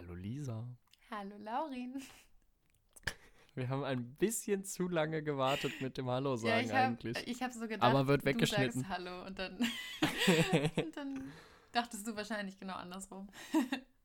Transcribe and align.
Hallo 0.00 0.14
Lisa. 0.14 0.66
Hallo 1.10 1.36
Laurin. 1.36 2.00
Wir 3.54 3.68
haben 3.68 3.84
ein 3.84 4.14
bisschen 4.14 4.64
zu 4.64 4.88
lange 4.88 5.22
gewartet 5.22 5.82
mit 5.82 5.98
dem 5.98 6.08
Hallo 6.08 6.36
sagen 6.36 6.48
ja, 6.48 6.60
ich 6.62 6.72
hab, 6.72 6.78
eigentlich. 6.78 7.28
Ich 7.28 7.42
habe 7.42 7.52
so 7.52 7.68
gedacht, 7.68 7.82
Aber 7.82 8.06
wird 8.06 8.24
weggeschnitten. 8.24 8.80
du 8.82 8.88
sagst 8.88 8.88
Hallo 8.88 9.26
und 9.26 9.38
dann, 9.38 9.58
und 10.76 10.96
dann 10.96 11.24
dachtest 11.72 12.06
du 12.06 12.16
wahrscheinlich 12.16 12.58
genau 12.58 12.76
andersrum. 12.76 13.28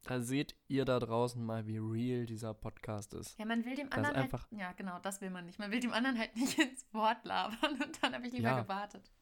Da 0.03 0.19
seht 0.19 0.57
ihr 0.67 0.83
da 0.83 0.99
draußen 0.99 1.41
mal, 1.41 1.65
wie 1.65 1.77
real 1.77 2.25
dieser 2.25 2.53
Podcast 2.53 3.13
ist. 3.13 3.39
Ja, 3.39 3.45
man 3.45 3.63
will 3.63 3.75
dem 3.75 3.89
anderen 3.93 4.17
halt, 4.17 4.47
ja 4.51 4.73
genau, 4.73 4.99
das 4.99 5.21
will 5.21 5.29
man 5.29 5.45
nicht. 5.45 5.59
Man 5.59 5.71
will 5.71 5.79
dem 5.79 5.93
anderen 5.93 6.19
halt 6.19 6.35
nicht 6.35 6.59
ins 6.59 6.85
Wort 6.93 7.23
labern 7.23 7.81
und 7.81 8.03
dann 8.03 8.13
habe 8.13 8.27
ich 8.27 8.33
lieber 8.33 8.49
ja. 8.49 8.61
gewartet. 8.63 9.13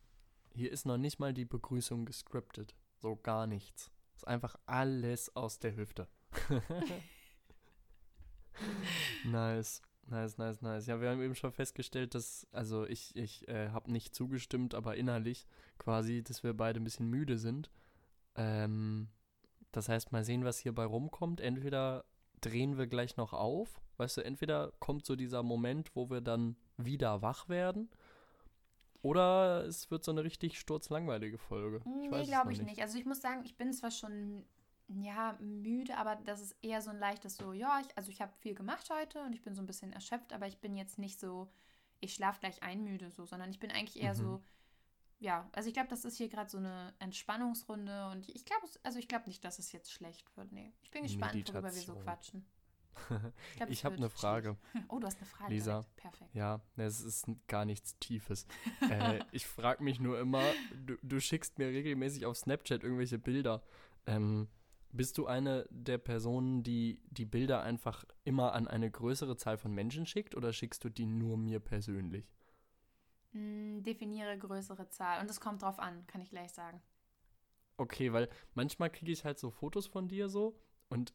Hier 0.56 0.72
ist 0.72 0.88
noch 0.88 0.98
nicht 0.98 1.20
mal 1.20 1.36
die 1.36 1.46
Begrüßung 1.46 2.06
gescriptet. 2.06 2.74
So 2.96 3.16
gar 3.16 3.46
nichts. 3.46 3.92
Ist 4.16 4.28
einfach 4.28 4.56
alles 4.66 5.36
aus 5.36 5.60
der 5.60 5.76
Hüfte. 5.76 6.08
nice. 9.26 9.82
Nice, 10.08 10.38
nice, 10.38 10.62
nice. 10.62 10.88
Ja, 10.88 11.00
wir 11.00 11.10
haben 11.10 11.22
eben 11.22 11.36
schon 11.36 11.54
festgestellt, 11.54 12.14
dass, 12.14 12.46
also 12.52 12.86
ich, 12.86 13.16
ich 13.16 13.48
äh, 13.48 13.70
habe 13.70 13.92
nicht 13.92 14.14
zugestimmt, 14.14 14.76
aber 14.76 14.98
innerlich 14.98 15.48
quasi, 15.78 16.24
dass 16.24 16.44
wir 16.44 16.54
beide 16.54 16.80
ein 16.80 16.84
bisschen 16.84 17.10
müde 17.10 17.38
sind. 17.38 17.70
Ähm, 18.36 19.08
das 19.72 19.88
heißt, 19.88 20.12
mal 20.12 20.26
sehen, 20.26 20.44
was 20.44 20.60
hierbei 20.60 20.84
rumkommt. 20.84 21.40
Entweder 21.40 22.04
drehen 22.42 22.78
wir 22.78 22.88
gleich 22.88 23.16
noch 23.16 23.34
auf, 23.34 23.82
weißt 23.98 24.18
du, 24.18 24.26
entweder 24.26 24.74
kommt 24.80 25.06
so 25.06 25.16
dieser 25.16 25.42
Moment, 25.42 25.96
wo 25.96 26.10
wir 26.10 26.20
dann 26.20 26.58
wieder 26.78 27.22
wach 27.22 27.48
werden, 27.48 27.90
oder 29.04 29.66
es 29.66 29.92
wird 29.92 30.06
so 30.06 30.12
eine 30.12 30.24
richtig 30.24 30.58
sturzlangweilige 30.58 31.38
Folge. 31.38 31.80
Ich 31.80 31.86
nee, 31.86 32.24
glaube 32.24 32.54
ich 32.54 32.60
nicht. 32.60 32.70
nicht. 32.70 32.82
Also 32.82 32.98
ich 32.98 33.06
muss 33.06 33.22
sagen, 33.22 33.42
ich 33.44 33.58
bin 33.58 33.74
zwar 33.74 33.92
schon 33.92 34.46
ja, 35.02 35.38
müde, 35.40 35.98
aber 35.98 36.16
das 36.18 36.42
ist 36.42 36.56
eher 36.62 36.82
so 36.82 36.90
ein 36.90 37.00
leichtes 37.00 37.38
so, 37.38 37.54
ja, 37.54 37.80
ich, 37.82 37.98
also 37.98 38.12
ich 38.12 38.22
habe 38.22 38.34
viel 38.40 38.54
gemacht 38.54 38.90
heute 38.90 39.22
und 39.24 39.34
ich 39.34 39.42
bin 39.42 39.56
so 39.56 39.62
ein 39.62 39.68
bisschen 39.68 39.94
erschöpft, 39.94 40.34
aber 40.34 40.48
ich 40.48 40.60
bin 40.60 40.76
jetzt 40.76 41.00
nicht 41.00 41.20
so, 41.20 41.50
ich 42.00 42.14
schlafe 42.14 42.40
gleich 42.40 42.62
ein 42.64 42.84
müde 42.84 43.10
so, 43.12 43.26
sondern 43.26 43.50
ich 43.50 43.60
bin 43.60 43.72
eigentlich 43.72 44.02
eher 44.02 44.14
mhm. 44.14 44.18
so, 44.18 44.44
ja, 45.20 45.48
also 45.54 45.70
ich 45.70 45.74
glaube, 45.74 45.90
das 45.90 46.04
ist 46.04 46.18
hier 46.18 46.28
gerade 46.28 46.50
so 46.50 46.58
eine 46.58 46.94
Entspannungsrunde 47.00 48.10
und 48.10 48.28
ich 48.30 48.46
glaube, 48.46 48.68
also 48.84 49.00
ich 49.00 49.08
glaube 49.08 49.28
nicht, 49.28 49.44
dass 49.46 49.58
es 49.58 49.72
jetzt 49.72 49.92
schlecht 49.92 50.36
wird. 50.36 50.52
Nee, 50.52 50.74
ich 50.82 50.92
bin 50.92 51.04
gespannt, 51.04 51.34
Meditation. 51.34 51.64
worüber 51.64 51.76
wir 51.76 51.82
so 51.82 51.96
quatschen. 51.96 52.46
Ich, 53.56 53.62
ich 53.70 53.86
habe 53.86 53.96
eine 53.96 54.10
Frage. 54.10 54.56
Oh, 54.88 55.00
du 55.00 55.08
hast 55.08 55.18
eine 55.18 55.26
Frage. 55.26 55.52
Lisa. 55.54 55.82
Direkt. 55.82 55.96
Perfekt. 55.96 56.36
Ja, 56.36 56.62
es 56.78 57.02
ist 57.02 57.26
gar 57.48 57.66
nichts 57.66 57.98
Tiefes. 58.00 58.46
äh, 58.82 59.20
ich 59.32 59.48
frage 59.48 59.84
mich 59.84 60.00
nur 60.00 60.20
immer, 60.20 60.44
du, 60.86 60.96
du, 61.02 61.20
schickst 61.20 61.58
mir 61.58 61.68
regelmäßig 61.68 62.26
auf 62.28 62.38
Snapchat 62.38 62.84
irgendwelche 62.84 63.18
Bilder. 63.18 63.64
Ähm, 64.06 64.48
bist 64.94 65.18
du 65.18 65.26
eine 65.26 65.68
der 65.70 65.98
Personen, 65.98 66.64
die 66.64 67.02
die 67.10 67.26
Bilder 67.26 67.62
einfach 67.62 68.06
immer 68.24 68.54
an 68.54 68.68
eine 68.68 68.90
größere 68.90 69.36
Zahl 69.36 69.58
von 69.58 69.74
Menschen 69.74 70.06
schickt 70.06 70.36
oder 70.36 70.54
schickst 70.54 70.84
du 70.84 70.90
die 70.90 71.06
nur 71.06 71.38
mir 71.38 71.60
persönlich? 71.60 72.32
Mm, 73.34 73.82
definiere 73.82 74.38
größere 74.38 74.90
Zahl 74.90 75.20
und 75.22 75.30
es 75.30 75.42
kommt 75.42 75.64
drauf 75.64 75.80
an, 75.80 76.06
kann 76.08 76.22
ich 76.22 76.30
gleich 76.30 76.54
sagen. 76.54 76.82
Okay, 77.78 78.14
weil 78.14 78.30
manchmal 78.54 78.92
kriege 78.92 79.12
ich 79.12 79.26
halt 79.26 79.40
so 79.40 79.50
Fotos 79.50 79.88
von 79.88 80.08
dir 80.08 80.30
so 80.30 80.60
und 80.90 81.14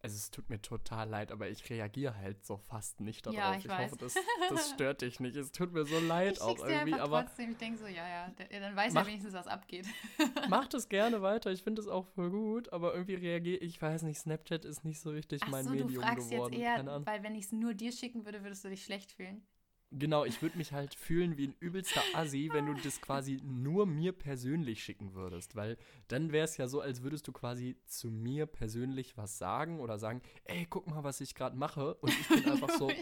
also 0.00 0.14
es 0.14 0.30
tut 0.30 0.48
mir 0.48 0.62
total 0.62 1.08
leid, 1.08 1.32
aber 1.32 1.48
ich 1.48 1.68
reagiere 1.68 2.14
halt 2.16 2.44
so 2.44 2.56
fast 2.56 3.00
nicht 3.00 3.26
darauf. 3.26 3.36
Ja, 3.36 3.54
ich, 3.54 3.64
ich 3.64 3.70
weiß. 3.70 3.90
hoffe, 3.90 3.96
das, 3.98 4.14
das, 4.48 4.70
stört 4.74 5.02
dich 5.02 5.18
nicht. 5.18 5.34
Es 5.34 5.50
tut 5.50 5.72
mir 5.72 5.84
so 5.84 5.98
leid 5.98 6.34
ich 6.34 6.40
auch 6.40 6.64
irgendwie. 6.64 6.92
Dir 6.92 7.02
aber 7.02 7.24
trotzdem, 7.24 7.50
ich 7.50 7.56
denke 7.56 7.78
so, 7.78 7.86
ja, 7.86 8.08
ja, 8.08 8.32
dann 8.60 8.76
weiß 8.76 8.92
mach, 8.92 9.02
ja 9.02 9.08
wenigstens, 9.08 9.34
was 9.34 9.48
abgeht. 9.48 9.86
mach 10.48 10.68
das 10.68 10.88
gerne 10.88 11.20
weiter, 11.22 11.50
ich 11.50 11.64
finde 11.64 11.82
es 11.82 11.88
auch 11.88 12.06
voll 12.06 12.30
gut, 12.30 12.72
aber 12.72 12.94
irgendwie 12.94 13.14
reagiere 13.14 13.58
ich, 13.58 13.80
weiß 13.82 14.02
nicht, 14.02 14.18
Snapchat 14.18 14.64
ist 14.64 14.84
nicht 14.84 15.00
so 15.00 15.10
richtig 15.10 15.42
Ach 15.44 15.48
mein 15.48 15.64
so, 15.64 15.70
Medium 15.70 15.92
du 15.92 16.00
fragst 16.00 16.30
geworden. 16.30 16.52
Jetzt 16.52 16.62
eher, 16.62 17.06
weil 17.06 17.22
wenn 17.24 17.34
ich 17.34 17.46
es 17.46 17.52
nur 17.52 17.74
dir 17.74 17.90
schicken 17.90 18.24
würde, 18.24 18.42
würdest 18.44 18.64
du 18.64 18.68
dich 18.68 18.84
schlecht 18.84 19.10
fühlen. 19.12 19.42
Genau, 19.90 20.26
ich 20.26 20.42
würde 20.42 20.58
mich 20.58 20.74
halt 20.74 20.94
fühlen 20.94 21.38
wie 21.38 21.48
ein 21.48 21.54
übelster 21.60 22.02
Assi, 22.12 22.50
wenn 22.52 22.66
du 22.66 22.74
das 22.74 23.00
quasi 23.00 23.40
nur 23.42 23.86
mir 23.86 24.12
persönlich 24.12 24.84
schicken 24.84 25.14
würdest. 25.14 25.56
Weil 25.56 25.78
dann 26.08 26.30
wäre 26.30 26.44
es 26.44 26.58
ja 26.58 26.68
so, 26.68 26.82
als 26.82 27.02
würdest 27.02 27.26
du 27.26 27.32
quasi 27.32 27.76
zu 27.86 28.10
mir 28.10 28.44
persönlich 28.44 29.16
was 29.16 29.38
sagen 29.38 29.80
oder 29.80 29.98
sagen, 29.98 30.20
ey, 30.44 30.66
guck 30.68 30.88
mal, 30.88 31.04
was 31.04 31.22
ich 31.22 31.34
gerade 31.34 31.56
mache. 31.56 31.94
Und 31.94 32.10
ich 32.10 32.28
bin 32.28 32.52
einfach 32.52 32.68
so, 32.70 32.90
ja. 32.90 32.96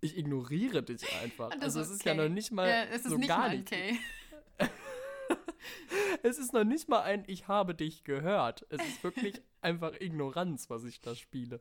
ich 0.00 0.16
ignoriere 0.16 0.84
dich 0.84 1.02
einfach. 1.22 1.50
Also 1.60 1.80
es 1.80 1.90
ist 1.90 2.04
ja 2.04 2.14
noch 2.14 2.28
nicht 2.28 2.52
mal 2.52 2.68
ja, 2.68 2.84
es 2.84 3.04
ist 3.04 3.10
so 3.10 3.16
nicht 3.16 3.28
gar 3.28 3.48
mal 3.48 3.58
okay. 3.58 3.98
es 6.22 6.38
ist 6.38 6.52
noch 6.52 6.64
nicht 6.64 6.88
mal 6.88 7.00
ein 7.00 7.24
Ich 7.26 7.48
habe 7.48 7.74
dich 7.74 8.04
gehört. 8.04 8.64
Es 8.68 8.80
ist 8.80 9.02
wirklich 9.02 9.42
einfach 9.60 10.00
Ignoranz, 10.00 10.70
was 10.70 10.84
ich 10.84 11.00
da 11.00 11.16
spiele. 11.16 11.58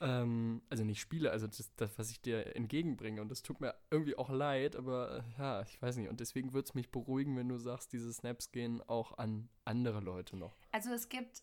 Ähm, 0.00 0.62
also 0.70 0.84
nicht 0.84 1.00
spiele, 1.00 1.30
also 1.30 1.46
das, 1.46 1.74
das, 1.76 1.98
was 1.98 2.10
ich 2.10 2.20
dir 2.20 2.54
entgegenbringe. 2.56 3.20
Und 3.20 3.30
das 3.30 3.42
tut 3.42 3.60
mir 3.60 3.74
irgendwie 3.90 4.16
auch 4.16 4.30
leid, 4.30 4.76
aber 4.76 5.18
äh, 5.18 5.38
ja, 5.38 5.62
ich 5.62 5.80
weiß 5.80 5.96
nicht. 5.96 6.08
Und 6.08 6.20
deswegen 6.20 6.52
würde 6.52 6.66
es 6.66 6.74
mich 6.74 6.90
beruhigen, 6.90 7.36
wenn 7.36 7.48
du 7.48 7.58
sagst, 7.58 7.92
diese 7.92 8.12
Snaps 8.12 8.50
gehen 8.50 8.82
auch 8.82 9.18
an 9.18 9.48
andere 9.64 10.00
Leute 10.00 10.36
noch. 10.36 10.56
Also 10.72 10.90
es 10.90 11.08
gibt 11.08 11.42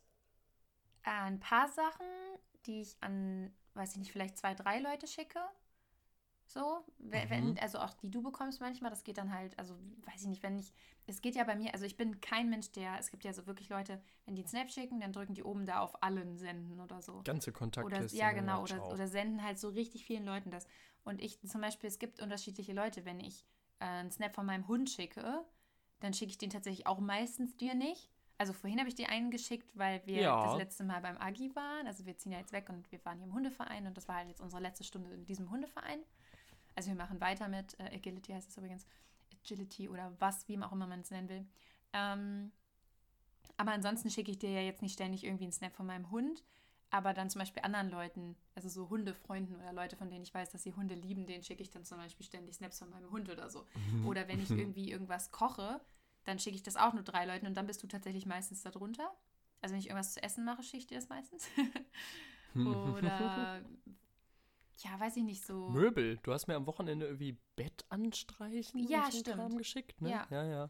äh, 1.04 1.10
ein 1.10 1.40
paar 1.40 1.68
Sachen, 1.70 2.06
die 2.66 2.82
ich 2.82 2.98
an, 3.02 3.52
weiß 3.74 3.94
ich 3.94 3.98
nicht, 3.98 4.12
vielleicht 4.12 4.38
zwei, 4.38 4.54
drei 4.54 4.80
Leute 4.80 5.08
schicke. 5.08 5.40
So, 6.54 6.84
wenn, 6.98 7.52
mhm. 7.52 7.58
also 7.62 7.80
auch 7.80 7.94
die 7.94 8.12
du 8.12 8.22
bekommst 8.22 8.60
manchmal, 8.60 8.92
das 8.92 9.06
geht 9.06 9.18
dann 9.18 9.34
halt, 9.34 9.58
also 9.58 9.74
weiß 10.04 10.24
ich 10.24 10.28
nicht, 10.28 10.44
wenn 10.44 10.60
ich, 10.60 10.74
es 11.08 11.22
geht 11.22 11.36
ja 11.36 11.46
bei 11.46 11.56
mir, 11.56 11.74
also 11.74 11.86
ich 11.86 11.96
bin 11.96 12.20
kein 12.20 12.50
Mensch, 12.50 12.74
der, 12.74 13.00
es 13.00 13.10
gibt 13.10 13.24
ja 13.24 13.32
so 13.32 13.48
wirklich 13.48 13.70
Leute, 13.70 14.02
wenn 14.26 14.36
die 14.36 14.42
einen 14.42 14.50
Snap 14.50 14.70
schicken, 14.70 15.00
dann 15.00 15.14
drücken 15.14 15.34
die 15.34 15.44
oben 15.44 15.66
da 15.66 15.80
auf 15.80 16.04
allen 16.04 16.38
senden 16.38 16.82
oder 16.82 17.02
so. 17.02 17.22
Ganze 17.24 17.54
Kontaktliste. 17.54 18.18
Oder, 18.18 18.26
ja, 18.26 18.34
genau, 18.34 18.64
oder, 18.64 18.86
oder 18.92 19.08
senden 19.08 19.42
halt 19.42 19.60
so 19.60 19.70
richtig 19.70 20.04
vielen 20.04 20.26
Leuten 20.26 20.52
das. 20.52 20.68
Und 21.06 21.22
ich 21.22 21.40
zum 21.40 21.62
Beispiel, 21.62 21.88
es 21.88 22.00
gibt 22.00 22.22
unterschiedliche 22.22 22.74
Leute, 22.74 23.06
wenn 23.06 23.22
ich 23.22 23.46
äh, 23.80 23.86
einen 23.86 24.12
Snap 24.12 24.36
von 24.36 24.46
meinem 24.46 24.68
Hund 24.68 24.90
schicke, 24.90 25.46
dann 26.02 26.14
schicke 26.14 26.32
ich 26.32 26.38
den 26.38 26.50
tatsächlich 26.50 26.86
auch 26.86 27.00
meistens 27.00 27.56
dir 27.56 27.76
nicht. 27.76 28.10
Also 28.38 28.52
vorhin 28.52 28.80
habe 28.80 28.90
ich 28.90 28.96
dir 28.96 29.08
einen 29.08 29.32
geschickt, 29.32 29.72
weil 29.76 30.02
wir 30.06 30.22
ja. 30.22 30.44
das 30.48 30.58
letzte 30.58 30.84
Mal 30.84 31.00
beim 31.00 31.16
Agi 31.18 31.56
waren. 31.56 31.88
Also 31.88 32.06
wir 32.06 32.18
ziehen 32.18 32.34
ja 32.34 32.40
jetzt 32.40 32.52
weg 32.52 32.70
und 32.70 32.92
wir 32.92 33.04
waren 33.06 33.20
hier 33.20 33.28
im 33.28 33.34
Hundeverein 33.34 33.88
und 33.88 33.96
das 33.96 34.10
war 34.10 34.16
halt 34.16 34.28
jetzt 34.28 34.42
unsere 34.42 34.62
letzte 34.62 34.84
Stunde 34.84 35.14
in 35.14 35.26
diesem 35.26 35.50
Hundeverein. 35.50 36.00
Also 36.76 36.90
wir 36.90 36.96
machen 36.96 37.22
weiter 37.22 37.48
mit 37.48 37.80
äh, 37.80 37.96
Agility 37.96 38.32
heißt 38.34 38.50
es 38.50 38.58
übrigens. 38.58 38.86
Agility 39.44 39.90
oder 39.90 40.14
was, 40.20 40.48
wie 40.48 40.58
auch 40.60 40.72
immer 40.72 40.88
man 40.88 41.02
es 41.02 41.12
nennen 41.12 41.30
will. 41.30 41.46
Ähm, 41.94 42.52
aber 43.58 43.72
ansonsten 43.72 44.10
schicke 44.10 44.32
ich 44.32 44.40
dir 44.40 44.50
ja 44.50 44.62
jetzt 44.62 44.82
nicht 44.82 44.94
ständig 44.94 45.24
irgendwie 45.24 45.44
einen 45.44 45.52
Snap 45.52 45.76
von 45.76 45.86
meinem 45.86 46.10
Hund, 46.12 46.44
aber 46.90 47.14
dann 47.14 47.30
zum 47.30 47.40
Beispiel 47.40 47.64
anderen 47.64 47.90
Leuten, 47.90 48.36
also 48.56 48.70
so 48.70 48.90
Hundefreunden 48.90 49.56
oder 49.56 49.74
Leute, 49.74 49.96
von 49.96 50.10
denen 50.10 50.24
ich 50.24 50.34
weiß, 50.34 50.50
dass 50.50 50.64
sie 50.64 50.74
Hunde 50.74 50.96
lieben, 50.96 51.26
denen 51.26 51.44
schicke 51.44 51.62
ich 51.62 51.70
dann 51.70 51.86
zum 51.86 51.98
Beispiel 51.98 52.26
ständig 52.26 52.56
Snaps 52.56 52.80
von 52.80 52.90
meinem 52.90 53.12
Hund 53.12 53.30
oder 53.30 53.50
so. 53.50 53.66
Mhm. 53.94 54.08
Oder 54.08 54.28
wenn 54.28 54.42
ich 54.42 54.50
irgendwie 54.52 54.92
irgendwas 54.92 55.32
koche, 55.32 55.80
dann 56.26 56.40
schicke 56.40 56.56
ich 56.56 56.64
das 56.64 56.76
auch 56.76 56.94
nur 56.94 57.04
drei 57.04 57.26
Leuten 57.26 57.48
und 57.48 57.56
dann 57.56 57.68
bist 57.68 57.82
du 57.84 57.88
tatsächlich 57.88 58.26
meistens 58.26 58.62
darunter. 58.62 59.12
Also 59.62 59.74
wenn 59.74 59.80
ich 59.80 59.88
irgendwas 59.88 60.14
zu 60.14 60.24
essen 60.24 60.44
mache, 60.44 60.64
schicke 60.64 60.78
ich 60.78 60.88
dir 60.88 60.96
das 60.96 61.10
meistens. 61.10 61.48
oder 62.56 63.62
ja, 64.84 65.00
weiß 65.00 65.18
ich 65.18 65.24
nicht 65.24 65.46
so. 65.46 65.70
Möbel. 65.70 66.18
Du 66.24 66.34
hast 66.34 66.48
mir 66.48 66.56
am 66.56 66.66
Wochenende 66.66 67.06
irgendwie 67.06 67.38
Bett 67.56 67.86
anstreichen 67.90 68.88
ja, 68.88 69.06
und 69.06 69.12
so 69.14 69.20
stimmt. 69.20 69.38
Kram 69.38 69.58
geschickt, 69.58 70.02
ne? 70.02 70.12
Ja. 70.12 70.28
ja, 70.30 70.44
ja. 70.44 70.70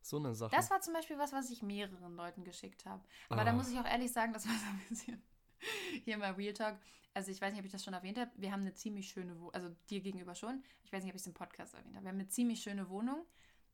So 0.00 0.16
eine 0.16 0.34
Sache. 0.34 0.54
Das 0.54 0.70
war 0.70 0.80
zum 0.80 0.94
Beispiel 0.94 1.16
was, 1.18 1.32
was 1.32 1.50
ich 1.50 1.62
mehreren 1.62 2.16
Leuten 2.16 2.42
geschickt 2.44 2.84
habe. 2.86 3.04
Aber 3.28 3.42
ah. 3.42 3.44
da 3.44 3.52
muss 3.52 3.70
ich 3.70 3.78
auch 3.78 3.84
ehrlich 3.84 4.12
sagen, 4.12 4.32
das 4.32 4.46
war 4.46 4.54
so 4.54 4.66
ein 4.66 4.82
bisschen 4.88 5.22
hier 6.04 6.18
mal 6.18 6.32
Real 6.32 6.52
Talk. 6.52 6.78
Also 7.14 7.30
ich 7.30 7.40
weiß 7.40 7.52
nicht, 7.52 7.60
ob 7.60 7.66
ich 7.66 7.72
das 7.72 7.84
schon 7.84 7.94
erwähnt 7.94 8.18
habe. 8.18 8.30
Wir 8.36 8.50
haben 8.52 8.62
eine 8.62 8.74
ziemlich 8.74 9.08
schöne 9.08 9.38
Wohnung, 9.38 9.54
also 9.54 9.68
dir 9.90 10.00
gegenüber 10.00 10.34
schon. 10.34 10.62
Ich 10.82 10.92
weiß 10.92 11.04
nicht, 11.04 11.12
ob 11.12 11.16
ich 11.16 11.22
es 11.22 11.26
im 11.26 11.34
Podcast 11.34 11.74
erwähnt 11.74 11.94
habe. 11.94 12.04
Wir 12.04 12.10
haben 12.10 12.18
eine 12.18 12.28
ziemlich 12.28 12.60
schöne 12.62 12.88
Wohnung. 12.88 13.24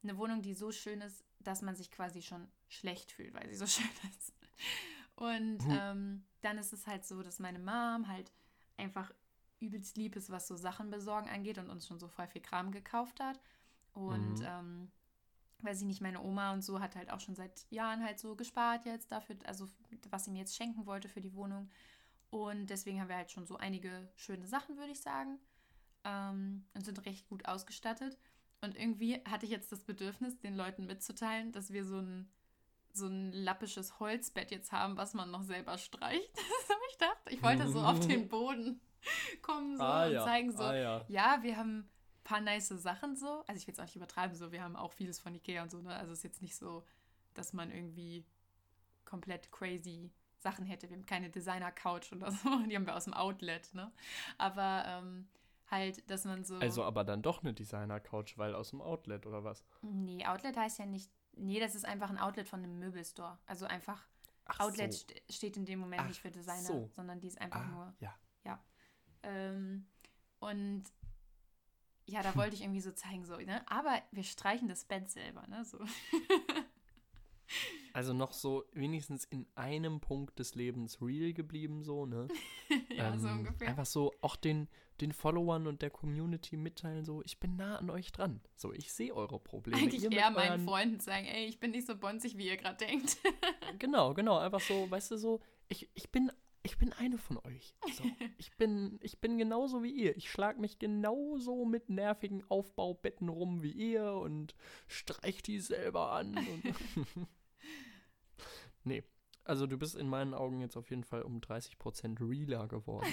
Eine 0.02 0.18
Wohnung, 0.18 0.42
die 0.42 0.54
so 0.54 0.70
schön 0.70 1.00
ist, 1.00 1.24
dass 1.40 1.62
man 1.62 1.76
sich 1.76 1.90
quasi 1.90 2.20
schon 2.20 2.48
schlecht 2.68 3.10
fühlt, 3.10 3.32
weil 3.34 3.48
sie 3.48 3.56
so 3.56 3.66
schön 3.80 3.88
ist. 4.10 4.34
Und 5.14 5.62
hm. 5.64 5.78
ähm, 5.80 6.24
dann 6.42 6.58
ist 6.58 6.72
es 6.72 6.86
halt 6.86 7.04
so, 7.06 7.22
dass 7.22 7.38
meine 7.38 7.58
Mom 7.58 8.06
halt 8.06 8.32
einfach 8.76 9.12
übelst 9.60 9.96
lieb 9.96 10.16
ist, 10.16 10.30
was 10.30 10.46
so 10.46 10.56
Sachen 10.56 10.90
besorgen 10.90 11.28
angeht 11.28 11.58
und 11.58 11.70
uns 11.70 11.86
schon 11.86 11.98
so 11.98 12.08
voll 12.08 12.26
viel 12.26 12.42
Kram 12.42 12.70
gekauft 12.70 13.20
hat. 13.20 13.40
Und 13.92 14.40
mhm. 14.40 14.46
ähm, 14.46 14.92
weiß 15.62 15.80
ich 15.80 15.86
nicht, 15.86 16.00
meine 16.00 16.22
Oma 16.22 16.52
und 16.52 16.62
so 16.62 16.80
hat 16.80 16.96
halt 16.96 17.10
auch 17.10 17.20
schon 17.20 17.34
seit 17.34 17.66
Jahren 17.70 18.04
halt 18.04 18.18
so 18.18 18.36
gespart 18.36 18.84
jetzt 18.84 19.10
dafür, 19.10 19.36
also 19.44 19.68
was 20.10 20.24
sie 20.24 20.30
mir 20.30 20.38
jetzt 20.38 20.56
schenken 20.56 20.86
wollte 20.86 21.08
für 21.08 21.20
die 21.20 21.34
Wohnung. 21.34 21.68
Und 22.30 22.66
deswegen 22.66 23.00
haben 23.00 23.08
wir 23.08 23.16
halt 23.16 23.30
schon 23.30 23.46
so 23.46 23.56
einige 23.56 24.10
schöne 24.14 24.46
Sachen, 24.46 24.76
würde 24.76 24.92
ich 24.92 25.00
sagen. 25.00 25.38
Ähm, 26.04 26.66
und 26.74 26.84
sind 26.84 27.04
recht 27.06 27.26
gut 27.28 27.46
ausgestattet. 27.46 28.18
Und 28.60 28.76
irgendwie 28.76 29.22
hatte 29.24 29.46
ich 29.46 29.52
jetzt 29.52 29.72
das 29.72 29.84
Bedürfnis, 29.84 30.38
den 30.38 30.54
Leuten 30.54 30.86
mitzuteilen, 30.86 31.52
dass 31.52 31.72
wir 31.72 31.84
so 31.84 31.98
ein, 31.98 32.28
so 32.92 33.06
ein 33.06 33.32
lappisches 33.32 33.98
Holzbett 33.98 34.50
jetzt 34.50 34.72
haben, 34.72 34.96
was 34.96 35.14
man 35.14 35.30
noch 35.30 35.42
selber 35.42 35.78
streicht. 35.78 36.30
Das 36.68 36.76
habe 36.76 36.80
ich 36.90 36.98
gedacht. 36.98 37.18
Ich 37.30 37.42
wollte 37.42 37.68
so 37.70 37.80
auf 37.80 38.00
den 38.06 38.28
Boden 38.28 38.80
kommen 39.42 39.76
so 39.76 39.82
ah, 39.82 40.06
und 40.06 40.12
ja. 40.12 40.24
zeigen 40.24 40.52
so, 40.52 40.62
ah, 40.64 40.74
ja. 40.74 41.04
ja. 41.08 41.38
wir 41.42 41.56
haben 41.56 41.78
ein 41.80 41.90
paar 42.24 42.40
nice 42.40 42.68
Sachen 42.68 43.16
so. 43.16 43.44
Also 43.46 43.58
ich 43.60 43.66
will 43.66 43.72
es 43.72 43.78
auch 43.80 43.84
nicht 43.84 43.96
übertreiben, 43.96 44.36
so 44.36 44.52
wir 44.52 44.62
haben 44.62 44.76
auch 44.76 44.92
vieles 44.92 45.18
von 45.18 45.34
Ikea 45.34 45.62
und 45.62 45.70
so, 45.70 45.80
ne? 45.80 45.94
Also 45.94 46.12
es 46.12 46.18
ist 46.18 46.24
jetzt 46.24 46.42
nicht 46.42 46.56
so, 46.56 46.84
dass 47.34 47.52
man 47.52 47.70
irgendwie 47.70 48.24
komplett 49.04 49.50
crazy 49.52 50.12
Sachen 50.38 50.64
hätte. 50.66 50.88
Wir 50.88 50.96
haben 50.96 51.06
keine 51.06 51.30
Designer-Couch 51.30 52.12
oder 52.12 52.30
so. 52.32 52.48
Die 52.66 52.76
haben 52.76 52.86
wir 52.86 52.96
aus 52.96 53.04
dem 53.04 53.14
Outlet, 53.14 53.72
ne? 53.74 53.92
Aber 54.36 54.84
ähm, 54.86 55.28
halt, 55.70 56.08
dass 56.10 56.24
man 56.24 56.44
so. 56.44 56.56
Also 56.56 56.84
aber 56.84 57.04
dann 57.04 57.22
doch 57.22 57.42
eine 57.42 57.52
Designer-Couch, 57.52 58.38
weil 58.38 58.54
aus 58.54 58.70
dem 58.70 58.80
Outlet 58.80 59.26
oder 59.26 59.44
was? 59.44 59.64
Nee, 59.82 60.24
Outlet 60.26 60.56
heißt 60.56 60.78
ja 60.78 60.86
nicht. 60.86 61.10
Nee, 61.36 61.60
das 61.60 61.74
ist 61.74 61.84
einfach 61.84 62.10
ein 62.10 62.18
Outlet 62.18 62.48
von 62.48 62.60
einem 62.62 62.78
Möbelstore. 62.78 63.38
Also 63.46 63.66
einfach. 63.66 64.06
Ach 64.46 64.60
Outlet 64.60 64.92
so. 64.94 65.00
st 65.00 65.22
steht 65.30 65.56
in 65.56 65.66
dem 65.66 65.78
Moment 65.78 66.02
Ach 66.02 66.08
nicht 66.08 66.20
für 66.20 66.30
Designer, 66.30 66.62
so. 66.62 66.90
sondern 66.94 67.20
die 67.20 67.28
ist 67.28 67.38
einfach 67.40 67.60
Ah, 67.60 67.66
nur. 67.68 67.94
ja. 68.00 68.14
Ähm, 69.22 69.86
und 70.40 70.84
ja, 72.06 72.22
da 72.22 72.34
wollte 72.36 72.54
ich 72.54 72.62
irgendwie 72.62 72.80
so 72.80 72.92
zeigen, 72.92 73.24
so, 73.24 73.36
ne? 73.36 73.62
Aber 73.70 74.00
wir 74.12 74.22
streichen 74.22 74.68
das 74.68 74.84
Bett 74.84 75.10
selber, 75.10 75.46
ne? 75.48 75.64
So. 75.64 75.78
Also 77.94 78.12
noch 78.12 78.32
so 78.32 78.64
wenigstens 78.72 79.24
in 79.24 79.46
einem 79.54 80.00
Punkt 80.00 80.38
des 80.38 80.54
Lebens 80.54 81.00
real 81.00 81.32
geblieben, 81.32 81.82
so, 81.82 82.04
ne? 82.06 82.28
ja, 82.90 83.18
so 83.18 83.26
Ähm, 83.26 83.38
ungefähr. 83.38 83.68
Einfach 83.68 83.86
so 83.86 84.12
auch 84.20 84.36
den, 84.36 84.68
den 85.00 85.12
Followern 85.12 85.66
und 85.66 85.82
der 85.82 85.90
Community 85.90 86.56
mitteilen, 86.56 87.04
so, 87.04 87.22
ich 87.24 87.40
bin 87.40 87.56
nah 87.56 87.76
an 87.76 87.90
euch 87.90 88.12
dran. 88.12 88.40
So, 88.54 88.72
ich 88.72 88.92
sehe 88.92 89.14
eure 89.14 89.40
Probleme. 89.40 89.78
Eigentlich 89.80 90.04
Ihr 90.04 90.12
eher 90.12 90.30
meinen 90.30 90.64
Freunden 90.66 91.00
sagen, 91.00 91.26
ey, 91.26 91.46
ich 91.46 91.58
bin 91.58 91.70
nicht 91.70 91.86
so 91.86 91.96
bonzig, 91.96 92.36
wie 92.36 92.46
ihr 92.46 92.56
gerade 92.56 92.76
denkt. 92.76 93.16
Genau, 93.78 94.14
genau, 94.14 94.38
einfach 94.38 94.60
so, 94.60 94.90
weißt 94.90 95.12
du, 95.12 95.16
so, 95.16 95.40
ich, 95.68 95.88
ich 95.94 96.10
bin, 96.10 96.30
ich 96.68 96.78
bin 96.78 96.92
eine 96.92 97.18
von 97.18 97.38
euch. 97.38 97.74
So, 97.92 98.04
ich 98.38 98.56
bin, 98.56 98.98
ich 99.02 99.18
bin 99.20 99.38
genauso 99.38 99.82
wie 99.82 99.90
ihr. 99.90 100.16
Ich 100.16 100.30
schlag 100.30 100.58
mich 100.58 100.78
genauso 100.78 101.64
mit 101.64 101.88
nervigen 101.88 102.44
Aufbaubetten 102.48 103.28
rum 103.28 103.62
wie 103.62 103.72
ihr 103.72 104.12
und 104.12 104.54
streich 104.86 105.42
die 105.42 105.60
selber 105.60 106.12
an. 106.12 106.38
Nee, 108.84 109.02
also 109.44 109.66
du 109.66 109.76
bist 109.76 109.96
in 109.96 110.08
meinen 110.08 110.32
Augen 110.32 110.60
jetzt 110.60 110.76
auf 110.76 110.88
jeden 110.88 111.04
Fall 111.04 111.22
um 111.22 111.40
30% 111.40 112.26
realer 112.26 112.68
geworden. 112.68 113.08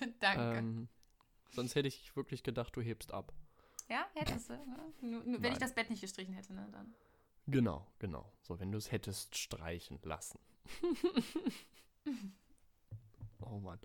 Danke. 0.20 0.58
Ähm, 0.58 0.88
sonst 1.50 1.74
hätte 1.74 1.88
ich 1.88 2.16
wirklich 2.16 2.42
gedacht, 2.42 2.74
du 2.76 2.80
hebst 2.80 3.12
ab. 3.12 3.34
ja, 3.88 4.06
hättest 4.14 4.48
du. 4.48 4.54
Ne? 4.54 4.92
Nur, 5.00 5.24
nur, 5.24 5.24
wenn 5.24 5.40
Nein. 5.42 5.52
ich 5.52 5.58
das 5.58 5.74
Bett 5.74 5.90
nicht 5.90 6.00
gestrichen 6.00 6.32
hätte, 6.32 6.54
ne? 6.54 6.66
Dann. 6.72 6.94
Genau, 7.46 7.86
genau. 7.98 8.32
So, 8.40 8.58
wenn 8.58 8.72
du 8.72 8.78
es 8.78 8.90
hättest 8.90 9.36
streichen 9.36 9.98
lassen. 10.02 10.38
Oh 13.40 13.58
Mann. 13.58 13.78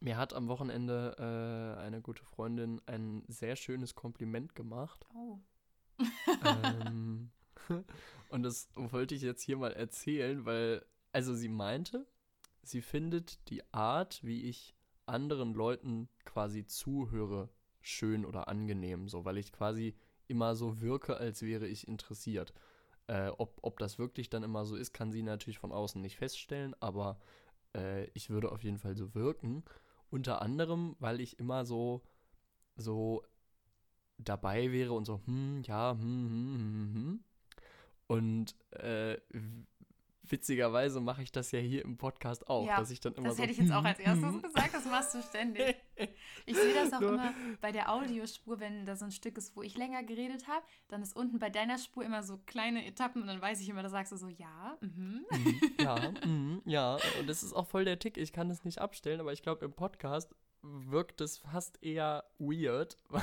Mir 0.00 0.16
hat 0.16 0.32
am 0.32 0.48
Wochenende 0.48 1.14
äh, 1.18 1.80
eine 1.80 2.00
gute 2.00 2.24
Freundin 2.24 2.80
ein 2.86 3.22
sehr 3.28 3.56
schönes 3.56 3.94
Kompliment 3.94 4.54
gemacht. 4.54 5.06
Oh. 5.14 5.38
ähm, 6.44 7.30
und 8.30 8.42
das 8.42 8.70
wollte 8.74 9.14
ich 9.14 9.22
jetzt 9.22 9.42
hier 9.42 9.58
mal 9.58 9.72
erzählen, 9.72 10.46
weil, 10.46 10.84
also 11.12 11.34
sie 11.34 11.50
meinte, 11.50 12.06
sie 12.62 12.80
findet 12.80 13.48
die 13.50 13.62
Art, 13.72 14.24
wie 14.24 14.44
ich 14.44 14.74
anderen 15.04 15.52
Leuten 15.52 16.08
quasi 16.24 16.64
zuhöre, 16.64 17.50
schön 17.82 18.24
oder 18.24 18.48
angenehm, 18.48 19.08
so, 19.08 19.24
weil 19.24 19.38
ich 19.38 19.52
quasi 19.52 19.94
immer 20.28 20.54
so 20.54 20.80
wirke, 20.80 21.16
als 21.16 21.42
wäre 21.42 21.66
ich 21.66 21.88
interessiert. 21.88 22.54
Äh, 23.06 23.28
ob, 23.38 23.58
ob 23.62 23.78
das 23.78 23.98
wirklich 23.98 24.30
dann 24.30 24.44
immer 24.44 24.64
so 24.64 24.76
ist, 24.76 24.92
kann 24.92 25.10
sie 25.10 25.22
natürlich 25.22 25.58
von 25.58 25.72
außen 25.72 26.00
nicht 26.00 26.16
feststellen, 26.16 26.74
aber 26.80 27.18
äh, 27.76 28.04
ich 28.14 28.30
würde 28.30 28.52
auf 28.52 28.62
jeden 28.62 28.78
Fall 28.78 28.96
so 28.96 29.14
wirken. 29.14 29.64
Unter 30.10 30.42
anderem, 30.42 30.96
weil 30.98 31.20
ich 31.20 31.38
immer 31.38 31.64
so, 31.64 32.02
so 32.76 33.24
dabei 34.18 34.72
wäre 34.72 34.92
und 34.92 35.04
so, 35.06 35.20
hm, 35.26 35.62
ja, 35.64 35.92
hm, 35.92 36.00
hm, 36.00 36.54
hm, 36.58 36.94
hm. 36.94 37.24
Und 38.08 38.56
äh, 38.72 39.18
witzigerweise 40.30 41.00
mache 41.00 41.22
ich 41.22 41.32
das 41.32 41.52
ja 41.52 41.58
hier 41.58 41.84
im 41.84 41.96
Podcast 41.96 42.48
auch, 42.48 42.66
Ja, 42.66 42.78
dass 42.78 42.90
ich 42.90 43.00
dann 43.00 43.14
immer 43.14 43.28
Das 43.28 43.36
so. 43.36 43.42
hätte 43.42 43.52
ich 43.52 43.58
jetzt 43.58 43.72
auch 43.72 43.84
als 43.84 43.98
erstes 44.00 44.42
gesagt, 44.42 44.74
das 44.74 44.84
machst 44.86 45.14
du 45.14 45.22
ständig. 45.22 45.76
Ich 46.46 46.56
sehe 46.56 46.74
das 46.74 46.92
auch 46.92 47.00
immer 47.02 47.32
bei 47.60 47.72
der 47.72 47.92
Audiospur, 47.92 48.60
wenn 48.60 48.86
da 48.86 48.96
so 48.96 49.04
ein 49.04 49.10
Stück 49.12 49.36
ist, 49.38 49.56
wo 49.56 49.62
ich 49.62 49.76
länger 49.76 50.02
geredet 50.02 50.48
habe, 50.48 50.64
dann 50.88 51.02
ist 51.02 51.14
unten 51.16 51.38
bei 51.38 51.50
deiner 51.50 51.78
Spur 51.78 52.04
immer 52.04 52.22
so 52.22 52.38
kleine 52.46 52.86
Etappen 52.86 53.22
und 53.22 53.28
dann 53.28 53.40
weiß 53.40 53.60
ich 53.60 53.68
immer, 53.68 53.82
da 53.82 53.88
sagst 53.88 54.12
du 54.12 54.16
so, 54.16 54.28
ja, 54.28 54.76
mhm. 54.80 55.24
Mhm, 55.30 55.60
ja, 55.80 56.12
mhm, 56.24 56.62
ja. 56.64 56.96
Und 57.18 57.28
das 57.28 57.42
ist 57.42 57.52
auch 57.52 57.66
voll 57.66 57.84
der 57.84 57.98
Tick. 57.98 58.16
Ich 58.16 58.32
kann 58.32 58.50
es 58.50 58.64
nicht 58.64 58.78
abstellen, 58.80 59.20
aber 59.20 59.32
ich 59.32 59.42
glaube, 59.42 59.64
im 59.64 59.72
Podcast 59.72 60.34
wirkt 60.62 61.20
es 61.20 61.38
fast 61.38 61.82
eher 61.82 62.24
weird. 62.38 62.96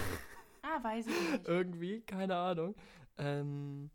Ah, 0.70 0.84
weiß 0.84 1.08
ich 1.08 1.32
nicht. 1.32 1.48
Irgendwie, 1.48 2.02
keine 2.02 2.36
Ahnung. 2.36 2.76
Ähm, 3.18 3.90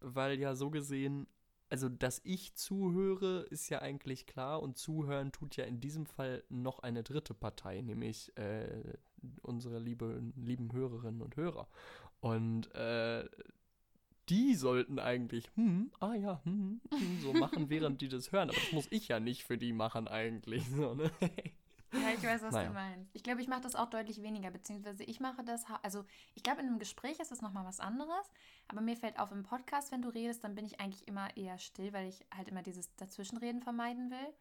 weil 0.00 0.40
ja 0.40 0.56
so 0.56 0.68
gesehen, 0.68 1.28
also 1.70 1.88
dass 1.88 2.20
ich 2.24 2.54
zuhöre, 2.54 3.46
ist 3.50 3.68
ja 3.68 3.80
eigentlich 3.80 4.26
klar 4.26 4.62
und 4.62 4.78
zuhören 4.78 5.32
tut 5.32 5.56
ja 5.56 5.64
in 5.64 5.80
diesem 5.80 6.06
Fall 6.06 6.42
noch 6.48 6.80
eine 6.80 7.02
dritte 7.02 7.34
Partei, 7.34 7.80
nämlich 7.80 8.36
äh, 8.36 8.94
unsere 9.42 9.78
liebe, 9.78 10.22
lieben 10.36 10.72
Hörerinnen 10.72 11.22
und 11.22 11.36
Hörer. 11.36 11.68
Und 12.20 12.74
äh, 12.74 13.28
die 14.28 14.54
sollten 14.54 14.98
eigentlich, 14.98 15.50
hm, 15.54 15.90
ah 16.00 16.14
ja, 16.14 16.40
hm, 16.44 16.80
hm, 16.90 17.20
so 17.22 17.32
machen, 17.32 17.70
während 17.70 18.00
die 18.00 18.08
das 18.08 18.32
hören. 18.32 18.50
Aber 18.50 18.58
das 18.58 18.72
muss 18.72 18.88
ich 18.90 19.08
ja 19.08 19.20
nicht 19.20 19.44
für 19.44 19.58
die 19.58 19.72
machen 19.72 20.08
eigentlich. 20.08 20.68
So, 20.68 20.94
ne? 20.94 21.10
Ja, 21.92 22.10
ich 22.14 22.22
weiß, 22.22 22.42
was 22.42 22.52
Naja. 22.54 22.68
du 22.68 22.74
meinst. 22.74 23.14
Ich 23.14 23.22
glaube, 23.22 23.40
ich 23.40 23.48
mache 23.48 23.62
das 23.62 23.74
auch 23.74 23.88
deutlich 23.88 24.22
weniger, 24.22 24.50
beziehungsweise 24.50 25.04
ich 25.04 25.20
mache 25.20 25.42
das, 25.42 25.64
also 25.82 26.04
ich 26.34 26.42
glaube, 26.42 26.60
in 26.60 26.66
einem 26.66 26.78
Gespräch 26.78 27.18
ist 27.18 27.30
das 27.30 27.40
nochmal 27.40 27.64
was 27.64 27.80
anderes, 27.80 28.30
aber 28.68 28.80
mir 28.82 28.96
fällt 28.96 29.18
auf, 29.18 29.32
im 29.32 29.42
Podcast, 29.42 29.90
wenn 29.90 30.02
du 30.02 30.08
redest, 30.10 30.44
dann 30.44 30.54
bin 30.54 30.66
ich 30.66 30.80
eigentlich 30.80 31.08
immer 31.08 31.34
eher 31.36 31.58
still, 31.58 31.92
weil 31.92 32.08
ich 32.08 32.26
halt 32.34 32.48
immer 32.48 32.62
dieses 32.62 32.94
Dazwischenreden 32.96 33.62
vermeiden 33.62 34.10
will. 34.10 34.34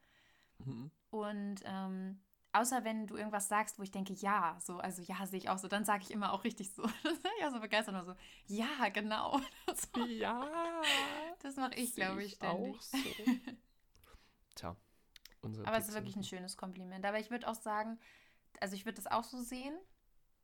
Mhm. 0.65 0.91
Und 1.09 1.61
ähm, 1.63 2.21
außer 2.51 2.83
wenn 2.83 3.07
du 3.07 3.15
irgendwas 3.15 3.47
sagst, 3.47 3.79
wo 3.79 3.83
ich 3.83 3.91
denke, 3.91 4.13
ja, 4.13 4.57
so, 4.59 4.79
also 4.79 5.01
ja, 5.01 5.25
sehe 5.25 5.39
ich 5.39 5.49
auch 5.49 5.57
so, 5.57 5.67
dann 5.67 5.85
sage 5.85 6.03
ich 6.03 6.11
immer 6.11 6.33
auch 6.33 6.44
richtig 6.44 6.73
so. 6.73 6.83
ja, 7.39 7.49
so 7.51 7.59
begeistert 7.61 7.95
nur 7.95 8.03
so, 8.05 8.15
ja, 8.47 8.89
genau. 8.94 9.39
so, 9.95 10.05
Ja. 10.05 10.81
das 11.39 11.55
mache 11.55 11.75
ich, 11.75 11.95
glaube 11.95 12.23
ich, 12.23 12.33
ständig. 12.33 12.75
Auch 12.75 12.81
so. 12.81 12.97
Tja. 14.55 14.75
Unsere 15.41 15.67
Aber 15.67 15.77
es 15.77 15.87
ist 15.87 15.93
wirklich 15.93 16.15
ein 16.15 16.23
schönes 16.23 16.57
Kompliment. 16.57 17.05
Aber 17.05 17.19
ich 17.19 17.29
würde 17.31 17.47
auch 17.47 17.55
sagen, 17.55 17.99
also 18.59 18.75
ich 18.75 18.85
würde 18.85 18.95
das 19.01 19.07
auch 19.07 19.23
so 19.23 19.41
sehen. 19.41 19.77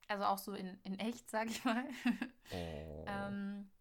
Also 0.07 0.25
auch 0.25 0.37
so 0.37 0.53
in, 0.53 0.79
in 0.83 0.99
echt, 0.99 1.29
sage 1.29 1.49
ich 1.49 1.63
mal. 1.65 1.85
Oh. 2.51 3.05
ähm, 3.07 3.71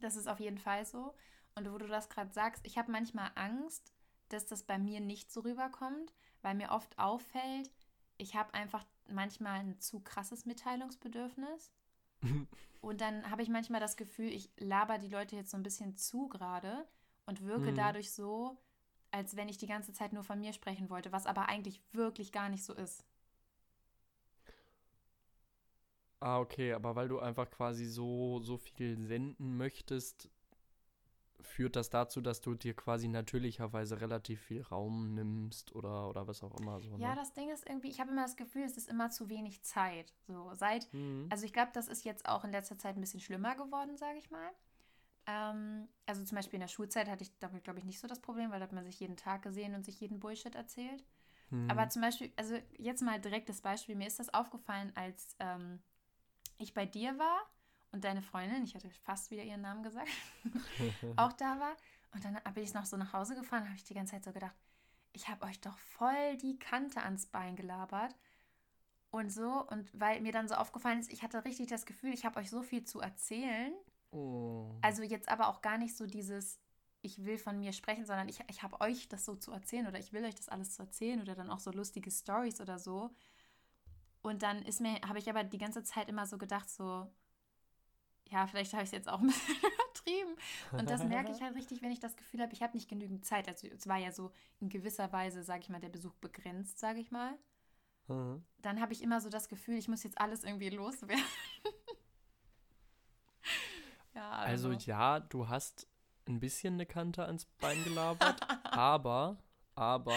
das 0.00 0.16
ist 0.16 0.26
auf 0.26 0.40
jeden 0.40 0.58
Fall 0.58 0.84
so. 0.86 1.14
Und 1.54 1.70
wo 1.70 1.78
du 1.78 1.86
das 1.86 2.08
gerade 2.08 2.32
sagst, 2.32 2.66
ich 2.66 2.78
habe 2.78 2.90
manchmal 2.90 3.30
Angst, 3.34 3.92
dass 4.30 4.46
das 4.46 4.64
bei 4.64 4.78
mir 4.78 5.00
nicht 5.00 5.30
so 5.30 5.40
rüberkommt, 5.40 6.14
weil 6.42 6.54
mir 6.54 6.70
oft 6.70 6.98
auffällt, 6.98 7.70
ich 8.16 8.34
habe 8.34 8.54
einfach 8.54 8.84
manchmal 9.08 9.60
ein 9.60 9.78
zu 9.78 10.00
krasses 10.00 10.46
Mitteilungsbedürfnis. 10.46 11.72
Und 12.80 13.00
dann 13.02 13.30
habe 13.30 13.42
ich 13.42 13.48
manchmal 13.50 13.80
das 13.80 13.96
Gefühl, 13.96 14.30
ich 14.32 14.50
laber 14.56 14.98
die 14.98 15.08
Leute 15.08 15.36
jetzt 15.36 15.50
so 15.50 15.56
ein 15.58 15.62
bisschen 15.62 15.96
zu 15.96 16.28
gerade 16.28 16.88
und 17.26 17.44
wirke 17.44 17.72
Mhm. 17.72 17.76
dadurch 17.76 18.12
so, 18.12 18.56
als 19.12 19.36
wenn 19.36 19.48
ich 19.48 19.58
die 19.58 19.66
ganze 19.66 19.92
Zeit 19.92 20.12
nur 20.12 20.24
von 20.24 20.40
mir 20.40 20.52
sprechen 20.52 20.90
wollte, 20.90 21.12
was 21.12 21.26
aber 21.26 21.48
eigentlich 21.48 21.80
wirklich 21.92 22.32
gar 22.32 22.48
nicht 22.48 22.64
so 22.64 22.74
ist. 22.74 23.04
Ah, 26.20 26.38
okay, 26.38 26.72
aber 26.74 26.96
weil 26.96 27.08
du 27.08 27.18
einfach 27.18 27.50
quasi 27.50 27.86
so, 27.86 28.40
so 28.42 28.58
viel 28.58 28.98
senden 29.06 29.56
möchtest, 29.56 30.28
führt 31.40 31.76
das 31.76 31.90
dazu, 31.90 32.20
dass 32.20 32.40
du 32.40 32.54
dir 32.54 32.74
quasi 32.74 33.08
natürlicherweise 33.08 34.00
relativ 34.00 34.40
viel 34.42 34.62
Raum 34.62 35.14
nimmst 35.14 35.74
oder, 35.74 36.08
oder 36.08 36.26
was 36.26 36.42
auch 36.42 36.54
immer 36.60 36.80
so, 36.80 36.96
ne? 36.98 36.98
Ja, 36.98 37.14
das 37.14 37.32
Ding 37.32 37.50
ist 37.50 37.66
irgendwie, 37.66 37.88
ich 37.88 38.00
habe 38.00 38.10
immer 38.10 38.22
das 38.22 38.36
Gefühl, 38.36 38.62
es 38.62 38.76
ist 38.76 38.88
immer 38.88 39.10
zu 39.10 39.28
wenig 39.30 39.62
Zeit. 39.62 40.12
So, 40.26 40.52
seit, 40.54 40.92
Mhm. 40.92 41.26
also 41.30 41.44
ich 41.46 41.52
glaube, 41.52 41.70
das 41.72 41.88
ist 41.88 42.04
jetzt 42.04 42.28
auch 42.28 42.44
in 42.44 42.52
letzter 42.52 42.78
Zeit 42.78 42.96
ein 42.96 43.00
bisschen 43.00 43.20
schlimmer 43.20 43.54
geworden, 43.54 43.96
sage 43.96 44.18
ich 44.18 44.30
mal. 44.30 44.50
Ähm, 45.30 45.88
also 46.06 46.24
zum 46.24 46.36
Beispiel 46.36 46.56
in 46.56 46.62
der 46.62 46.68
Schulzeit 46.68 47.08
hatte 47.08 47.22
ich 47.22 47.30
damit, 47.38 47.62
glaube 47.62 47.78
ich, 47.78 47.84
nicht 47.84 48.00
so 48.00 48.08
das 48.08 48.20
Problem, 48.20 48.50
weil 48.50 48.58
da 48.58 48.64
hat 48.64 48.72
man 48.72 48.84
sich 48.84 48.98
jeden 48.98 49.16
Tag 49.16 49.42
gesehen 49.42 49.74
und 49.74 49.84
sich 49.84 50.00
jeden 50.00 50.18
Bullshit 50.18 50.54
erzählt. 50.54 51.04
Mhm. 51.50 51.70
Aber 51.70 51.88
zum 51.88 52.02
Beispiel, 52.02 52.32
also 52.36 52.56
jetzt 52.78 53.02
mal 53.02 53.20
direktes 53.20 53.60
Beispiel, 53.60 53.94
mir 53.94 54.08
ist 54.08 54.18
das 54.18 54.34
aufgefallen, 54.34 54.92
als 54.96 55.36
ähm, 55.38 55.80
ich 56.58 56.74
bei 56.74 56.84
dir 56.84 57.16
war 57.18 57.38
und 57.92 58.04
deine 58.04 58.22
Freundin, 58.22 58.64
ich 58.64 58.74
hatte 58.74 58.90
fast 58.90 59.30
wieder 59.30 59.44
ihren 59.44 59.60
Namen 59.60 59.82
gesagt, 59.82 60.08
auch 61.16 61.32
da 61.34 61.60
war. 61.60 61.76
Und 62.12 62.24
dann 62.24 62.38
bin 62.54 62.64
ich 62.64 62.74
noch 62.74 62.86
so 62.86 62.96
nach 62.96 63.12
Hause 63.12 63.36
gefahren, 63.36 63.64
habe 63.64 63.76
ich 63.76 63.84
die 63.84 63.94
ganze 63.94 64.12
Zeit 64.12 64.24
so 64.24 64.32
gedacht, 64.32 64.56
ich 65.12 65.28
habe 65.28 65.46
euch 65.46 65.60
doch 65.60 65.78
voll 65.78 66.36
die 66.38 66.58
Kante 66.58 67.02
ans 67.02 67.26
Bein 67.26 67.54
gelabert. 67.54 68.16
Und 69.10 69.30
so, 69.30 69.66
und 69.68 69.88
weil 69.98 70.20
mir 70.20 70.32
dann 70.32 70.48
so 70.48 70.54
aufgefallen 70.54 71.00
ist, 71.00 71.12
ich 71.12 71.22
hatte 71.22 71.44
richtig 71.44 71.68
das 71.68 71.86
Gefühl, 71.86 72.12
ich 72.12 72.24
habe 72.24 72.38
euch 72.38 72.50
so 72.50 72.62
viel 72.62 72.84
zu 72.84 73.00
erzählen. 73.00 73.72
Oh. 74.10 74.74
Also 74.82 75.02
jetzt 75.02 75.28
aber 75.28 75.48
auch 75.48 75.62
gar 75.62 75.78
nicht 75.78 75.96
so 75.96 76.06
dieses, 76.06 76.58
ich 77.02 77.24
will 77.24 77.38
von 77.38 77.58
mir 77.58 77.72
sprechen, 77.72 78.04
sondern 78.04 78.28
ich, 78.28 78.40
ich 78.48 78.62
habe 78.62 78.80
euch 78.80 79.08
das 79.08 79.24
so 79.24 79.36
zu 79.36 79.52
erzählen 79.52 79.86
oder 79.86 79.98
ich 79.98 80.12
will 80.12 80.24
euch 80.24 80.34
das 80.34 80.48
alles 80.48 80.74
zu 80.74 80.82
erzählen 80.82 81.20
oder 81.20 81.34
dann 81.34 81.50
auch 81.50 81.60
so 81.60 81.70
lustige 81.70 82.10
Stories 82.10 82.60
oder 82.60 82.78
so. 82.78 83.10
Und 84.22 84.42
dann 84.42 84.62
ist 84.62 84.80
mir, 84.80 85.00
habe 85.08 85.18
ich 85.18 85.30
aber 85.30 85.44
die 85.44 85.58
ganze 85.58 85.82
Zeit 85.82 86.08
immer 86.08 86.26
so 86.26 86.36
gedacht, 86.36 86.68
so, 86.68 87.06
ja, 88.28 88.46
vielleicht 88.46 88.72
habe 88.74 88.82
ich 88.82 88.88
es 88.88 88.92
jetzt 88.92 89.08
auch 89.08 89.20
ein 89.20 89.26
bisschen 89.28 89.56
übertrieben. 89.56 90.36
Und 90.72 90.90
das 90.90 91.04
merke 91.04 91.32
ich 91.32 91.40
halt 91.40 91.54
richtig, 91.54 91.82
wenn 91.82 91.90
ich 91.90 92.00
das 92.00 92.16
Gefühl 92.16 92.40
habe, 92.40 92.52
ich 92.52 92.62
habe 92.62 92.76
nicht 92.76 92.88
genügend 92.88 93.24
Zeit. 93.24 93.48
Also 93.48 93.66
es 93.68 93.86
war 93.86 93.98
ja 93.98 94.12
so 94.12 94.30
in 94.60 94.68
gewisser 94.68 95.10
Weise, 95.12 95.42
sage 95.42 95.60
ich 95.60 95.68
mal, 95.68 95.80
der 95.80 95.88
Besuch 95.88 96.14
begrenzt, 96.16 96.78
sage 96.78 97.00
ich 97.00 97.10
mal. 97.10 97.38
Mhm. 98.08 98.44
Dann 98.58 98.80
habe 98.80 98.92
ich 98.92 99.02
immer 99.02 99.20
so 99.20 99.28
das 99.30 99.48
Gefühl, 99.48 99.76
ich 99.76 99.88
muss 99.88 100.02
jetzt 100.02 100.20
alles 100.20 100.44
irgendwie 100.44 100.70
loswerden. 100.70 101.24
Ja, 104.14 104.30
also. 104.30 104.68
also 104.70 104.90
ja, 104.90 105.20
du 105.20 105.48
hast 105.48 105.86
ein 106.26 106.40
bisschen 106.40 106.74
eine 106.74 106.86
Kante 106.86 107.24
ans 107.24 107.44
Bein 107.60 107.82
gelabert, 107.84 108.40
aber, 108.64 109.42
aber. 109.74 110.12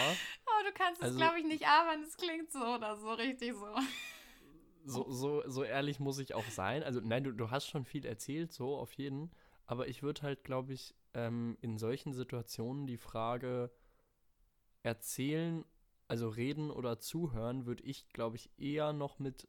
Oh, 0.46 0.64
du 0.64 0.72
kannst 0.72 1.00
es, 1.00 1.06
also, 1.06 1.18
glaube 1.18 1.38
ich, 1.38 1.44
nicht 1.44 1.66
aber, 1.66 2.00
es 2.02 2.16
klingt 2.16 2.50
so 2.52 2.64
oder 2.64 2.96
so 2.96 3.12
richtig 3.12 3.54
so. 3.54 3.74
So, 4.86 5.10
so, 5.10 5.42
so 5.46 5.64
ehrlich 5.64 5.98
muss 5.98 6.18
ich 6.18 6.34
auch 6.34 6.44
sein. 6.50 6.82
Also, 6.82 7.00
nein, 7.00 7.24
du, 7.24 7.32
du 7.32 7.50
hast 7.50 7.66
schon 7.66 7.86
viel 7.86 8.04
erzählt, 8.04 8.52
so 8.52 8.76
auf 8.76 8.92
jeden. 8.92 9.30
Aber 9.66 9.88
ich 9.88 10.02
würde 10.02 10.22
halt, 10.22 10.44
glaube 10.44 10.74
ich, 10.74 10.94
ähm, 11.14 11.56
in 11.62 11.78
solchen 11.78 12.12
Situationen 12.12 12.86
die 12.86 12.98
Frage 12.98 13.70
erzählen, 14.82 15.64
also 16.06 16.28
reden 16.28 16.70
oder 16.70 17.00
zuhören, 17.00 17.64
würde 17.64 17.82
ich, 17.82 18.10
glaube 18.10 18.36
ich, 18.36 18.50
eher 18.58 18.92
noch 18.92 19.18
mit 19.18 19.48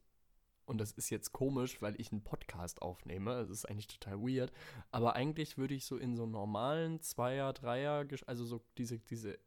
und 0.66 0.78
das 0.78 0.92
ist 0.92 1.10
jetzt 1.10 1.32
komisch, 1.32 1.80
weil 1.80 1.98
ich 2.00 2.10
einen 2.12 2.24
Podcast 2.24 2.82
aufnehme. 2.82 3.36
Das 3.36 3.50
ist 3.50 3.64
eigentlich 3.64 3.86
total 3.86 4.20
weird. 4.20 4.52
Aber 4.90 5.14
eigentlich 5.14 5.56
würde 5.56 5.74
ich 5.74 5.86
so 5.86 5.96
in 5.96 6.16
so 6.16 6.26
normalen 6.26 7.00
Zweier-, 7.00 7.52
Dreier-, 7.52 8.06
also 8.26 8.44
so 8.44 8.60
diese, 8.76 8.98
diese 8.98 9.38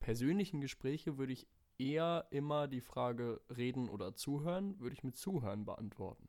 persönlichen 0.00 0.60
Gespräche 0.60 1.18
würde 1.18 1.34
ich 1.34 1.46
eher 1.78 2.26
immer 2.30 2.68
die 2.68 2.80
Frage 2.80 3.40
reden 3.54 3.88
oder 3.88 4.14
zuhören, 4.14 4.80
würde 4.80 4.94
ich 4.94 5.04
mit 5.04 5.16
zuhören 5.16 5.64
beantworten. 5.64 6.28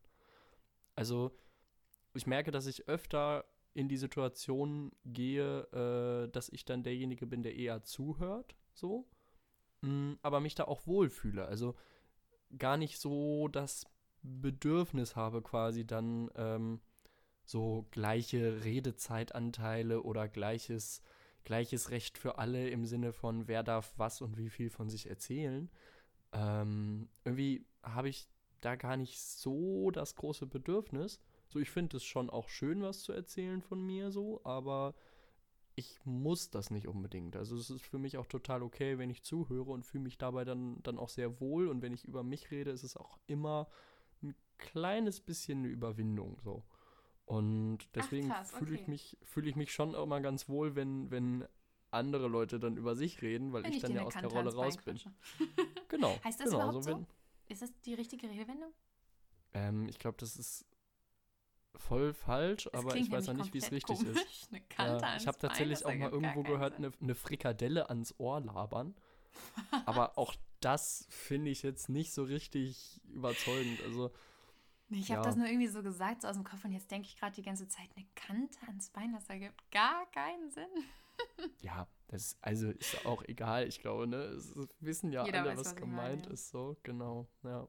Also 0.96 1.32
ich 2.14 2.28
merke, 2.28 2.52
dass 2.52 2.68
ich 2.68 2.88
öfter 2.88 3.46
in 3.74 3.88
die 3.88 3.98
Situation 3.98 4.92
gehe, 5.06 5.62
äh, 5.72 6.30
dass 6.30 6.50
ich 6.50 6.66
dann 6.66 6.84
derjenige 6.84 7.26
bin, 7.26 7.44
der 7.44 7.56
eher 7.56 7.84
zuhört, 7.84 8.56
so, 8.74 9.08
mm, 9.82 10.16
aber 10.22 10.42
mich 10.42 10.56
da 10.56 10.66
auch 10.66 10.86
wohlfühle. 10.86 11.46
Also 11.46 11.76
gar 12.58 12.78
nicht 12.78 13.00
so 13.00 13.48
das 13.48 13.86
Bedürfnis 14.22 15.16
habe, 15.16 15.42
quasi 15.42 15.86
dann 15.86 16.30
ähm, 16.36 16.82
so 17.46 17.88
gleiche 17.92 18.64
Redezeitanteile 18.64 20.04
oder 20.04 20.28
gleiches, 20.28 21.02
gleiches 21.44 21.90
Recht 21.90 22.18
für 22.18 22.38
alle 22.38 22.70
im 22.70 22.86
Sinne 22.86 23.14
von, 23.14 23.48
wer 23.48 23.64
darf 23.64 23.94
was 23.98 24.22
und 24.22 24.38
wie 24.38 24.50
viel 24.50 24.70
von 24.70 24.90
sich 24.90 25.10
erzählen. 25.10 25.70
Ähm, 26.32 27.10
irgendwie 27.24 27.66
habe 27.82 28.10
ich 28.10 28.28
da 28.62 28.76
gar 28.76 28.98
nicht 28.98 29.20
so 29.20 29.90
das 29.92 30.16
große 30.16 30.46
Bedürfnis. 30.46 31.20
So, 31.48 31.60
ich 31.60 31.72
finde 31.72 31.98
es 31.98 32.04
schon 32.04 32.30
auch 32.30 32.50
schön, 32.50 32.82
was 32.82 33.02
zu 33.02 33.14
erzählen 33.14 33.62
von 33.62 33.82
mir, 33.82 34.12
so, 34.12 34.42
aber 34.44 34.94
ich 35.80 35.98
muss 36.04 36.50
das 36.50 36.72
nicht 36.72 36.88
unbedingt. 36.88 37.38
Also 37.38 37.56
es 37.56 37.70
ist 37.70 37.82
für 37.86 37.98
mich 37.98 38.18
auch 38.18 38.26
total 38.26 38.64
okay, 38.64 38.98
wenn 38.98 39.10
ich 39.10 39.24
zuhöre 39.24 39.72
und 39.72 39.86
fühle 39.86 40.04
mich 40.04 40.18
dabei 40.18 40.44
dann, 40.44 40.84
dann 40.84 40.98
auch 40.98 41.08
sehr 41.08 41.40
wohl. 41.40 41.70
Und 41.70 41.82
wenn 41.82 41.94
ich 41.94 42.04
über 42.04 42.22
mich 42.22 42.52
rede, 42.52 42.72
ist 42.72 42.84
es 42.84 42.98
auch 42.98 43.18
immer 43.28 43.70
ein 44.22 44.36
kleines 44.58 45.22
bisschen 45.22 45.60
eine 45.60 45.70
Überwindung 45.70 46.38
so. 46.44 46.64
Und 47.26 47.80
deswegen 47.96 48.34
fühle 48.44 48.72
okay. 48.72 48.82
ich 48.82 48.88
mich, 48.88 49.18
fühle 49.24 49.50
ich 49.50 49.56
mich 49.56 49.72
schon 49.72 49.94
immer 49.94 50.20
ganz 50.20 50.50
wohl, 50.50 50.76
wenn, 50.76 51.10
wenn 51.12 51.48
andere 51.92 52.28
Leute 52.28 52.60
dann 52.60 52.76
über 52.76 52.96
sich 52.96 53.22
reden, 53.22 53.54
weil 53.54 53.66
ich, 53.68 53.78
ich 53.78 53.82
dann 53.82 53.94
ja 53.94 54.04
aus 54.04 54.16
der 54.16 54.28
Rolle 54.28 54.54
raus 54.54 54.78
bin. 54.78 55.00
genau. 55.88 56.20
Heißt 56.26 56.42
das 56.42 56.50
genau, 56.50 56.64
überhaupt 56.66 56.84
so? 56.84 56.92
Wenn, 56.92 57.08
ist 57.48 57.62
das 57.62 57.72
die 57.86 57.94
richtige 57.94 58.30
Redewendung? 58.30 58.74
Ähm, 59.54 59.88
ich 59.88 59.98
glaube, 59.98 60.18
das 60.20 60.36
ist 60.36 60.66
voll 61.76 62.14
falsch, 62.14 62.70
das 62.72 62.74
aber 62.74 62.96
ich 62.96 63.10
weiß 63.10 63.28
ja 63.28 63.34
nicht, 63.34 63.54
wie 63.54 63.60
es 63.60 63.72
richtig 63.72 63.98
komisch. 63.98 64.18
ist. 64.18 64.50
Ja, 64.78 65.18
ich 65.18 65.28
habe 65.28 65.38
tatsächlich 65.38 65.86
auch 65.86 65.94
mal 65.94 66.10
irgendwo 66.10 66.44
gehört, 66.44 66.76
eine, 66.76 66.92
eine 67.02 67.16
Frikadelle 67.16 67.90
ans 67.90 68.16
Ohr 68.18 68.42
labern. 68.42 68.96
aber 69.86 70.18
auch 70.18 70.36
das 70.60 71.06
finde 71.10 71.52
ich 71.52 71.64
jetzt 71.64 71.90
nicht 71.90 72.14
so 72.14 72.24
richtig 72.24 73.02
überzeugend. 73.14 73.80
Also, 73.86 74.12
nee, 74.90 75.00
ich 75.00 75.12
habe 75.12 75.24
das 75.24 75.36
nur 75.36 75.48
irgendwie 75.48 75.68
so 75.68 75.82
gesagt, 75.84 76.22
so 76.22 76.28
aus 76.28 76.36
dem 76.36 76.44
Kopf, 76.44 76.66
und 76.66 76.74
jetzt 76.74 76.92
denke 76.92 77.08
ich 77.08 77.18
gerade 77.18 77.36
die 77.36 77.44
ganze 77.44 77.68
Zeit, 77.68 77.90
eine 77.96 78.06
Kante 78.16 78.60
ans 78.68 78.90
Bein, 78.90 79.14
das 79.14 79.30
ergibt 79.30 79.72
gar 79.72 80.06
keinen 80.12 80.50
Sinn. 80.50 80.70
ja, 81.62 81.88
das 82.08 82.38
also 82.42 82.70
ist 82.70 83.06
auch 83.06 83.24
egal, 83.26 83.68
ich 83.68 83.80
glaube, 83.80 84.08
ne? 84.08 84.18
Es 84.18 84.54
wissen 84.80 85.12
ja 85.12 85.26
Jeder 85.26 85.42
alle, 85.42 85.52
weiß, 85.52 85.60
was, 85.60 85.66
was 85.68 85.76
gemeint 85.76 86.22
meine, 86.22 86.28
ja. 86.28 86.34
ist, 86.34 86.50
so, 86.50 86.78
genau, 86.84 87.28
ja. 87.44 87.68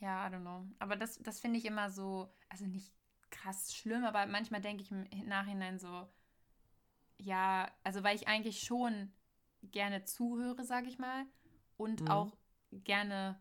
Ja, 0.00 0.26
I 0.26 0.30
don't 0.30 0.42
know. 0.42 0.64
Aber 0.78 0.96
das, 0.96 1.18
das 1.18 1.40
finde 1.40 1.58
ich 1.58 1.64
immer 1.64 1.90
so, 1.90 2.32
also 2.48 2.66
nicht 2.66 2.92
krass 3.30 3.74
schlimm, 3.74 4.04
aber 4.04 4.26
manchmal 4.26 4.60
denke 4.60 4.82
ich 4.82 4.90
im 4.90 5.06
Nachhinein 5.26 5.78
so, 5.78 6.08
ja, 7.18 7.70
also 7.84 8.02
weil 8.02 8.16
ich 8.16 8.28
eigentlich 8.28 8.60
schon 8.60 9.12
gerne 9.62 10.04
zuhöre, 10.04 10.64
sage 10.64 10.88
ich 10.88 10.98
mal, 10.98 11.26
und 11.76 12.02
mhm. 12.02 12.08
auch 12.08 12.36
gerne, 12.72 13.38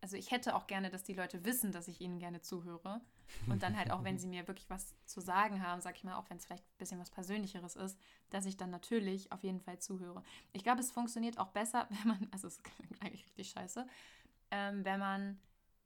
also 0.00 0.16
ich 0.16 0.30
hätte 0.30 0.56
auch 0.56 0.66
gerne, 0.66 0.90
dass 0.90 1.04
die 1.04 1.14
Leute 1.14 1.44
wissen, 1.44 1.72
dass 1.72 1.88
ich 1.88 2.00
ihnen 2.00 2.18
gerne 2.18 2.40
zuhöre. 2.40 3.00
Und 3.46 3.62
dann 3.62 3.78
halt 3.78 3.90
auch, 3.90 4.04
wenn 4.04 4.18
sie 4.18 4.26
mir 4.28 4.46
wirklich 4.46 4.68
was 4.68 4.94
zu 5.06 5.20
sagen 5.20 5.66
haben, 5.66 5.80
sag 5.80 5.96
ich 5.96 6.04
mal, 6.04 6.16
auch 6.16 6.28
wenn 6.28 6.36
es 6.36 6.44
vielleicht 6.44 6.64
ein 6.64 6.78
bisschen 6.78 7.00
was 7.00 7.10
Persönlicheres 7.10 7.76
ist, 7.76 7.98
dass 8.30 8.46
ich 8.46 8.56
dann 8.56 8.70
natürlich 8.70 9.32
auf 9.32 9.42
jeden 9.42 9.60
Fall 9.60 9.78
zuhöre. 9.78 10.22
Ich 10.52 10.64
glaube, 10.64 10.80
es 10.80 10.90
funktioniert 10.90 11.38
auch 11.38 11.48
besser, 11.48 11.86
wenn 11.90 12.08
man, 12.08 12.28
also 12.30 12.48
es 12.48 12.58
ist 12.58 12.66
eigentlich 13.00 13.24
richtig 13.24 13.50
scheiße, 13.50 13.86
ähm, 14.50 14.84
wenn 14.84 15.00
man 15.00 15.40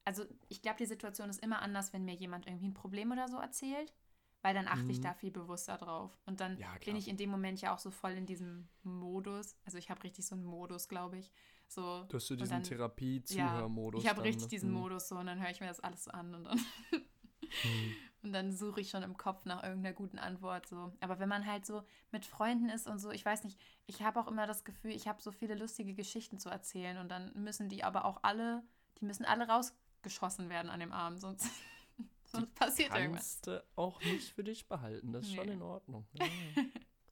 also 0.06 0.24
ich 0.48 0.62
glaube, 0.62 0.78
die 0.78 0.86
Situation 0.86 1.28
ist 1.28 1.42
immer 1.42 1.60
anders, 1.60 1.92
wenn 1.92 2.04
mir 2.04 2.14
jemand 2.14 2.46
irgendwie 2.46 2.68
ein 2.68 2.74
Problem 2.74 3.10
oder 3.10 3.28
so 3.28 3.38
erzählt, 3.38 3.92
weil 4.40 4.54
dann 4.54 4.68
achte 4.68 4.84
mhm. 4.84 4.90
ich 4.90 5.00
da 5.00 5.12
viel 5.12 5.32
bewusster 5.32 5.76
drauf. 5.76 6.16
Und 6.26 6.40
dann 6.40 6.56
ja, 6.58 6.68
bin 6.84 6.94
ich 6.94 7.08
in 7.08 7.16
dem 7.16 7.28
Moment 7.28 7.60
ja 7.60 7.74
auch 7.74 7.80
so 7.80 7.90
voll 7.90 8.12
in 8.12 8.24
diesem 8.24 8.68
Modus. 8.84 9.56
Also 9.64 9.78
ich 9.78 9.90
habe 9.90 10.04
richtig 10.04 10.24
so 10.24 10.36
einen 10.36 10.44
Modus, 10.44 10.88
glaube 10.88 11.18
ich. 11.18 11.32
So, 11.66 12.04
du 12.04 12.16
hast 12.16 12.28
so 12.28 12.36
diesen 12.36 12.62
Therapie-Zuhörmodus. 12.62 14.04
Ja, 14.04 14.10
ich 14.10 14.16
habe 14.16 14.22
richtig 14.22 14.46
diesen 14.46 14.70
mhm. 14.70 14.76
Modus 14.76 15.08
so 15.08 15.16
und 15.16 15.26
dann 15.26 15.40
höre 15.40 15.50
ich 15.50 15.60
mir 15.60 15.66
das 15.66 15.80
alles 15.80 16.04
so 16.04 16.12
an 16.12 16.32
und 16.36 16.44
dann, 16.44 16.60
mhm. 16.92 17.02
und 18.22 18.32
dann 18.32 18.52
suche 18.52 18.80
ich 18.80 18.90
schon 18.90 19.02
im 19.02 19.16
Kopf 19.16 19.44
nach 19.44 19.64
irgendeiner 19.64 19.92
guten 19.92 20.20
Antwort. 20.20 20.68
So. 20.68 20.92
Aber 21.00 21.18
wenn 21.18 21.28
man 21.28 21.44
halt 21.46 21.66
so 21.66 21.82
mit 22.12 22.24
Freunden 22.24 22.68
ist 22.68 22.86
und 22.86 23.00
so, 23.00 23.10
ich 23.10 23.24
weiß 23.24 23.42
nicht, 23.42 23.58
ich 23.86 24.02
habe 24.02 24.20
auch 24.20 24.28
immer 24.28 24.46
das 24.46 24.62
Gefühl, 24.62 24.92
ich 24.92 25.08
habe 25.08 25.20
so 25.20 25.32
viele 25.32 25.56
lustige 25.56 25.94
Geschichten 25.94 26.38
zu 26.38 26.48
erzählen 26.48 26.98
und 26.98 27.08
dann 27.08 27.32
müssen 27.34 27.68
die 27.68 27.82
aber 27.82 28.04
auch 28.04 28.20
alle, 28.22 28.62
die 29.00 29.04
müssen 29.04 29.24
alle 29.24 29.48
raus 29.48 29.74
geschossen 30.06 30.48
werden 30.48 30.70
an 30.70 30.78
dem 30.78 30.92
Arm, 30.92 31.18
sonst, 31.18 31.50
sonst 32.24 32.54
passiert 32.54 32.94
irgendwas. 32.94 33.40
Kannst 33.42 33.46
du 33.48 33.64
auch 33.74 34.00
nicht 34.04 34.32
für 34.32 34.44
dich 34.44 34.68
behalten, 34.68 35.12
das 35.12 35.24
ist 35.24 35.32
nee. 35.32 35.36
schon 35.36 35.48
in 35.48 35.62
Ordnung. 35.62 36.06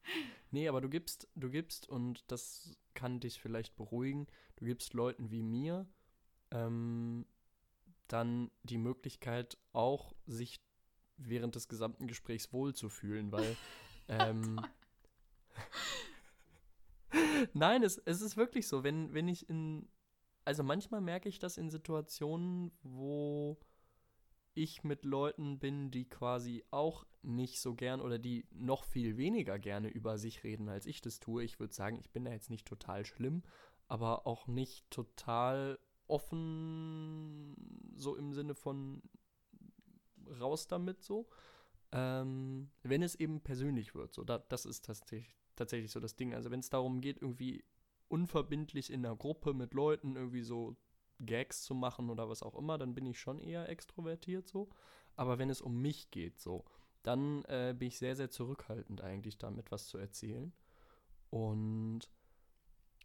Ja. 0.07 0.13
nee, 0.51 0.69
aber 0.69 0.83
du 0.83 0.91
gibst, 0.91 1.29
du 1.35 1.49
gibst, 1.49 1.89
und 1.89 2.31
das 2.31 2.77
kann 2.93 3.21
dich 3.21 3.41
vielleicht 3.41 3.75
beruhigen, 3.75 4.27
du 4.57 4.67
gibst 4.67 4.93
Leuten 4.93 5.31
wie 5.31 5.43
mir 5.43 5.89
ähm, 6.51 7.25
dann 8.07 8.51
die 8.65 8.77
Möglichkeit, 8.77 9.57
auch 9.73 10.15
sich 10.27 10.61
während 11.17 11.55
des 11.55 11.69
gesamten 11.69 12.07
Gesprächs 12.07 12.53
wohlzufühlen, 12.53 13.33
weil 13.33 13.57
ähm, 14.09 14.61
Nein, 17.55 17.83
es, 17.83 17.99
es 17.99 18.21
ist 18.21 18.37
wirklich 18.37 18.67
so, 18.67 18.85
wenn, 18.85 19.15
wenn 19.15 19.29
ich 19.29 19.49
in, 19.49 19.89
also 20.45 20.63
manchmal 20.63 21.01
merke 21.01 21.29
ich 21.29 21.39
das 21.39 21.57
in 21.57 21.71
Situationen, 21.71 22.73
wo 22.83 23.59
ich 24.55 24.85
mit 24.85 25.05
Leuten 25.05 25.59
bin, 25.59 25.91
die 25.91 26.09
quasi 26.09 26.65
auch 26.71 27.05
nicht 27.23 27.61
so 27.61 27.75
gern 27.75 28.01
oder 28.01 28.19
die 28.19 28.47
noch 28.53 28.85
viel 28.85 29.17
weniger 29.17 29.59
gerne 29.59 29.89
über 29.89 30.17
sich 30.17 30.45
reden, 30.45 30.69
als 30.69 30.87
ich 30.87 31.01
das 31.01 31.19
tue. 31.19 31.43
Ich 31.43 31.59
würde 31.59 31.75
sagen, 31.75 31.99
ich 31.99 32.11
bin 32.11 32.25
da 32.25 32.31
jetzt 32.31 32.51
nicht 32.51 32.67
total 32.67 33.05
schlimm, 33.05 33.43
aber 33.89 34.27
auch 34.27 34.47
nicht 34.47 34.89
total 34.91 35.79
offen, 36.07 37.57
so 37.97 38.15
im 38.15 38.33
Sinne 38.33 38.55
von 38.55 39.03
raus 40.41 40.69
damit 40.69 41.03
so. 41.03 41.29
Ähm, 41.93 42.71
wenn 42.83 43.03
es 43.03 43.15
eben 43.15 43.41
persönlich 43.41 43.95
wird, 43.95 44.13
so, 44.13 44.25
da, 44.25 44.39
das 44.39 44.67
ist 44.67 44.85
tatsächlich, 44.85 45.35
tatsächlich 45.57 45.91
so 45.91 46.01
das 46.01 46.17
Ding. 46.17 46.35
Also 46.35 46.51
wenn 46.51 46.61
es 46.61 46.71
darum 46.71 47.01
geht, 47.01 47.21
irgendwie 47.21 47.65
unverbindlich 48.15 48.93
in 48.93 49.03
der 49.03 49.17
Gruppe 49.17 49.55
mit 49.55 49.75
Leuten 49.75 50.15
irgendwie 50.15 50.43
so 50.43 50.77
Gags 51.19 51.65
zu 51.65 51.75
machen 51.75 52.11
oder 52.11 52.29
was 52.29 52.45
auch 52.45 52.55
immer, 52.55 52.79
dann 52.79 52.95
bin 52.95 53.07
ich 53.07 53.19
schon 53.19 53.41
eher 53.41 53.69
extrovertiert 53.69 54.47
so. 54.47 54.69
Aber 55.17 55.39
wenn 55.39 55.51
es 55.51 55.61
um 55.61 55.81
mich 55.83 56.13
geht 56.13 56.39
so, 56.39 56.65
dann 57.03 57.45
äh, 57.47 57.75
bin 57.77 57.89
ich 57.89 57.99
sehr, 57.99 58.15
sehr 58.15 58.31
zurückhaltend 58.31 59.01
eigentlich 59.01 59.37
damit, 59.37 59.73
was 59.73 59.89
zu 59.89 59.99
erzählen. 59.99 60.53
Und 61.31 62.09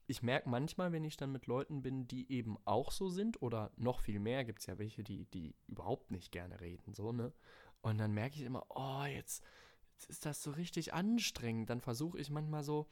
ich 0.06 0.22
merke 0.22 0.48
manchmal, 0.48 0.92
wenn 0.92 1.04
ich 1.04 1.18
dann 1.18 1.32
mit 1.32 1.48
Leuten 1.48 1.82
bin, 1.82 2.08
die 2.08 2.32
eben 2.32 2.58
auch 2.66 2.92
so 2.92 3.10
sind 3.10 3.42
oder 3.42 3.72
noch 3.78 4.02
viel 4.02 4.20
mehr, 4.20 4.46
gibt 4.46 4.60
es 4.60 4.68
ja 4.68 4.78
welche, 4.78 5.04
die, 5.04 5.26
die 5.26 5.56
überhaupt 5.68 6.12
nicht 6.12 6.32
gerne 6.32 6.62
reden, 6.62 6.94
so, 6.94 7.12
ne? 7.12 7.34
Und 7.82 7.98
dann 7.98 8.14
merke 8.14 8.36
ich 8.36 8.44
immer, 8.44 8.66
oh, 8.70 9.06
jetzt, 9.06 9.44
jetzt 9.94 10.10
ist 10.10 10.26
das 10.26 10.44
so 10.44 10.52
richtig 10.52 10.94
anstrengend. 10.94 11.70
Dann 11.70 11.82
versuche 11.82 12.20
ich 12.20 12.30
manchmal 12.30 12.64
so, 12.64 12.88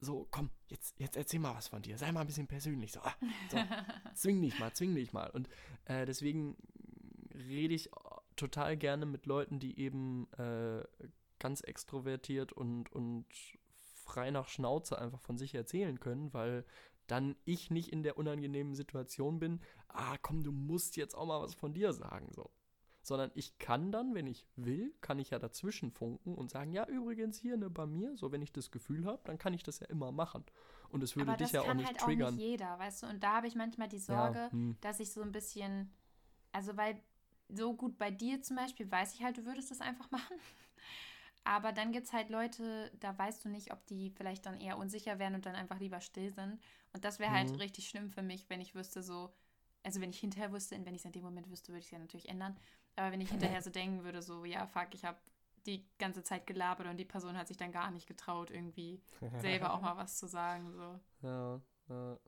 so, 0.00 0.28
komm, 0.30 0.50
jetzt, 0.68 0.98
jetzt 0.98 1.16
erzähl 1.16 1.40
mal 1.40 1.54
was 1.54 1.68
von 1.68 1.82
dir. 1.82 1.96
Sei 1.98 2.12
mal 2.12 2.20
ein 2.20 2.26
bisschen 2.26 2.46
persönlich. 2.46 2.92
So, 2.92 3.00
ah, 3.00 3.14
so 3.50 3.56
zwing 4.14 4.42
dich 4.42 4.58
mal, 4.58 4.72
zwing 4.72 4.94
dich 4.94 5.12
mal. 5.12 5.30
Und 5.30 5.48
äh, 5.86 6.04
deswegen 6.04 6.56
rede 7.34 7.74
ich 7.74 7.90
total 8.36 8.76
gerne 8.76 9.06
mit 9.06 9.26
Leuten, 9.26 9.58
die 9.58 9.78
eben 9.78 10.30
äh, 10.32 10.84
ganz 11.38 11.60
extrovertiert 11.62 12.52
und, 12.52 12.92
und 12.92 13.26
frei 14.04 14.30
nach 14.30 14.48
Schnauze 14.48 14.98
einfach 14.98 15.20
von 15.20 15.38
sich 15.38 15.54
erzählen 15.54 15.98
können, 16.00 16.32
weil 16.32 16.64
dann 17.06 17.36
ich 17.44 17.70
nicht 17.70 17.92
in 17.92 18.02
der 18.02 18.18
unangenehmen 18.18 18.74
Situation 18.74 19.38
bin, 19.38 19.60
ah 19.88 20.16
komm, 20.18 20.42
du 20.42 20.52
musst 20.52 20.96
jetzt 20.96 21.14
auch 21.14 21.26
mal 21.26 21.40
was 21.40 21.54
von 21.54 21.72
dir 21.72 21.92
sagen, 21.92 22.30
so. 22.32 22.50
Sondern 23.06 23.30
ich 23.34 23.56
kann 23.58 23.92
dann, 23.92 24.16
wenn 24.16 24.26
ich 24.26 24.48
will, 24.56 24.92
kann 25.00 25.20
ich 25.20 25.30
ja 25.30 25.38
dazwischen 25.38 25.92
funken 25.92 26.34
und 26.34 26.50
sagen, 26.50 26.72
ja, 26.72 26.84
übrigens 26.88 27.38
hier 27.38 27.56
ne, 27.56 27.70
bei 27.70 27.86
mir, 27.86 28.16
so 28.16 28.32
wenn 28.32 28.42
ich 28.42 28.52
das 28.52 28.72
Gefühl 28.72 29.06
habe, 29.06 29.20
dann 29.26 29.38
kann 29.38 29.54
ich 29.54 29.62
das 29.62 29.78
ja 29.78 29.86
immer 29.86 30.10
machen. 30.10 30.44
Und 30.88 31.04
es 31.04 31.14
würde 31.14 31.30
Aber 31.30 31.38
dich 31.38 31.52
ja 31.52 31.60
auch 31.60 31.74
nicht 31.74 31.86
halt 31.86 31.98
triggern. 31.98 32.34
Auch 32.34 32.36
nicht 32.36 32.44
jeder, 32.44 32.76
weißt 32.80 33.04
du? 33.04 33.06
Und 33.06 33.22
da 33.22 33.36
habe 33.36 33.46
ich 33.46 33.54
manchmal 33.54 33.86
die 33.86 34.00
Sorge, 34.00 34.38
ja, 34.38 34.50
hm. 34.50 34.76
dass 34.80 34.98
ich 34.98 35.12
so 35.12 35.22
ein 35.22 35.30
bisschen, 35.30 35.92
also 36.50 36.76
weil 36.76 37.00
so 37.48 37.74
gut 37.74 37.96
bei 37.96 38.10
dir 38.10 38.42
zum 38.42 38.56
Beispiel 38.56 38.90
weiß 38.90 39.14
ich 39.14 39.22
halt, 39.22 39.38
du 39.38 39.44
würdest 39.44 39.70
das 39.70 39.80
einfach 39.80 40.10
machen. 40.10 40.36
Aber 41.44 41.70
dann 41.70 41.92
gibt 41.92 42.06
es 42.06 42.12
halt 42.12 42.28
Leute, 42.28 42.90
da 42.98 43.16
weißt 43.16 43.44
du 43.44 43.48
nicht, 43.48 43.72
ob 43.72 43.86
die 43.86 44.10
vielleicht 44.10 44.46
dann 44.46 44.58
eher 44.58 44.78
unsicher 44.78 45.20
werden 45.20 45.36
und 45.36 45.46
dann 45.46 45.54
einfach 45.54 45.78
lieber 45.78 46.00
still 46.00 46.32
sind. 46.32 46.58
Und 46.92 47.04
das 47.04 47.20
wäre 47.20 47.30
halt 47.30 47.50
mhm. 47.50 47.56
richtig 47.58 47.88
schlimm 47.88 48.10
für 48.10 48.22
mich, 48.22 48.50
wenn 48.50 48.60
ich 48.60 48.74
wüsste, 48.74 49.00
so, 49.00 49.32
also 49.84 50.00
wenn 50.00 50.10
ich 50.10 50.18
hinterher 50.18 50.50
wüsste, 50.50 50.74
wenn 50.84 50.96
ich 50.96 51.02
es 51.02 51.04
in 51.04 51.12
dem 51.12 51.22
Moment 51.22 51.48
wüsste, 51.48 51.68
würde 51.68 51.78
ich 51.78 51.84
es 51.84 51.92
ja 51.92 52.00
natürlich 52.00 52.28
ändern. 52.28 52.56
Aber 52.96 53.12
wenn 53.12 53.20
ich 53.20 53.30
hinterher 53.30 53.62
so 53.62 53.70
denken 53.70 54.04
würde, 54.04 54.22
so, 54.22 54.44
ja, 54.44 54.66
fuck, 54.66 54.88
ich 54.92 55.04
habe 55.04 55.18
die 55.66 55.84
ganze 55.98 56.22
Zeit 56.22 56.46
gelabert 56.46 56.86
und 56.86 56.96
die 56.96 57.04
Person 57.04 57.36
hat 57.36 57.48
sich 57.48 57.56
dann 57.56 57.72
gar 57.72 57.90
nicht 57.90 58.06
getraut, 58.06 58.50
irgendwie 58.50 59.00
selber 59.40 59.74
auch 59.74 59.80
mal 59.80 59.96
was 59.96 60.16
zu 60.16 60.26
sagen. 60.26 60.72
So. 60.72 61.00
Ja, 61.26 61.60
ja. 61.88 62.18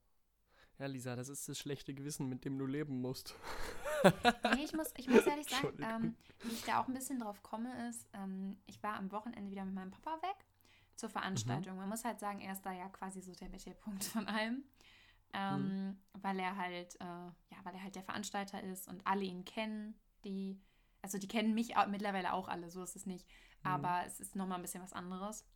Ja, 0.79 0.87
Lisa, 0.87 1.17
das 1.17 1.29
ist 1.29 1.49
das 1.49 1.59
schlechte 1.59 1.93
Gewissen, 1.93 2.29
mit 2.29 2.45
dem 2.45 2.57
du 2.57 2.65
leben 2.65 3.01
musst. 3.01 3.35
nee, 4.55 4.63
ich 4.63 4.73
muss, 4.73 4.93
ich 4.97 5.09
muss 5.09 5.27
ehrlich 5.27 5.49
sagen, 5.49 5.77
ähm, 5.81 6.15
wie 6.45 6.53
ich 6.53 6.63
da 6.63 6.81
auch 6.81 6.87
ein 6.87 6.95
bisschen 6.95 7.19
drauf 7.19 7.43
komme, 7.43 7.89
ist, 7.89 8.09
ähm, 8.13 8.57
ich 8.67 8.81
war 8.81 8.95
am 8.95 9.11
Wochenende 9.11 9.51
wieder 9.51 9.65
mit 9.65 9.75
meinem 9.75 9.91
Papa 9.91 10.23
weg 10.23 10.37
zur 10.95 11.09
Veranstaltung. 11.09 11.75
Mhm. 11.75 11.81
Man 11.81 11.89
muss 11.89 12.05
halt 12.05 12.21
sagen, 12.21 12.41
er 12.41 12.53
ist 12.53 12.65
da 12.65 12.73
ja 12.73 12.89
quasi 12.91 13.21
so 13.21 13.33
der 13.33 13.49
Mittelpunkt 13.49 14.05
von 14.05 14.29
allem. 14.29 14.65
Ähm, 15.35 15.63
mhm. 15.63 15.99
weil 16.23 16.39
er 16.39 16.57
halt, 16.57 16.95
äh, 17.01 17.05
ja, 17.05 17.59
weil 17.63 17.75
er 17.75 17.83
halt 17.83 17.97
der 17.97 18.03
Veranstalter 18.03 18.63
ist 18.63 18.89
und 18.89 19.07
alle 19.07 19.25
ihn 19.25 19.45
kennen, 19.45 19.95
die, 20.29 20.61
also 21.03 21.19
die 21.19 21.29
kennen 21.29 21.55
mich 21.55 21.75
mittlerweile 21.89 22.33
auch 22.33 22.49
alle, 22.49 22.71
so 22.71 22.83
ist 22.83 22.97
es 22.97 23.07
nicht. 23.07 23.27
Mhm. 23.63 23.71
Aber 23.71 24.05
es 24.07 24.21
ist 24.21 24.37
nochmal 24.37 24.59
ein 24.59 24.63
bisschen 24.63 24.83
was 24.83 24.93
anderes. 24.93 25.47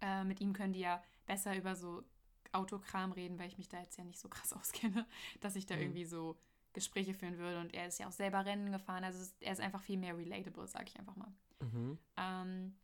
Äh, 0.00 0.24
mit 0.24 0.40
ihm 0.40 0.52
können 0.52 0.72
die 0.72 0.80
ja 0.80 1.02
besser 1.26 1.56
über 1.56 1.76
so 1.76 2.04
Autokram 2.52 3.12
reden, 3.12 3.38
weil 3.38 3.48
ich 3.48 3.58
mich 3.58 3.68
da 3.68 3.80
jetzt 3.80 3.96
ja 3.98 4.04
nicht 4.04 4.18
so 4.18 4.28
krass 4.28 4.52
auskenne, 4.54 5.06
dass 5.40 5.56
ich 5.56 5.66
da 5.66 5.76
mhm. 5.76 5.82
irgendwie 5.82 6.04
so 6.04 6.38
Gespräche 6.72 7.14
führen 7.14 7.38
würde. 7.38 7.60
Und 7.60 7.74
er 7.74 7.86
ist 7.86 7.98
ja 7.98 8.08
auch 8.08 8.12
selber 8.12 8.44
Rennen 8.44 8.72
gefahren. 8.72 9.04
Also 9.04 9.32
er 9.40 9.52
ist 9.52 9.60
einfach 9.60 9.82
viel 9.82 9.98
mehr 9.98 10.16
relatable, 10.16 10.66
sag 10.66 10.88
ich 10.88 10.98
einfach 10.98 11.16
mal. 11.16 11.32
Mhm. 11.60 11.98
Ähm, 12.16 12.76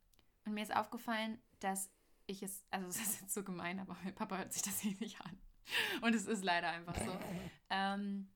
und 0.45 0.55
mir 0.55 0.63
ist 0.63 0.75
aufgefallen, 0.75 1.39
dass 1.61 1.91
ich 2.27 2.43
es, 2.43 2.65
also 2.71 2.87
das 2.87 2.97
ist 2.99 3.21
jetzt 3.21 3.35
so 3.35 3.43
gemein, 3.43 3.79
aber 3.79 3.97
mein 4.03 4.15
Papa 4.15 4.39
hört 4.39 4.53
sich 4.53 4.63
das 4.63 4.85
eh 4.85 4.97
nicht 5.01 5.21
an. 5.21 5.39
Und 6.03 6.15
es 6.15 6.27
ist 6.27 6.45
leider 6.45 6.69
einfach 6.69 6.95
so, 6.97 7.19
ähm, 7.71 8.29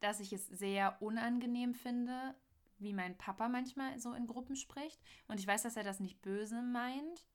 dass 0.00 0.20
ich 0.20 0.32
es 0.32 0.46
sehr 0.46 1.00
unangenehm 1.00 1.74
finde, 1.74 2.34
wie 2.78 2.92
mein 2.92 3.16
Papa 3.16 3.48
manchmal 3.48 3.98
so 3.98 4.12
in 4.12 4.26
Gruppen 4.26 4.56
spricht. 4.56 5.00
Und 5.26 5.40
ich 5.40 5.46
weiß, 5.46 5.62
dass 5.62 5.76
er 5.76 5.84
das 5.84 6.00
nicht 6.00 6.22
böse 6.22 6.62
meint, 6.62 7.26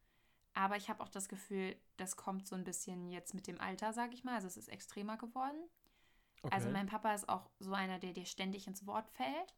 aber 0.54 0.78
ich 0.78 0.90
habe 0.90 1.04
auch 1.04 1.10
das 1.10 1.30
Gefühl, 1.30 1.76
das 1.98 2.16
kommt 2.16 2.48
so 2.48 2.56
ein 2.56 2.64
bisschen 2.64 3.10
jetzt 3.10 3.34
mit 3.34 3.48
dem 3.48 3.60
Alter, 3.60 3.92
sag 3.94 4.14
ich 4.14 4.24
mal. 4.24 4.36
Also 4.36 4.48
es 4.48 4.58
ist 4.58 4.70
extremer 4.70 5.18
geworden. 5.18 5.58
Also 5.58 6.44
okay. 6.44 6.56
Also 6.56 6.70
mein 6.70 6.88
Papa 6.88 7.14
ist 7.14 7.28
auch 7.30 7.50
so 7.60 7.74
einer, 7.74 8.00
der 8.00 8.14
dir 8.14 8.26
ständig 8.26 8.68
ins 8.68 8.86
Wort 8.86 9.10
fällt. 9.10 9.56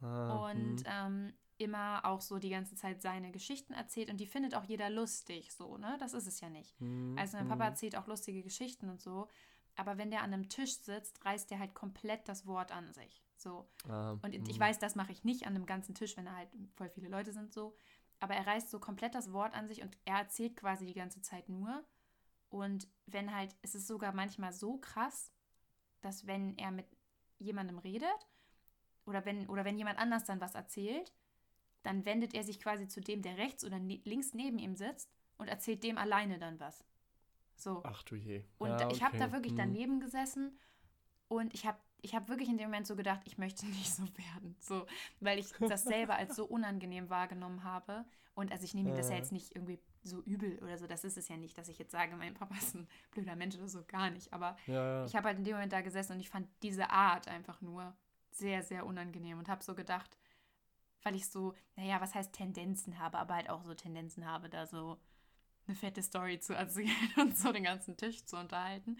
Ah, 0.00 0.50
und 0.50 0.78
hm. 0.78 0.84
ähm, 0.86 1.32
immer 1.56 2.04
auch 2.04 2.20
so 2.20 2.38
die 2.38 2.50
ganze 2.50 2.76
Zeit 2.76 3.02
seine 3.02 3.32
Geschichten 3.32 3.72
erzählt 3.72 4.10
und 4.10 4.18
die 4.18 4.26
findet 4.26 4.54
auch 4.54 4.62
jeder 4.62 4.90
lustig, 4.90 5.52
so, 5.52 5.76
ne? 5.76 5.96
Das 5.98 6.12
ist 6.12 6.28
es 6.28 6.40
ja 6.40 6.48
nicht. 6.48 6.80
Mhm. 6.80 7.16
Also 7.18 7.36
mein 7.36 7.48
Papa 7.48 7.64
hm. 7.64 7.72
erzählt 7.72 7.96
auch 7.96 8.06
lustige 8.06 8.42
Geschichten 8.42 8.88
und 8.88 9.00
so, 9.00 9.26
aber 9.78 9.96
wenn 9.96 10.10
der 10.10 10.22
an 10.22 10.34
einem 10.34 10.48
Tisch 10.48 10.76
sitzt, 10.76 11.24
reißt 11.24 11.50
der 11.52 11.60
halt 11.60 11.72
komplett 11.72 12.28
das 12.28 12.46
Wort 12.46 12.72
an 12.72 12.92
sich. 12.92 13.22
So. 13.36 13.70
Ah, 13.88 14.18
und 14.22 14.34
ich 14.34 14.54
hm. 14.54 14.60
weiß, 14.60 14.80
das 14.80 14.96
mache 14.96 15.12
ich 15.12 15.22
nicht 15.22 15.46
an 15.46 15.54
einem 15.54 15.66
ganzen 15.66 15.94
Tisch, 15.94 16.16
wenn 16.16 16.24
da 16.24 16.34
halt 16.34 16.48
voll 16.74 16.90
viele 16.90 17.08
Leute 17.08 17.32
sind, 17.32 17.52
so. 17.52 17.76
Aber 18.18 18.34
er 18.34 18.44
reißt 18.44 18.70
so 18.70 18.80
komplett 18.80 19.14
das 19.14 19.32
Wort 19.32 19.54
an 19.54 19.68
sich 19.68 19.80
und 19.80 19.96
er 20.04 20.16
erzählt 20.16 20.56
quasi 20.56 20.84
die 20.84 20.94
ganze 20.94 21.22
Zeit 21.22 21.48
nur. 21.48 21.84
Und 22.50 22.88
wenn 23.06 23.32
halt, 23.32 23.54
es 23.62 23.76
ist 23.76 23.86
sogar 23.86 24.12
manchmal 24.12 24.52
so 24.52 24.78
krass, 24.78 25.30
dass 26.00 26.26
wenn 26.26 26.58
er 26.58 26.72
mit 26.72 26.86
jemandem 27.38 27.78
redet 27.78 28.26
oder 29.06 29.24
wenn, 29.24 29.48
oder 29.48 29.64
wenn 29.64 29.78
jemand 29.78 30.00
anders 30.00 30.24
dann 30.24 30.40
was 30.40 30.56
erzählt, 30.56 31.14
dann 31.84 32.04
wendet 32.04 32.34
er 32.34 32.42
sich 32.42 32.58
quasi 32.58 32.88
zu 32.88 33.00
dem, 33.00 33.22
der 33.22 33.36
rechts 33.36 33.64
oder 33.64 33.78
ne 33.78 34.00
links 34.04 34.34
neben 34.34 34.58
ihm 34.58 34.74
sitzt 34.74 35.08
und 35.36 35.46
erzählt 35.46 35.84
dem 35.84 35.98
alleine 35.98 36.40
dann 36.40 36.58
was. 36.58 36.84
So. 37.58 37.82
Ach 37.84 38.02
du 38.04 38.14
je. 38.14 38.44
Und 38.58 38.70
ja, 38.70 38.90
ich 38.90 39.02
habe 39.02 39.18
da 39.18 39.32
wirklich 39.32 39.52
hm. 39.52 39.58
daneben 39.58 40.00
gesessen 40.00 40.58
und 41.28 41.52
ich 41.54 41.66
habe 41.66 41.78
ich 42.00 42.14
hab 42.14 42.28
wirklich 42.28 42.48
in 42.48 42.58
dem 42.58 42.66
Moment 42.66 42.86
so 42.86 42.94
gedacht, 42.94 43.20
ich 43.24 43.38
möchte 43.38 43.66
nicht 43.66 43.92
so 43.92 44.04
werden. 44.04 44.56
So, 44.60 44.86
weil 45.20 45.38
ich 45.38 45.52
das 45.60 45.84
selber 45.84 46.14
als 46.14 46.36
so 46.36 46.44
unangenehm 46.44 47.10
wahrgenommen 47.10 47.64
habe. 47.64 48.04
Und 48.34 48.52
also 48.52 48.64
ich 48.64 48.72
nehme 48.72 48.90
ihm 48.90 48.96
das 48.96 49.10
ja 49.10 49.16
jetzt 49.16 49.32
nicht 49.32 49.56
irgendwie 49.56 49.80
so 50.04 50.22
übel 50.22 50.60
oder 50.62 50.78
so. 50.78 50.86
Das 50.86 51.02
ist 51.02 51.18
es 51.18 51.26
ja 51.26 51.36
nicht, 51.36 51.58
dass 51.58 51.68
ich 51.68 51.78
jetzt 51.78 51.90
sage, 51.90 52.14
mein 52.14 52.34
Papa 52.34 52.54
ist 52.54 52.76
ein 52.76 52.86
blöder 53.10 53.34
Mensch 53.34 53.56
oder 53.56 53.68
so, 53.68 53.82
gar 53.84 54.10
nicht. 54.10 54.32
Aber 54.32 54.56
ja. 54.66 55.04
ich 55.04 55.16
habe 55.16 55.26
halt 55.26 55.38
in 55.38 55.44
dem 55.44 55.54
Moment 55.54 55.72
da 55.72 55.80
gesessen 55.80 56.12
und 56.12 56.20
ich 56.20 56.30
fand 56.30 56.48
diese 56.62 56.90
Art 56.90 57.26
einfach 57.26 57.60
nur 57.60 57.96
sehr, 58.30 58.62
sehr 58.62 58.86
unangenehm 58.86 59.38
und 59.38 59.48
habe 59.48 59.64
so 59.64 59.74
gedacht, 59.74 60.16
weil 61.02 61.16
ich 61.16 61.28
so, 61.28 61.54
naja, 61.74 62.00
was 62.00 62.14
heißt 62.14 62.32
Tendenzen 62.32 63.00
habe, 63.00 63.18
aber 63.18 63.34
halt 63.34 63.50
auch 63.50 63.64
so 63.64 63.74
Tendenzen 63.74 64.24
habe, 64.24 64.48
da 64.48 64.66
so 64.66 64.98
eine 65.68 65.76
fette 65.76 66.02
Story 66.02 66.40
zu 66.40 66.54
erzählen 66.54 66.90
und 67.16 67.36
so 67.36 67.52
den 67.52 67.64
ganzen 67.64 67.96
Tisch 67.96 68.24
zu 68.24 68.36
unterhalten. 68.36 68.98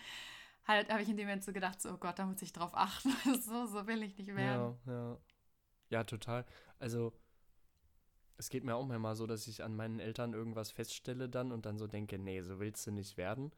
Halt 0.66 0.90
habe 0.90 1.02
ich 1.02 1.08
in 1.08 1.16
dem 1.16 1.26
Moment 1.26 1.44
so 1.44 1.52
gedacht, 1.52 1.80
so, 1.80 1.90
oh 1.90 1.96
Gott, 1.96 2.18
da 2.18 2.26
muss 2.26 2.42
ich 2.42 2.52
drauf 2.52 2.72
achten. 2.74 3.10
so, 3.40 3.66
so 3.66 3.86
will 3.86 4.02
ich 4.02 4.16
nicht 4.18 4.34
werden. 4.34 4.78
Ja, 4.86 4.92
ja. 4.92 5.18
Ja, 5.90 6.04
total. 6.04 6.44
Also, 6.78 7.14
es 8.36 8.50
geht 8.50 8.64
mir 8.64 8.76
auch 8.76 8.86
manchmal 8.86 9.16
so, 9.16 9.26
dass 9.26 9.46
ich 9.46 9.64
an 9.64 9.74
meinen 9.74 9.98
Eltern 9.98 10.34
irgendwas 10.34 10.70
feststelle 10.70 11.28
dann 11.28 11.50
und 11.50 11.64
dann 11.64 11.78
so 11.78 11.86
denke, 11.86 12.18
nee, 12.18 12.42
so 12.42 12.60
willst 12.60 12.86
du 12.86 12.90
nicht 12.90 13.16
werden. 13.16 13.52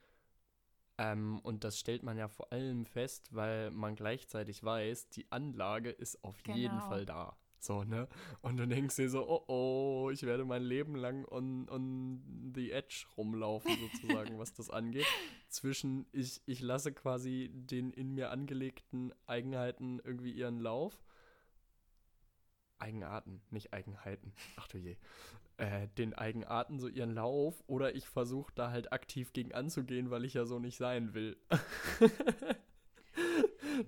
Ähm, 0.98 1.40
und 1.40 1.64
das 1.64 1.78
stellt 1.78 2.02
man 2.02 2.16
ja 2.16 2.28
vor 2.28 2.52
allem 2.52 2.86
fest, 2.86 3.34
weil 3.34 3.70
man 3.70 3.96
gleichzeitig 3.96 4.62
weiß, 4.62 5.08
die 5.08 5.30
Anlage 5.32 5.90
ist 5.90 6.22
auf 6.22 6.42
genau. 6.42 6.56
jeden 6.56 6.80
Fall 6.80 7.06
da. 7.06 7.36
So, 7.60 7.84
ne? 7.84 8.08
Und 8.40 8.56
du 8.56 8.66
denkst 8.66 8.96
dir 8.96 9.10
so, 9.10 9.28
oh 9.28 9.44
oh, 9.46 10.10
ich 10.10 10.22
werde 10.22 10.46
mein 10.46 10.62
Leben 10.62 10.94
lang 10.94 11.26
on, 11.26 11.68
on 11.68 12.52
the 12.54 12.72
edge 12.72 13.04
rumlaufen, 13.18 13.70
sozusagen, 13.78 14.38
was 14.38 14.54
das 14.54 14.70
angeht. 14.70 15.06
Zwischen, 15.48 16.06
ich, 16.10 16.40
ich 16.46 16.60
lasse 16.60 16.92
quasi 16.92 17.50
den 17.52 17.90
in 17.90 18.14
mir 18.14 18.30
angelegten 18.30 19.12
Eigenheiten 19.26 20.00
irgendwie 20.02 20.32
ihren 20.32 20.58
Lauf. 20.58 21.04
Eigenarten, 22.78 23.42
nicht 23.50 23.74
Eigenheiten. 23.74 24.32
Ach 24.56 24.66
du 24.66 24.78
je. 24.78 24.96
Äh, 25.58 25.88
den 25.98 26.14
Eigenarten 26.14 26.78
so 26.78 26.88
ihren 26.88 27.12
Lauf 27.12 27.62
oder 27.66 27.94
ich 27.94 28.06
versuche 28.06 28.52
da 28.54 28.70
halt 28.70 28.90
aktiv 28.94 29.34
gegen 29.34 29.52
anzugehen, 29.52 30.10
weil 30.10 30.24
ich 30.24 30.32
ja 30.32 30.46
so 30.46 30.58
nicht 30.58 30.78
sein 30.78 31.12
will. 31.12 31.36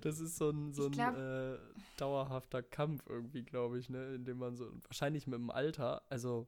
Das 0.01 0.19
ist 0.19 0.37
so 0.37 0.49
ein, 0.49 0.73
so 0.73 0.85
ein 0.85 0.91
glaub, 0.91 1.15
äh, 1.15 1.57
dauerhafter 1.97 2.63
Kampf 2.63 3.03
irgendwie, 3.07 3.43
glaube 3.43 3.79
ich, 3.79 3.89
ne? 3.89 4.15
In 4.15 4.25
dem 4.25 4.37
man 4.37 4.55
so, 4.55 4.71
wahrscheinlich 4.83 5.27
mit 5.27 5.39
dem 5.39 5.49
Alter, 5.49 6.03
also 6.09 6.47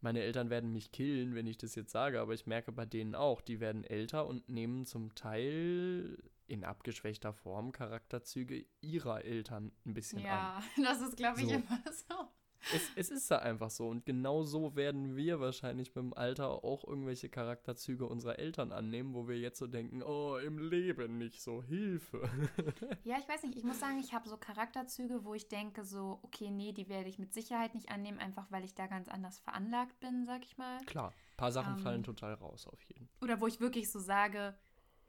meine 0.00 0.20
Eltern 0.20 0.50
werden 0.50 0.72
mich 0.72 0.92
killen, 0.92 1.34
wenn 1.34 1.46
ich 1.46 1.56
das 1.56 1.74
jetzt 1.74 1.92
sage, 1.92 2.20
aber 2.20 2.34
ich 2.34 2.46
merke 2.46 2.72
bei 2.72 2.84
denen 2.84 3.14
auch, 3.14 3.40
die 3.40 3.58
werden 3.60 3.84
älter 3.84 4.26
und 4.26 4.48
nehmen 4.48 4.84
zum 4.84 5.14
Teil 5.14 6.18
in 6.46 6.62
abgeschwächter 6.62 7.32
Form 7.32 7.72
Charakterzüge 7.72 8.66
ihrer 8.82 9.24
Eltern 9.24 9.72
ein 9.86 9.94
bisschen 9.94 10.20
ja, 10.20 10.56
an. 10.56 10.64
Ja, 10.76 10.82
das 10.90 11.00
ist, 11.00 11.16
glaube 11.16 11.40
ich, 11.40 11.48
so. 11.48 11.54
immer 11.54 11.82
so 11.90 12.28
es, 12.72 12.90
es 12.96 13.10
ist 13.10 13.30
da 13.30 13.38
einfach 13.38 13.70
so. 13.70 13.88
Und 13.88 14.06
genau 14.06 14.42
so 14.42 14.74
werden 14.76 15.16
wir 15.16 15.40
wahrscheinlich 15.40 15.94
mit 15.94 16.04
dem 16.04 16.14
Alter 16.14 16.64
auch 16.64 16.84
irgendwelche 16.84 17.28
Charakterzüge 17.28 18.06
unserer 18.06 18.38
Eltern 18.38 18.72
annehmen, 18.72 19.14
wo 19.14 19.28
wir 19.28 19.38
jetzt 19.38 19.58
so 19.58 19.66
denken, 19.66 20.02
oh, 20.02 20.36
im 20.38 20.58
Leben 20.58 21.18
nicht 21.18 21.42
so, 21.42 21.62
Hilfe. 21.62 22.22
Ja, 23.04 23.18
ich 23.18 23.28
weiß 23.28 23.42
nicht, 23.42 23.56
ich 23.56 23.64
muss 23.64 23.80
sagen, 23.80 23.98
ich 23.98 24.14
habe 24.14 24.28
so 24.28 24.36
Charakterzüge, 24.36 25.24
wo 25.24 25.34
ich 25.34 25.48
denke 25.48 25.84
so, 25.84 26.20
okay, 26.22 26.50
nee, 26.50 26.72
die 26.72 26.88
werde 26.88 27.08
ich 27.08 27.18
mit 27.18 27.34
Sicherheit 27.34 27.74
nicht 27.74 27.90
annehmen, 27.90 28.18
einfach 28.18 28.50
weil 28.50 28.64
ich 28.64 28.74
da 28.74 28.86
ganz 28.86 29.08
anders 29.08 29.38
veranlagt 29.40 29.98
bin, 30.00 30.24
sag 30.26 30.44
ich 30.44 30.56
mal. 30.56 30.78
Klar, 30.86 31.08
ein 31.08 31.36
paar 31.36 31.52
Sachen 31.52 31.74
ähm, 31.74 31.78
fallen 31.80 32.02
total 32.02 32.34
raus 32.34 32.66
auf 32.66 32.80
jeden. 32.84 33.08
Oder 33.20 33.40
wo 33.40 33.46
ich 33.46 33.60
wirklich 33.60 33.90
so 33.90 33.98
sage, 33.98 34.56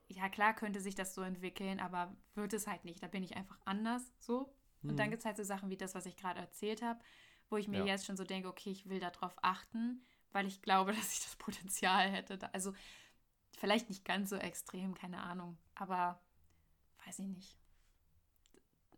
ja 0.08 0.30
klar 0.30 0.54
könnte 0.54 0.80
sich 0.80 0.96
das 0.96 1.16
so 1.16 1.22
entwickeln, 1.22 1.80
aber 1.80 2.16
wird 2.36 2.54
es 2.54 2.68
halt 2.68 2.86
nicht. 2.86 3.02
Da 3.02 3.08
bin 3.08 3.24
ich 3.24 3.36
einfach 3.36 3.60
anders 3.66 4.04
so. 4.20 4.54
Und 4.84 4.92
hm. 4.92 4.98
dann 4.98 5.10
gibt 5.10 5.20
es 5.20 5.26
halt 5.26 5.38
so 5.38 5.44
Sachen 5.44 5.70
wie 5.70 5.78
das, 5.78 5.96
was 5.96 6.06
ich 6.06 6.16
gerade 6.16 6.40
erzählt 6.40 6.82
habe 6.82 7.00
wo 7.50 7.58
ich 7.58 7.68
mir 7.68 7.80
ja. 7.80 7.86
jetzt 7.86 8.06
schon 8.06 8.18
so 8.18 8.24
denke, 8.24 8.48
okay, 8.48 8.72
ich 8.72 8.90
will 8.90 9.00
darauf 9.00 9.36
achten, 9.42 10.04
weil 10.32 10.48
ich 10.48 10.62
glaube, 10.62 10.94
dass 10.94 11.14
ich 11.14 11.24
das 11.24 11.36
Potenzial 11.36 12.10
hätte. 12.10 12.38
Da, 12.38 12.50
also 12.54 12.74
vielleicht 13.58 13.90
nicht 13.90 14.06
ganz 14.06 14.30
so 14.30 14.36
extrem, 14.36 14.94
keine 14.96 15.22
Ahnung, 15.22 15.58
aber 15.76 16.20
weiß 17.06 17.20
ich 17.20 17.28
nicht. 17.28 17.58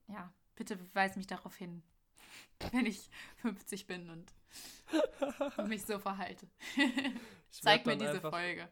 Ja, 0.07 0.33
Bitte 0.57 0.79
weis 0.95 1.15
mich 1.15 1.27
darauf 1.27 1.55
hin, 1.55 1.83
wenn 2.71 2.87
ich 2.87 3.09
50 3.37 3.85
bin 3.85 4.09
und, 4.09 4.33
und 5.57 5.69
mich 5.69 5.85
so 5.85 5.99
verhalte. 5.99 6.47
Zeig 7.51 7.85
mir 7.85 7.95
diese 7.95 8.19
Folge. 8.19 8.67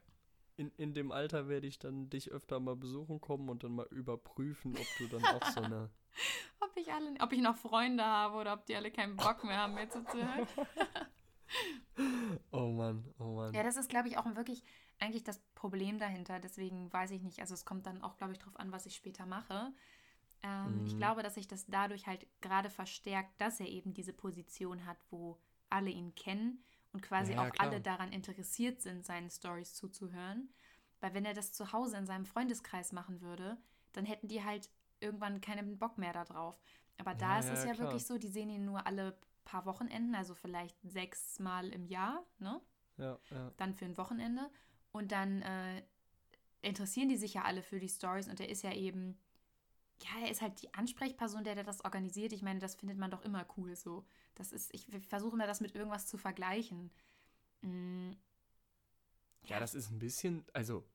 In, 0.57 0.71
in 0.77 0.93
dem 0.93 1.11
Alter 1.11 1.49
werde 1.49 1.67
ich 1.67 1.79
dann 1.79 2.09
dich 2.09 2.31
öfter 2.31 2.59
mal 2.59 2.75
besuchen 2.75 3.19
kommen 3.19 3.49
und 3.49 3.63
dann 3.63 3.75
mal 3.75 3.87
überprüfen, 3.91 4.77
ob 4.77 4.87
du 4.97 5.07
dann 5.07 5.25
auch 5.25 5.45
so 5.47 5.61
eine. 5.61 5.89
ob 6.61 6.71
ich 6.77 6.91
alle, 6.93 7.13
ob 7.19 7.33
ich 7.33 7.41
noch 7.41 7.57
Freunde 7.57 8.05
habe 8.05 8.37
oder 8.37 8.53
ob 8.53 8.65
die 8.65 8.75
alle 8.75 8.91
keinen 8.91 9.17
Bock 9.17 9.43
mehr 9.43 9.57
haben, 9.57 9.73
mir 9.73 9.89
zuzuhören. 9.89 10.47
oh 12.51 12.71
Mann, 12.71 13.03
oh 13.19 13.35
Mann. 13.35 13.53
Ja, 13.53 13.63
das 13.63 13.75
ist, 13.75 13.89
glaube 13.89 14.07
ich, 14.07 14.17
auch 14.17 14.25
wirklich 14.35 14.63
eigentlich 14.99 15.23
das 15.23 15.39
Problem 15.55 15.99
dahinter. 15.99 16.39
Deswegen 16.39 16.91
weiß 16.91 17.11
ich 17.11 17.21
nicht. 17.21 17.39
Also 17.39 17.53
es 17.53 17.65
kommt 17.65 17.85
dann 17.85 18.01
auch, 18.01 18.17
glaube 18.17 18.33
ich, 18.33 18.39
darauf 18.39 18.57
an, 18.57 18.71
was 18.71 18.85
ich 18.85 18.95
später 18.95 19.25
mache. 19.25 19.73
Ähm, 20.41 20.79
mhm. 20.79 20.85
Ich 20.85 20.97
glaube, 20.97 21.23
dass 21.23 21.35
sich 21.35 21.47
das 21.47 21.65
dadurch 21.65 22.07
halt 22.07 22.25
gerade 22.41 22.69
verstärkt, 22.69 23.41
dass 23.41 23.59
er 23.59 23.67
eben 23.67 23.93
diese 23.93 24.13
Position 24.13 24.85
hat, 24.85 24.97
wo 25.09 25.37
alle 25.69 25.89
ihn 25.89 26.15
kennen 26.15 26.63
und 26.95 27.01
quasi 27.01 27.33
ja, 27.33 27.41
auch 27.41 27.51
klar. 27.51 27.67
alle 27.67 27.81
daran 27.81 28.13
interessiert 28.13 28.81
sind, 28.81 29.05
seinen 29.05 29.29
Stories 29.29 29.73
zuzuhören. 29.73 30.49
Weil 31.01 31.13
wenn 31.13 31.25
er 31.25 31.33
das 31.33 31.51
zu 31.51 31.73
Hause 31.73 31.97
in 31.97 32.05
seinem 32.05 32.25
Freundeskreis 32.25 32.93
machen 32.93 33.19
würde, 33.19 33.57
dann 33.91 34.05
hätten 34.05 34.29
die 34.29 34.45
halt 34.45 34.69
irgendwann 35.01 35.41
keinen 35.41 35.77
Bock 35.77 35.97
mehr 35.97 36.13
darauf. 36.13 36.57
Aber 36.97 37.13
da 37.13 37.33
ja, 37.33 37.39
ist 37.39 37.49
es 37.49 37.65
ja, 37.65 37.73
ja 37.73 37.79
wirklich 37.79 38.05
so, 38.05 38.17
die 38.17 38.29
sehen 38.29 38.49
ihn 38.49 38.63
nur 38.63 38.87
alle 38.87 39.17
paar 39.43 39.65
Wochenenden, 39.65 40.15
also 40.15 40.35
vielleicht 40.35 40.77
sechs 40.83 41.37
Mal 41.37 41.67
im 41.67 41.85
Jahr, 41.85 42.25
ne? 42.39 42.61
Ja, 42.95 43.19
ja. 43.29 43.51
Dann 43.57 43.73
für 43.73 43.83
ein 43.83 43.97
Wochenende. 43.97 44.49
Und 44.93 45.11
dann 45.11 45.41
äh, 45.41 45.83
interessieren 46.61 47.09
die 47.09 47.17
sich 47.17 47.33
ja 47.33 47.43
alle 47.43 47.61
für 47.61 47.81
die 47.81 47.89
Stories 47.89 48.29
und 48.29 48.39
er 48.39 48.47
ist 48.47 48.63
ja 48.63 48.71
eben, 48.71 49.19
ja, 50.03 50.23
er 50.23 50.31
ist 50.31 50.41
halt 50.41 50.61
die 50.61 50.73
Ansprechperson, 50.73 51.43
der, 51.43 51.55
der 51.55 51.63
das 51.63 51.83
organisiert. 51.83 52.33
Ich 52.33 52.41
meine, 52.41 52.59
das 52.59 52.75
findet 52.75 52.97
man 52.97 53.11
doch 53.11 53.23
immer 53.23 53.45
cool 53.57 53.75
so. 53.75 54.05
Das 54.35 54.51
ist, 54.51 54.73
ich 54.73 54.87
versuche 55.07 55.37
mir 55.37 55.47
das 55.47 55.61
mit 55.61 55.73
irgendwas 55.75 56.07
zu 56.07 56.17
vergleichen. 56.17 56.91
Mm, 57.61 58.11
ja. 59.43 59.51
ja, 59.51 59.59
das 59.59 59.73
ist 59.73 59.91
ein 59.91 59.99
bisschen, 59.99 60.45
also 60.53 60.85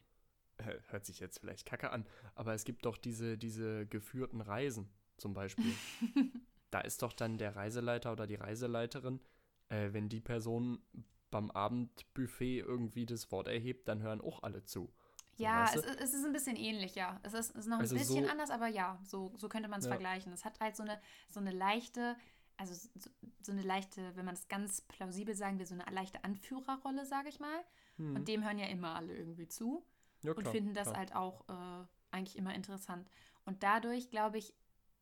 hört 0.88 1.06
sich 1.06 1.20
jetzt 1.20 1.38
vielleicht 1.38 1.64
kacke 1.66 1.90
an, 1.90 2.06
aber 2.34 2.52
es 2.52 2.64
gibt 2.64 2.84
doch 2.84 2.98
diese, 2.98 3.38
diese 3.38 3.86
geführten 3.86 4.42
Reisen 4.42 4.90
zum 5.16 5.32
Beispiel. 5.32 5.74
da 6.70 6.80
ist 6.80 7.02
doch 7.02 7.12
dann 7.12 7.38
der 7.38 7.56
Reiseleiter 7.56 8.12
oder 8.12 8.26
die 8.26 8.34
Reiseleiterin, 8.34 9.20
äh, 9.68 9.92
wenn 9.92 10.08
die 10.08 10.20
Person 10.20 10.82
beim 11.30 11.50
Abendbuffet 11.50 12.58
irgendwie 12.58 13.06
das 13.06 13.30
Wort 13.30 13.48
erhebt, 13.48 13.88
dann 13.88 14.02
hören 14.02 14.20
auch 14.20 14.42
alle 14.42 14.64
zu. 14.64 14.92
Ja, 15.40 15.64
es, 15.74 15.84
es, 15.84 16.14
ist 16.14 16.24
ein 16.24 16.32
bisschen 16.32 16.56
ähnlich, 16.56 16.94
ja. 16.94 17.18
Es 17.22 17.34
ist, 17.34 17.50
ist 17.56 17.66
noch 17.66 17.76
ein 17.76 17.82
also 17.82 17.96
bisschen 17.96 18.24
so, 18.24 18.30
anders, 18.30 18.50
aber 18.50 18.68
ja, 18.68 18.98
so, 19.04 19.32
so 19.36 19.48
könnte 19.48 19.68
man 19.68 19.80
es 19.80 19.86
ja. 19.86 19.90
vergleichen. 19.90 20.32
Es 20.32 20.44
hat 20.44 20.60
halt 20.60 20.76
so 20.76 20.82
eine, 20.82 21.00
so 21.28 21.40
eine 21.40 21.50
leichte, 21.50 22.16
also 22.56 22.74
so, 22.74 23.10
so 23.42 23.52
eine 23.52 23.62
leichte, 23.62 24.14
wenn 24.16 24.24
man 24.24 24.34
es 24.34 24.48
ganz 24.48 24.82
plausibel 24.82 25.34
sagen 25.34 25.58
will, 25.58 25.66
so 25.66 25.74
eine 25.74 25.84
leichte 25.94 26.22
Anführerrolle, 26.24 27.06
sage 27.06 27.28
ich 27.28 27.40
mal. 27.40 27.64
Hm. 27.96 28.16
Und 28.16 28.28
dem 28.28 28.44
hören 28.44 28.58
ja 28.58 28.66
immer 28.66 28.94
alle 28.96 29.16
irgendwie 29.16 29.48
zu 29.48 29.84
ja, 30.22 30.32
und 30.32 30.46
finden 30.48 30.74
das 30.74 30.88
klar. 30.88 30.98
halt 30.98 31.14
auch 31.14 31.48
äh, 31.48 31.86
eigentlich 32.10 32.36
immer 32.36 32.54
interessant. 32.54 33.08
Und 33.44 33.62
dadurch, 33.62 34.10
glaube 34.10 34.38
ich, 34.38 34.54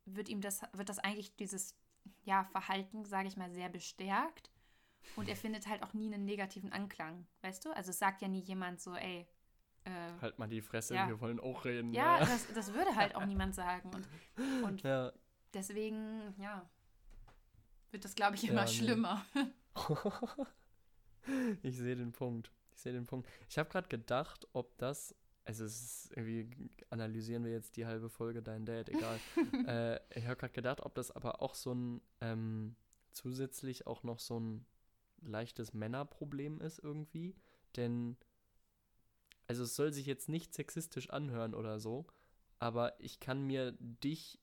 wird 0.05 0.29
ihm 0.29 0.40
das, 0.40 0.62
wird 0.72 0.88
das 0.88 0.98
eigentlich 0.98 1.37
dieses 1.37 1.77
ja, 2.24 2.44
Verhalten, 2.44 3.05
sage 3.05 3.29
ich 3.29 3.37
mal, 3.37 3.51
sehr 3.51 3.68
bestärkt. 3.68 4.51
Und 5.16 5.29
er 5.29 5.37
findet 5.37 5.66
halt 5.66 5.83
auch 5.83 5.94
nie 5.94 6.12
einen 6.12 6.24
negativen 6.24 6.72
Anklang, 6.72 7.27
weißt 7.42 7.64
du? 7.64 7.70
Also 7.70 7.90
es 7.90 7.98
sagt 7.98 8.22
ja 8.22 8.29
nie 8.29 8.40
jemand 8.40 8.81
so, 8.81 8.94
ey. 8.94 9.27
Äh, 9.85 9.91
halt 10.21 10.38
mal 10.38 10.49
die 10.49 10.61
Fresse, 10.61 10.95
ja. 10.95 11.09
wir 11.09 11.21
wollen 11.21 11.41
auch 11.41 11.64
reden. 11.64 11.93
Ja, 11.93 12.19
ja. 12.19 12.27
Das, 12.27 12.53
das 12.53 12.75
würde 12.75 12.95
halt 12.95 13.14
auch 13.14 13.25
niemand 13.25 13.55
sagen. 13.55 13.91
Und, 13.95 14.09
und 14.64 14.83
ja. 14.83 15.12
deswegen, 15.55 16.35
ja, 16.38 16.69
wird 17.91 18.05
das, 18.05 18.14
glaube 18.14 18.37
ich, 18.37 18.49
immer 18.49 18.67
schlimmer. 18.67 19.25
ich 21.62 21.77
sehe 21.79 21.97
den 21.97 22.12
Punkt. 22.12 22.53
Ich 22.75 22.81
sehe 22.81 22.93
den 22.93 23.07
Punkt. 23.07 23.29
Ich 23.49 23.59
habe 23.59 23.69
gerade 23.69 23.88
gedacht, 23.88 24.47
ob 24.53 24.77
das 24.79 25.14
also 25.49 25.64
es 25.64 25.81
ist 25.81 26.11
irgendwie, 26.14 26.71
analysieren 26.91 27.43
wir 27.43 27.51
jetzt 27.51 27.79
die 27.79 27.87
halbe 27.87 28.11
Folge 28.11 28.43
Dein 28.43 28.67
Dad, 28.67 28.91
egal. 28.91 29.19
äh, 29.67 29.99
ich 30.14 30.27
habe 30.27 30.37
gerade 30.37 30.53
gedacht, 30.53 30.83
ob 30.83 30.95
das 30.95 31.11
aber 31.11 31.41
auch 31.41 31.55
so 31.55 31.73
ein, 31.75 32.03
ähm, 32.21 32.77
zusätzlich 33.12 33.87
auch 33.87 34.03
noch 34.03 34.19
so 34.19 34.38
ein 34.38 34.67
leichtes 35.23 35.73
Männerproblem 35.73 36.61
ist 36.61 36.81
irgendwie. 36.81 37.35
Denn, 37.77 38.19
also 39.49 39.65
es 39.65 39.75
soll 39.75 39.93
sich 39.93 40.07
jetzt 40.07 40.29
nicht 40.29 40.55
sexistisch 40.55 41.11
anhören 41.11 41.55
oder 41.55 41.81
so, 41.81 42.07
aber 42.59 43.01
ich 43.01 43.19
kann 43.19 43.43
mir 43.43 43.73
dich 43.81 44.39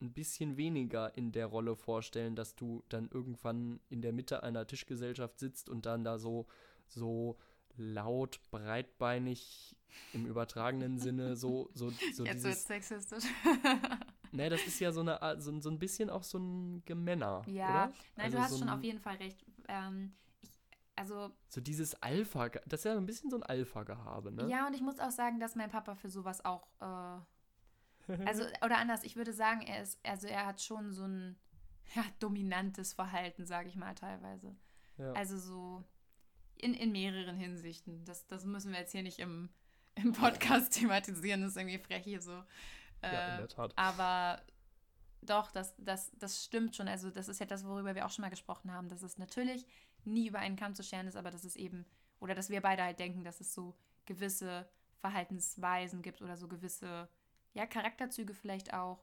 ein 0.00 0.12
bisschen 0.12 0.56
weniger 0.56 1.16
in 1.16 1.32
der 1.32 1.46
Rolle 1.46 1.76
vorstellen, 1.76 2.36
dass 2.36 2.54
du 2.54 2.82
dann 2.88 3.10
irgendwann 3.10 3.80
in 3.90 4.00
der 4.00 4.12
Mitte 4.12 4.42
einer 4.42 4.66
Tischgesellschaft 4.66 5.38
sitzt 5.38 5.68
und 5.68 5.84
dann 5.84 6.04
da 6.04 6.18
so, 6.18 6.46
so 6.86 7.36
laut, 7.76 8.40
breitbeinig 8.50 9.76
im 10.12 10.26
übertragenen 10.26 10.98
Sinne 10.98 11.36
so, 11.36 11.70
so, 11.74 11.92
so 12.14 12.24
Jetzt 12.24 12.44
wird 12.44 12.56
sexistisch. 12.56 13.24
ne, 14.32 14.48
das 14.48 14.64
ist 14.66 14.80
ja 14.80 14.92
so, 14.92 15.00
eine, 15.00 15.18
so, 15.40 15.60
so 15.60 15.70
ein 15.70 15.78
bisschen 15.78 16.08
auch 16.08 16.22
so 16.22 16.38
ein 16.38 16.82
Gemänner. 16.84 17.42
Ja, 17.46 17.86
oder? 17.86 17.94
nein, 18.16 18.26
also 18.26 18.36
du 18.36 18.42
hast 18.42 18.50
so 18.52 18.58
schon 18.58 18.68
auf 18.68 18.82
jeden 18.82 19.00
Fall 19.00 19.16
recht. 19.16 19.44
Ähm, 19.68 20.12
also. 21.00 21.30
So 21.48 21.60
dieses 21.60 21.94
Alpha, 22.02 22.50
das 22.66 22.80
ist 22.80 22.84
ja 22.84 22.96
ein 22.96 23.06
bisschen 23.06 23.30
so 23.30 23.36
ein 23.36 23.42
Alpha-Gehabe, 23.42 24.30
ne? 24.30 24.46
Ja, 24.48 24.66
und 24.66 24.74
ich 24.74 24.82
muss 24.82 25.00
auch 25.00 25.10
sagen, 25.10 25.40
dass 25.40 25.54
mein 25.54 25.70
Papa 25.70 25.94
für 25.94 26.10
sowas 26.10 26.44
auch. 26.44 26.66
Äh, 26.80 28.16
also, 28.26 28.44
oder 28.64 28.76
anders, 28.76 29.02
ich 29.02 29.16
würde 29.16 29.32
sagen, 29.32 29.62
er 29.62 29.82
ist, 29.82 29.98
also 30.04 30.26
er 30.26 30.46
hat 30.46 30.60
schon 30.60 30.92
so 30.92 31.04
ein 31.04 31.38
ja, 31.94 32.04
dominantes 32.18 32.92
Verhalten, 32.92 33.46
sage 33.46 33.68
ich 33.68 33.76
mal 33.76 33.94
teilweise. 33.94 34.54
Ja. 34.98 35.12
Also 35.12 35.38
so 35.38 35.84
in, 36.56 36.74
in 36.74 36.92
mehreren 36.92 37.36
Hinsichten. 37.36 38.04
Das, 38.04 38.26
das 38.26 38.44
müssen 38.44 38.72
wir 38.72 38.80
jetzt 38.80 38.92
hier 38.92 39.02
nicht 39.02 39.20
im, 39.20 39.48
im 39.94 40.12
Podcast 40.12 40.72
thematisieren, 40.78 41.40
das 41.40 41.52
ist 41.52 41.56
irgendwie 41.56 41.78
frech 41.78 42.04
hier 42.04 42.20
so. 42.20 42.44
Äh, 43.00 43.14
ja, 43.14 43.32
in 43.32 43.38
der 43.38 43.48
Tat. 43.48 43.72
Aber 43.76 44.42
doch, 45.22 45.50
das, 45.50 45.74
das, 45.78 46.10
das 46.18 46.44
stimmt 46.44 46.76
schon. 46.76 46.88
Also, 46.88 47.10
das 47.10 47.28
ist 47.28 47.40
ja 47.40 47.46
das, 47.46 47.64
worüber 47.64 47.94
wir 47.94 48.04
auch 48.04 48.10
schon 48.10 48.22
mal 48.22 48.28
gesprochen 48.30 48.70
haben, 48.70 48.88
dass 48.90 49.02
es 49.02 49.16
natürlich 49.16 49.66
nie 50.04 50.28
über 50.28 50.38
einen 50.38 50.56
Kamm 50.56 50.74
zu 50.74 50.82
scheren 50.82 51.06
ist, 51.06 51.16
aber 51.16 51.30
dass 51.30 51.44
es 51.44 51.56
eben, 51.56 51.84
oder 52.20 52.34
dass 52.34 52.50
wir 52.50 52.60
beide 52.60 52.82
halt 52.82 52.98
denken, 52.98 53.24
dass 53.24 53.40
es 53.40 53.54
so 53.54 53.74
gewisse 54.06 54.68
Verhaltensweisen 55.00 56.02
gibt 56.02 56.22
oder 56.22 56.36
so 56.36 56.48
gewisse, 56.48 57.08
ja, 57.54 57.66
Charakterzüge 57.66 58.34
vielleicht 58.34 58.74
auch. 58.74 59.02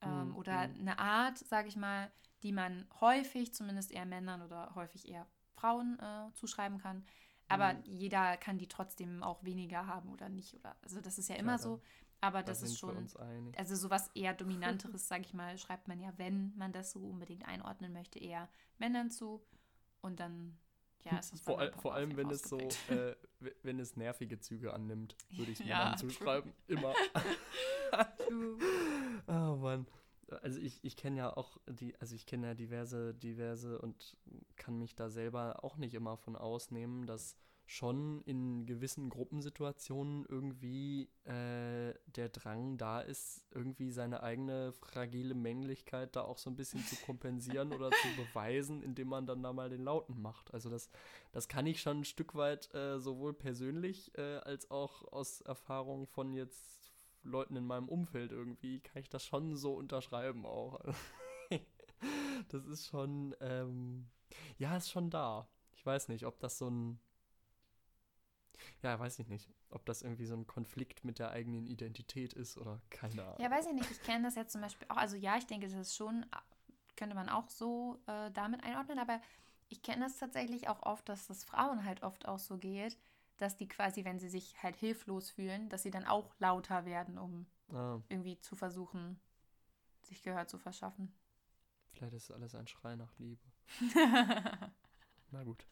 Ähm, 0.00 0.28
mhm. 0.28 0.36
Oder 0.36 0.68
mhm. 0.68 0.80
eine 0.80 0.98
Art, 0.98 1.38
sage 1.38 1.68
ich 1.68 1.76
mal, 1.76 2.10
die 2.42 2.52
man 2.52 2.86
häufig, 3.00 3.54
zumindest 3.54 3.90
eher 3.90 4.06
Männern 4.06 4.42
oder 4.42 4.74
häufig 4.74 5.08
eher 5.08 5.26
Frauen 5.54 5.98
äh, 5.98 6.32
zuschreiben 6.34 6.78
kann. 6.78 7.04
Aber 7.48 7.74
mhm. 7.74 7.82
jeder 7.84 8.36
kann 8.36 8.58
die 8.58 8.68
trotzdem 8.68 9.22
auch 9.22 9.42
weniger 9.44 9.86
haben 9.86 10.10
oder 10.10 10.28
nicht. 10.28 10.54
Oder, 10.54 10.76
also 10.82 11.00
das 11.00 11.18
ist 11.18 11.28
ja 11.28 11.36
immer 11.36 11.58
so. 11.58 11.80
Aber 12.20 12.42
das 12.42 12.60
da 12.60 12.66
ist 12.66 12.78
schon, 12.78 13.06
also 13.56 13.76
sowas 13.76 14.10
eher 14.14 14.32
Dominanteres, 14.32 15.08
sage 15.08 15.22
ich 15.22 15.34
mal, 15.34 15.58
schreibt 15.58 15.88
man 15.88 16.00
ja, 16.00 16.10
wenn 16.16 16.56
man 16.56 16.72
das 16.72 16.92
so 16.92 17.00
unbedingt 17.00 17.46
einordnen 17.46 17.92
möchte, 17.92 18.18
eher 18.18 18.48
Männern 18.78 19.10
zu. 19.10 19.44
Und 20.04 20.20
dann, 20.20 20.56
ja, 21.04 21.18
ist 21.18 21.32
das 21.32 21.40
vor, 21.40 21.58
all, 21.58 21.72
vor 21.72 21.94
allem, 21.94 22.16
wenn 22.16 22.30
es 22.30 22.42
so, 22.42 22.58
äh, 22.88 23.14
wenn 23.62 23.80
es 23.80 23.96
nervige 23.96 24.38
Züge 24.38 24.72
annimmt, 24.72 25.16
würde 25.30 25.50
ich 25.52 25.60
es 25.60 25.66
Männern 25.66 25.92
ja, 25.92 25.96
zuschreiben. 25.96 26.52
Immer. 26.68 26.94
oh 29.28 29.56
Mann 29.56 29.86
also 30.42 30.60
ich, 30.60 30.82
ich 30.82 30.96
kenne 30.96 31.18
ja 31.18 31.36
auch 31.36 31.58
die, 31.66 31.94
also 32.00 32.14
ich 32.14 32.26
kenne 32.26 32.48
ja 32.48 32.54
diverse, 32.54 33.14
diverse 33.14 33.78
und 33.78 34.16
kann 34.56 34.78
mich 34.78 34.94
da 34.94 35.10
selber 35.10 35.62
auch 35.64 35.76
nicht 35.76 35.94
immer 35.94 36.16
von 36.16 36.36
ausnehmen, 36.36 37.06
dass 37.06 37.36
schon 37.66 38.22
in 38.22 38.66
gewissen 38.66 39.08
Gruppensituationen 39.08 40.26
irgendwie 40.26 41.08
äh, 41.24 41.63
der 42.16 42.28
Drang 42.28 42.78
da 42.78 43.00
ist, 43.00 43.44
irgendwie 43.50 43.90
seine 43.90 44.22
eigene 44.22 44.72
fragile 44.72 45.34
Männlichkeit 45.34 46.16
da 46.16 46.22
auch 46.22 46.38
so 46.38 46.50
ein 46.50 46.56
bisschen 46.56 46.84
zu 46.84 46.96
kompensieren 46.96 47.72
oder 47.72 47.90
zu 47.90 48.08
beweisen, 48.16 48.82
indem 48.82 49.08
man 49.08 49.26
dann 49.26 49.42
da 49.42 49.52
mal 49.52 49.70
den 49.70 49.82
Lauten 49.82 50.20
macht. 50.20 50.52
Also 50.52 50.70
das, 50.70 50.88
das 51.32 51.48
kann 51.48 51.66
ich 51.66 51.80
schon 51.80 52.00
ein 52.00 52.04
Stück 52.04 52.34
weit 52.34 52.72
äh, 52.74 52.98
sowohl 52.98 53.34
persönlich 53.34 54.16
äh, 54.16 54.38
als 54.38 54.70
auch 54.70 55.10
aus 55.12 55.40
Erfahrung 55.42 56.06
von 56.06 56.32
jetzt 56.32 56.92
Leuten 57.24 57.56
in 57.56 57.66
meinem 57.66 57.88
Umfeld 57.88 58.32
irgendwie, 58.32 58.80
kann 58.80 59.00
ich 59.00 59.08
das 59.08 59.24
schon 59.24 59.56
so 59.56 59.74
unterschreiben 59.74 60.46
auch. 60.46 60.80
das 62.48 62.66
ist 62.66 62.86
schon, 62.86 63.34
ähm, 63.40 64.08
ja, 64.58 64.76
ist 64.76 64.90
schon 64.90 65.10
da. 65.10 65.48
Ich 65.72 65.84
weiß 65.84 66.08
nicht, 66.08 66.26
ob 66.26 66.38
das 66.38 66.58
so 66.58 66.68
ein, 66.68 67.00
ja, 68.84 68.98
weiß 68.98 69.18
ich 69.18 69.28
nicht, 69.28 69.50
ob 69.70 69.84
das 69.86 70.02
irgendwie 70.02 70.26
so 70.26 70.34
ein 70.34 70.46
Konflikt 70.46 71.04
mit 71.04 71.18
der 71.18 71.30
eigenen 71.30 71.66
Identität 71.66 72.34
ist 72.34 72.58
oder 72.58 72.80
keine 72.90 73.24
Ahnung. 73.24 73.40
Ja, 73.40 73.50
weiß 73.50 73.66
ich 73.66 73.72
nicht. 73.72 73.90
Ich 73.90 74.02
kenne 74.02 74.24
das 74.24 74.34
jetzt 74.34 74.52
zum 74.52 74.60
Beispiel 74.60 74.86
auch, 74.90 74.98
also 74.98 75.16
ja, 75.16 75.36
ich 75.36 75.46
denke, 75.46 75.66
das 75.66 75.74
ist 75.74 75.96
schon, 75.96 76.26
könnte 76.96 77.14
man 77.14 77.28
auch 77.28 77.48
so 77.48 77.98
äh, 78.06 78.30
damit 78.32 78.62
einordnen, 78.62 78.98
aber 78.98 79.20
ich 79.70 79.82
kenne 79.82 80.04
das 80.04 80.18
tatsächlich 80.18 80.68
auch 80.68 80.82
oft, 80.82 81.08
dass 81.08 81.26
das 81.26 81.44
Frauen 81.44 81.84
halt 81.84 82.02
oft 82.02 82.28
auch 82.28 82.38
so 82.38 82.58
geht, 82.58 82.98
dass 83.38 83.56
die 83.56 83.66
quasi, 83.66 84.04
wenn 84.04 84.18
sie 84.20 84.28
sich 84.28 84.62
halt 84.62 84.76
hilflos 84.76 85.30
fühlen, 85.30 85.68
dass 85.70 85.82
sie 85.82 85.90
dann 85.90 86.06
auch 86.06 86.34
lauter 86.38 86.84
werden, 86.84 87.18
um 87.18 87.46
ah. 87.72 88.00
irgendwie 88.08 88.38
zu 88.38 88.54
versuchen, 88.54 89.18
sich 90.02 90.22
Gehör 90.22 90.46
zu 90.46 90.58
verschaffen. 90.58 91.12
Vielleicht 91.92 92.14
ist 92.14 92.30
alles 92.30 92.54
ein 92.54 92.66
Schrei 92.66 92.96
nach 92.96 93.18
Liebe. 93.18 93.42
Na 95.30 95.42
gut. 95.42 95.66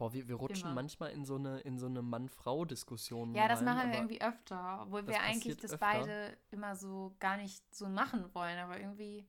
Boah, 0.00 0.14
wir, 0.14 0.26
wir 0.28 0.36
rutschen 0.36 0.64
Immer. 0.64 0.76
manchmal 0.76 1.10
in 1.10 1.26
so 1.26 1.34
eine, 1.34 1.60
in 1.60 1.78
so 1.78 1.84
eine 1.84 2.00
Mann-Frau-Diskussion. 2.00 3.34
Ja, 3.34 3.48
das 3.48 3.58
rein, 3.58 3.66
machen 3.66 3.90
wir 3.90 3.98
irgendwie 3.98 4.22
öfter, 4.22 4.80
obwohl 4.80 5.06
wir 5.06 5.20
eigentlich 5.20 5.58
das 5.58 5.74
öfter. 5.74 5.78
beide 5.78 6.38
immer 6.50 6.74
so 6.74 7.14
gar 7.18 7.36
nicht 7.36 7.62
so 7.74 7.86
machen 7.86 8.34
wollen, 8.34 8.58
aber 8.58 8.80
irgendwie. 8.80 9.26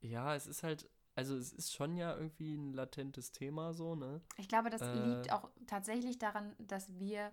Ja, 0.00 0.36
es 0.36 0.46
ist 0.46 0.62
halt, 0.62 0.88
also 1.16 1.34
es 1.36 1.52
ist 1.52 1.72
schon 1.74 1.96
ja 1.96 2.16
irgendwie 2.16 2.54
ein 2.54 2.72
latentes 2.74 3.32
Thema 3.32 3.72
so, 3.74 3.96
ne? 3.96 4.20
Ich 4.36 4.46
glaube, 4.46 4.70
das 4.70 4.82
Äh. 4.82 4.94
liegt 4.94 5.32
auch 5.32 5.50
tatsächlich 5.66 6.16
daran, 6.16 6.54
dass 6.60 6.96
wir 7.00 7.32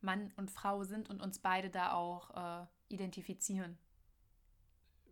Mann 0.00 0.32
und 0.36 0.50
Frau 0.50 0.82
sind 0.82 1.08
und 1.08 1.22
uns 1.22 1.38
beide 1.38 1.70
da 1.70 1.92
auch 1.92 2.30
äh, 2.62 2.66
identifizieren. 2.88 3.78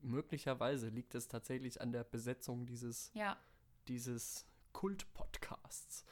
Möglicherweise 0.02 0.88
liegt 0.88 1.14
es 1.14 1.28
tatsächlich 1.28 1.80
an 1.80 1.92
der 1.92 2.02
Besetzung 2.02 2.66
dieses, 2.66 3.12
Ja, 3.14 3.36
dieses 3.86 4.44
Kult-Podcasts. 4.72 6.04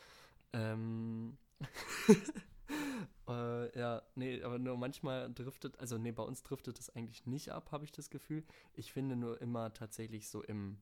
Ähm. 0.53 1.37
äh, 3.29 3.79
ja, 3.79 4.03
nee, 4.15 4.43
aber 4.43 4.59
nur 4.59 4.77
manchmal 4.77 5.33
driftet, 5.33 5.79
also 5.79 5.99
nee, 5.99 6.13
bei 6.13 6.23
uns 6.23 6.43
driftet 6.43 6.79
es 6.79 6.91
eigentlich 6.91 7.27
nicht 7.27 7.51
ab, 7.51 7.71
habe 7.73 7.85
ich 7.85 7.93
das 7.93 8.11
Gefühl. 8.11 8.45
Ich 8.75 8.93
finde 8.93 9.17
nur 9.17 9.41
immer 9.41 9.73
tatsächlich 9.73 10.29
so 10.29 10.43
im, 10.43 10.79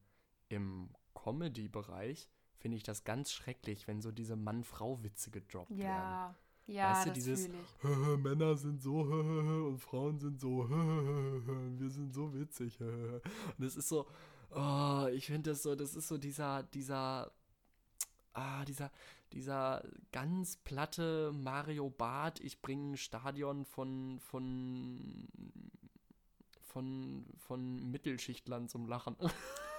im 0.49 0.91
Comedy-Bereich, 1.15 2.29
finde 2.59 2.77
ich 2.77 2.83
das 2.83 3.05
ganz 3.05 3.33
schrecklich, 3.33 3.87
wenn 3.89 4.01
so 4.01 4.11
diese 4.13 4.37
Mann-Frau-Witze 4.37 5.31
gedroppt 5.31 5.71
werden. 5.71 5.81
ja, 5.83 6.35
ja, 6.67 6.93
Weißt 6.93 7.07
du, 7.07 7.09
das 7.11 7.15
dieses- 7.19 7.47
ich. 7.49 8.19
Männer 8.19 8.57
sind 8.57 8.81
so 8.81 9.01
und 9.01 9.79
Frauen 9.79 10.19
sind 10.21 10.41
so 10.41 10.69
wir 10.69 11.91
sind 11.91 12.15
so 12.15 12.33
witzig. 12.33 12.81
Und 12.81 13.21
das 13.59 13.77
ist 13.77 13.89
so, 13.89 14.07
oh, 14.55 15.07
ich 15.13 15.27
finde 15.27 15.51
das 15.51 15.63
so, 15.63 15.75
das 15.75 15.97
ist 15.97 16.07
so 16.07 16.17
dieser, 16.17 16.63
dieser, 16.63 17.33
ah, 18.35 18.65
dieser, 18.65 18.91
dieser 19.33 19.83
ganz 20.13 20.57
platte 20.57 21.33
Mario 21.33 21.91
Barth, 21.91 22.41
ich 22.41 22.61
bringe 22.63 22.93
ein 22.93 22.97
Stadion 22.97 23.65
von, 23.65 24.19
von, 24.21 25.29
von, 26.63 27.27
von 27.39 27.91
Mittelschichtlern 27.91 28.69
zum 28.69 28.87
Lachen. 28.89 29.17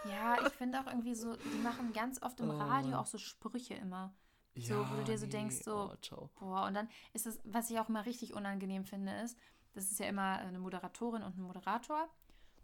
Ja, 0.09 0.35
ich 0.47 0.53
finde 0.53 0.79
auch 0.81 0.87
irgendwie 0.87 1.13
so, 1.13 1.35
die 1.35 1.61
machen 1.61 1.93
ganz 1.93 2.19
oft 2.23 2.39
im 2.39 2.49
Oh. 2.49 2.57
Radio 2.57 2.97
auch 2.97 3.05
so 3.05 3.19
Sprüche 3.19 3.75
immer. 3.75 4.11
So, 4.55 4.83
wo 4.89 4.95
du 4.95 5.03
dir 5.03 5.19
so 5.19 5.27
denkst, 5.27 5.57
so- 5.63 5.91
oh, 5.91 5.95
ciao. 6.01 6.31
Boah, 6.39 6.65
und 6.65 6.73
dann 6.73 6.89
ist 7.13 7.27
es, 7.27 7.39
was 7.43 7.69
ich 7.69 7.79
auch 7.79 7.87
immer 7.87 8.03
richtig 8.07 8.33
unangenehm 8.33 8.83
finde, 8.83 9.11
ist, 9.21 9.37
das 9.73 9.91
ist 9.91 9.99
ja 9.99 10.07
immer 10.07 10.39
eine 10.39 10.57
Moderatorin 10.57 11.21
und 11.21 11.37
ein 11.37 11.43
Moderator. 11.43 12.09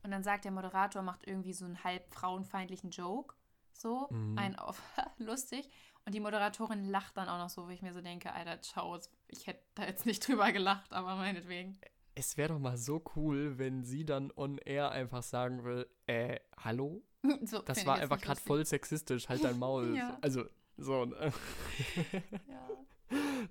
Und 0.02 0.10
dann 0.10 0.24
sagt 0.24 0.46
der 0.46 0.52
Moderator, 0.52 1.04
macht 1.04 1.28
irgendwie 1.28 1.54
so 1.54 1.66
einen 1.66 1.84
halb 1.84 2.12
frauenfeindlichen 2.12 2.90
Joke. 2.90 3.36
So, 3.78 4.08
Mhm. 4.12 4.38
ein 4.38 4.56
auf 4.58 4.82
lustig. 5.18 5.70
Und 6.06 6.14
die 6.16 6.20
Moderatorin 6.20 6.90
lacht 6.90 7.18
dann 7.18 7.28
auch 7.30 7.38
noch 7.38 7.50
so, 7.50 7.66
wo 7.68 7.70
ich 7.70 7.82
mir 7.82 7.94
so 7.94 8.02
denke, 8.02 8.32
Alter, 8.34 8.62
ciao, 8.62 8.98
ich 9.28 9.46
hätte 9.48 9.62
da 9.76 9.86
jetzt 9.86 10.06
nicht 10.06 10.26
drüber 10.28 10.52
gelacht, 10.52 10.94
aber 10.94 11.16
meinetwegen. 11.16 11.78
Es 12.16 12.38
wäre 12.38 12.50
doch 12.54 12.60
mal 12.60 12.78
so 12.78 13.04
cool, 13.16 13.58
wenn 13.60 13.84
sie 13.84 14.06
dann 14.06 14.32
on 14.36 14.58
air 14.60 14.90
einfach 14.92 15.22
sagen 15.22 15.64
will, 15.64 15.88
äh, 16.08 16.40
hallo? 16.58 17.04
So, 17.44 17.60
Das 17.62 17.86
war 17.86 17.98
einfach 17.98 18.22
gerade 18.22 18.40
voll 18.40 18.66
sexistisch, 18.66 19.28
halt 19.28 19.44
dein 19.44 19.60
Maul. 19.60 19.96
Ja. 19.98 20.18
Also, 20.22 20.46
so. 20.78 21.06
ne? 21.06 21.32
Ja, 22.48 22.70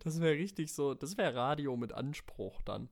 Das 0.02 0.20
wäre 0.20 0.34
richtig 0.34 0.72
so, 0.72 0.94
das 0.94 1.16
wäre 1.16 1.34
Radio 1.34 1.76
mit 1.76 1.92
Anspruch 1.92 2.62
dann. 2.62 2.88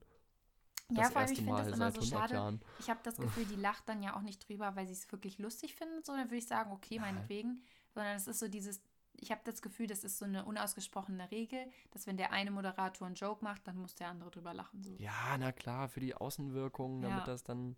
Ja 0.91 1.03
Das 1.05 1.13
vor 1.13 1.23
allem, 1.23 1.33
ich 1.33 1.39
finde 1.39 1.53
das 1.57 1.69
immer 1.69 1.91
so 1.91 2.01
100 2.01 2.05
schade. 2.21 2.35
Jahren. 2.35 2.61
Ich 2.79 2.91
habe 2.91 3.01
das 3.03 3.17
Gefühl, 3.17 3.45
die 3.47 3.57
lacht 3.57 3.89
dann 3.89 4.03
ja 4.03 4.17
auch 4.17 4.23
nicht 4.23 4.49
drüber, 4.49 4.77
weil 4.77 4.87
sie 4.87 4.93
es 4.93 5.11
wirklich 5.13 5.39
lustig 5.39 5.75
findet, 5.75 6.05
sondern 6.07 6.27
würde 6.27 6.37
ich 6.37 6.47
sagen, 6.47 6.73
okay, 6.73 6.99
meinetwegen. 6.99 7.63
Sondern 7.95 8.17
es 8.17 8.27
ist 8.27 8.39
so 8.41 8.49
dieses, 8.49 8.81
ich 9.15 9.31
habe 9.31 9.41
das 9.45 9.63
Gefühl, 9.63 9.87
das 9.87 10.05
ist 10.05 10.19
so 10.19 10.25
eine 10.25 10.45
unausgesprochene 10.45 11.31
Regel, 11.31 11.67
dass 11.93 12.07
wenn 12.07 12.17
der 12.17 12.33
eine 12.33 12.51
Moderator 12.51 13.07
einen 13.07 13.15
Joke 13.17 13.45
macht, 13.45 13.67
dann 13.67 13.77
muss 13.77 13.95
der 13.95 14.09
andere 14.09 14.31
drüber 14.31 14.53
lachen. 14.53 14.83
So. 14.83 14.95
Ja, 14.99 15.37
na 15.39 15.53
klar, 15.53 15.89
für 15.89 16.01
die 16.01 16.15
Außenwirkung, 16.15 17.01
damit 17.03 17.19
Ja. 17.19 17.25
das 17.25 17.45
dann, 17.45 17.77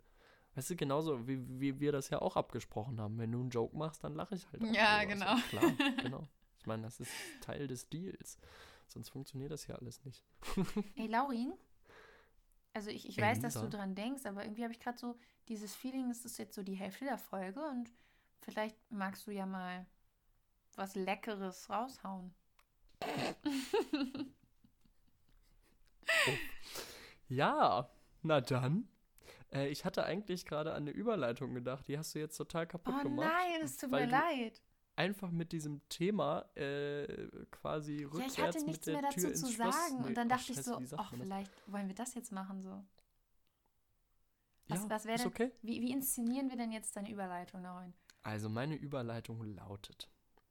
weißt 0.55 0.71
du, 0.71 0.77
genauso 0.77 1.29
wie, 1.29 1.38
wie 1.61 1.79
wir 1.81 1.92
das 1.92 2.09
ja 2.11 2.21
auch 2.23 2.37
abgesprochen 2.37 3.01
haben. 3.01 3.19
Wenn 3.19 3.31
du 3.33 3.40
einen 3.40 3.51
Joke 3.51 3.77
machst, 3.77 4.03
dann 4.03 4.14
lache 4.14 4.35
ich 4.35 4.47
halt 4.51 4.62
auch 4.62 4.66
Ja, 4.75 5.01
drüber. 5.05 5.12
Genau. 5.14 5.37
Klar, 5.49 5.62
genau. 6.03 6.29
Ich 6.59 6.66
meine, 6.66 6.83
das 6.83 6.99
ist 7.01 7.11
Teil 7.42 7.69
des 7.69 7.88
Deals. 7.88 8.38
Sonst 8.88 9.11
funktioniert 9.11 9.53
das 9.53 9.66
ja 9.66 9.75
alles 9.77 10.03
nicht. 10.05 10.25
Ey, 10.97 11.07
Laurin, 11.09 11.53
also 12.77 12.91
ich, 12.91 13.09
ich 13.09 13.19
weiß, 13.21 13.41
dass 13.41 13.55
du 13.55 13.69
dran 13.69 13.95
denkst, 13.95 14.27
aber 14.27 14.45
irgendwie 14.45 14.62
habe 14.62 14.73
ich 14.73 14.81
gerade 14.81 14.99
so 14.99 15.19
dieses 15.49 15.75
Feeling, 15.75 16.11
es 16.11 16.25
ist 16.25 16.39
jetzt 16.39 16.55
so 16.55 16.62
die 16.62 16.75
Hälfte 16.75 17.05
der 17.07 17.19
Folge 17.19 17.61
und 17.67 17.91
vielleicht 18.41 18.77
magst 18.93 19.27
du 19.27 19.31
ja 19.33 19.47
mal 19.47 19.87
was 20.77 20.95
Leckeres 20.95 21.69
raushauen. 21.71 22.35
Ja, 27.29 27.91
na 28.23 28.41
dann. 28.41 28.89
Äh, 29.53 29.69
ich 29.69 29.85
hatte 29.85 30.05
eigentlich 30.05 30.47
gerade 30.47 30.73
an 30.73 30.83
eine 30.85 30.91
Überleitung 30.91 31.55
gedacht, 31.55 31.89
die 31.89 31.99
hast 31.99 32.15
du 32.15 32.19
jetzt 32.21 32.37
total 32.37 32.67
kaputt 32.67 32.95
Oh 33.01 33.03
gemacht. 33.03 33.29
nein, 33.29 33.62
es 33.62 33.77
tut 33.77 33.91
mir 33.91 34.07
leid. 34.07 34.61
Einfach 34.97 35.31
mit 35.31 35.53
diesem 35.53 35.87
Thema 35.89 36.47
äh, 36.57 37.29
quasi 37.51 38.01
Ja, 38.01 38.09
rückwärts 38.09 38.35
ich 38.35 38.43
hatte 38.43 38.65
nichts 38.65 38.87
mehr 38.87 39.01
Tür 39.01 39.11
dazu 39.11 39.27
ins 39.29 39.41
zu 39.41 39.53
sagen. 39.53 40.01
Nee, 40.01 40.07
und 40.07 40.15
dann 40.17 40.33
ach, 40.33 40.39
dachte 40.39 40.53
ich 40.53 40.57
scheiße, 40.57 40.87
so, 40.87 40.97
ach, 40.97 41.13
vielleicht 41.15 41.53
wollen 41.71 41.87
wir 41.87 41.95
das 41.95 42.15
jetzt 42.15 42.33
machen 42.33 42.63
so. 42.63 42.83
Was, 44.69 44.81
ja, 44.81 44.91
was 44.91 45.05
wäre 45.05 45.19
denn, 45.19 45.27
okay. 45.27 45.53
wie, 45.63 45.81
wie 45.83 45.93
inszenieren 45.93 46.49
wir 46.49 46.57
denn 46.57 46.73
jetzt 46.73 46.97
deine 46.97 47.11
Überleitung, 47.11 47.63
Laurin? 47.63 47.93
Also 48.23 48.49
meine 48.49 48.75
Überleitung 48.75 49.45
lautet: 49.45 50.11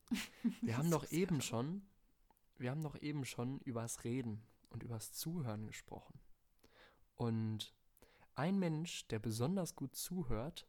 Wir 0.62 0.77
haben 0.77 0.91
doch 0.91 1.12
eben 1.12 1.41
schon, 1.41 1.81
wir 2.58 2.71
haben 2.71 2.84
doch 2.84 3.01
eben 3.01 3.25
schon 3.25 3.60
übers 3.62 4.03
Reden 4.03 4.43
und 4.69 4.84
übers 4.84 5.12
Zuhören 5.12 5.67
gesprochen. 5.67 6.19
Und 7.15 7.73
ein 8.36 8.60
Mensch, 8.60 9.08
der 9.08 9.19
besonders 9.19 9.75
gut 9.75 9.95
zuhört, 9.95 10.67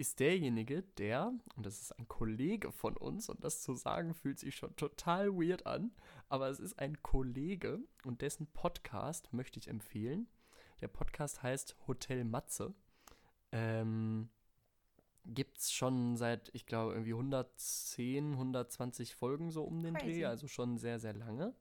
ist 0.00 0.18
derjenige, 0.18 0.82
der, 0.96 1.30
und 1.56 1.66
das 1.66 1.82
ist 1.82 1.92
ein 1.92 2.08
Kollege 2.08 2.72
von 2.72 2.96
uns, 2.96 3.28
und 3.28 3.44
das 3.44 3.60
zu 3.60 3.74
sagen 3.74 4.14
fühlt 4.14 4.38
sich 4.38 4.56
schon 4.56 4.74
total 4.76 5.30
weird 5.34 5.66
an, 5.66 5.92
aber 6.30 6.48
es 6.48 6.58
ist 6.58 6.78
ein 6.78 7.02
Kollege 7.02 7.80
und 8.04 8.22
dessen 8.22 8.46
Podcast 8.46 9.30
möchte 9.34 9.60
ich 9.60 9.68
empfehlen. 9.68 10.26
Der 10.80 10.88
Podcast 10.88 11.42
heißt 11.42 11.76
Hotel 11.86 12.24
Matze. 12.24 12.72
Ähm, 13.52 14.30
gibt 15.26 15.58
es 15.58 15.70
schon 15.70 16.16
seit, 16.16 16.48
ich 16.54 16.64
glaube, 16.64 16.92
irgendwie 16.92 17.12
110, 17.12 18.32
120 18.32 19.14
Folgen 19.14 19.50
so 19.50 19.64
um 19.64 19.82
den 19.82 19.92
Crazy. 19.92 20.20
Dreh, 20.20 20.24
also 20.24 20.48
schon 20.48 20.78
sehr, 20.78 20.98
sehr 20.98 21.12
lange. 21.12 21.54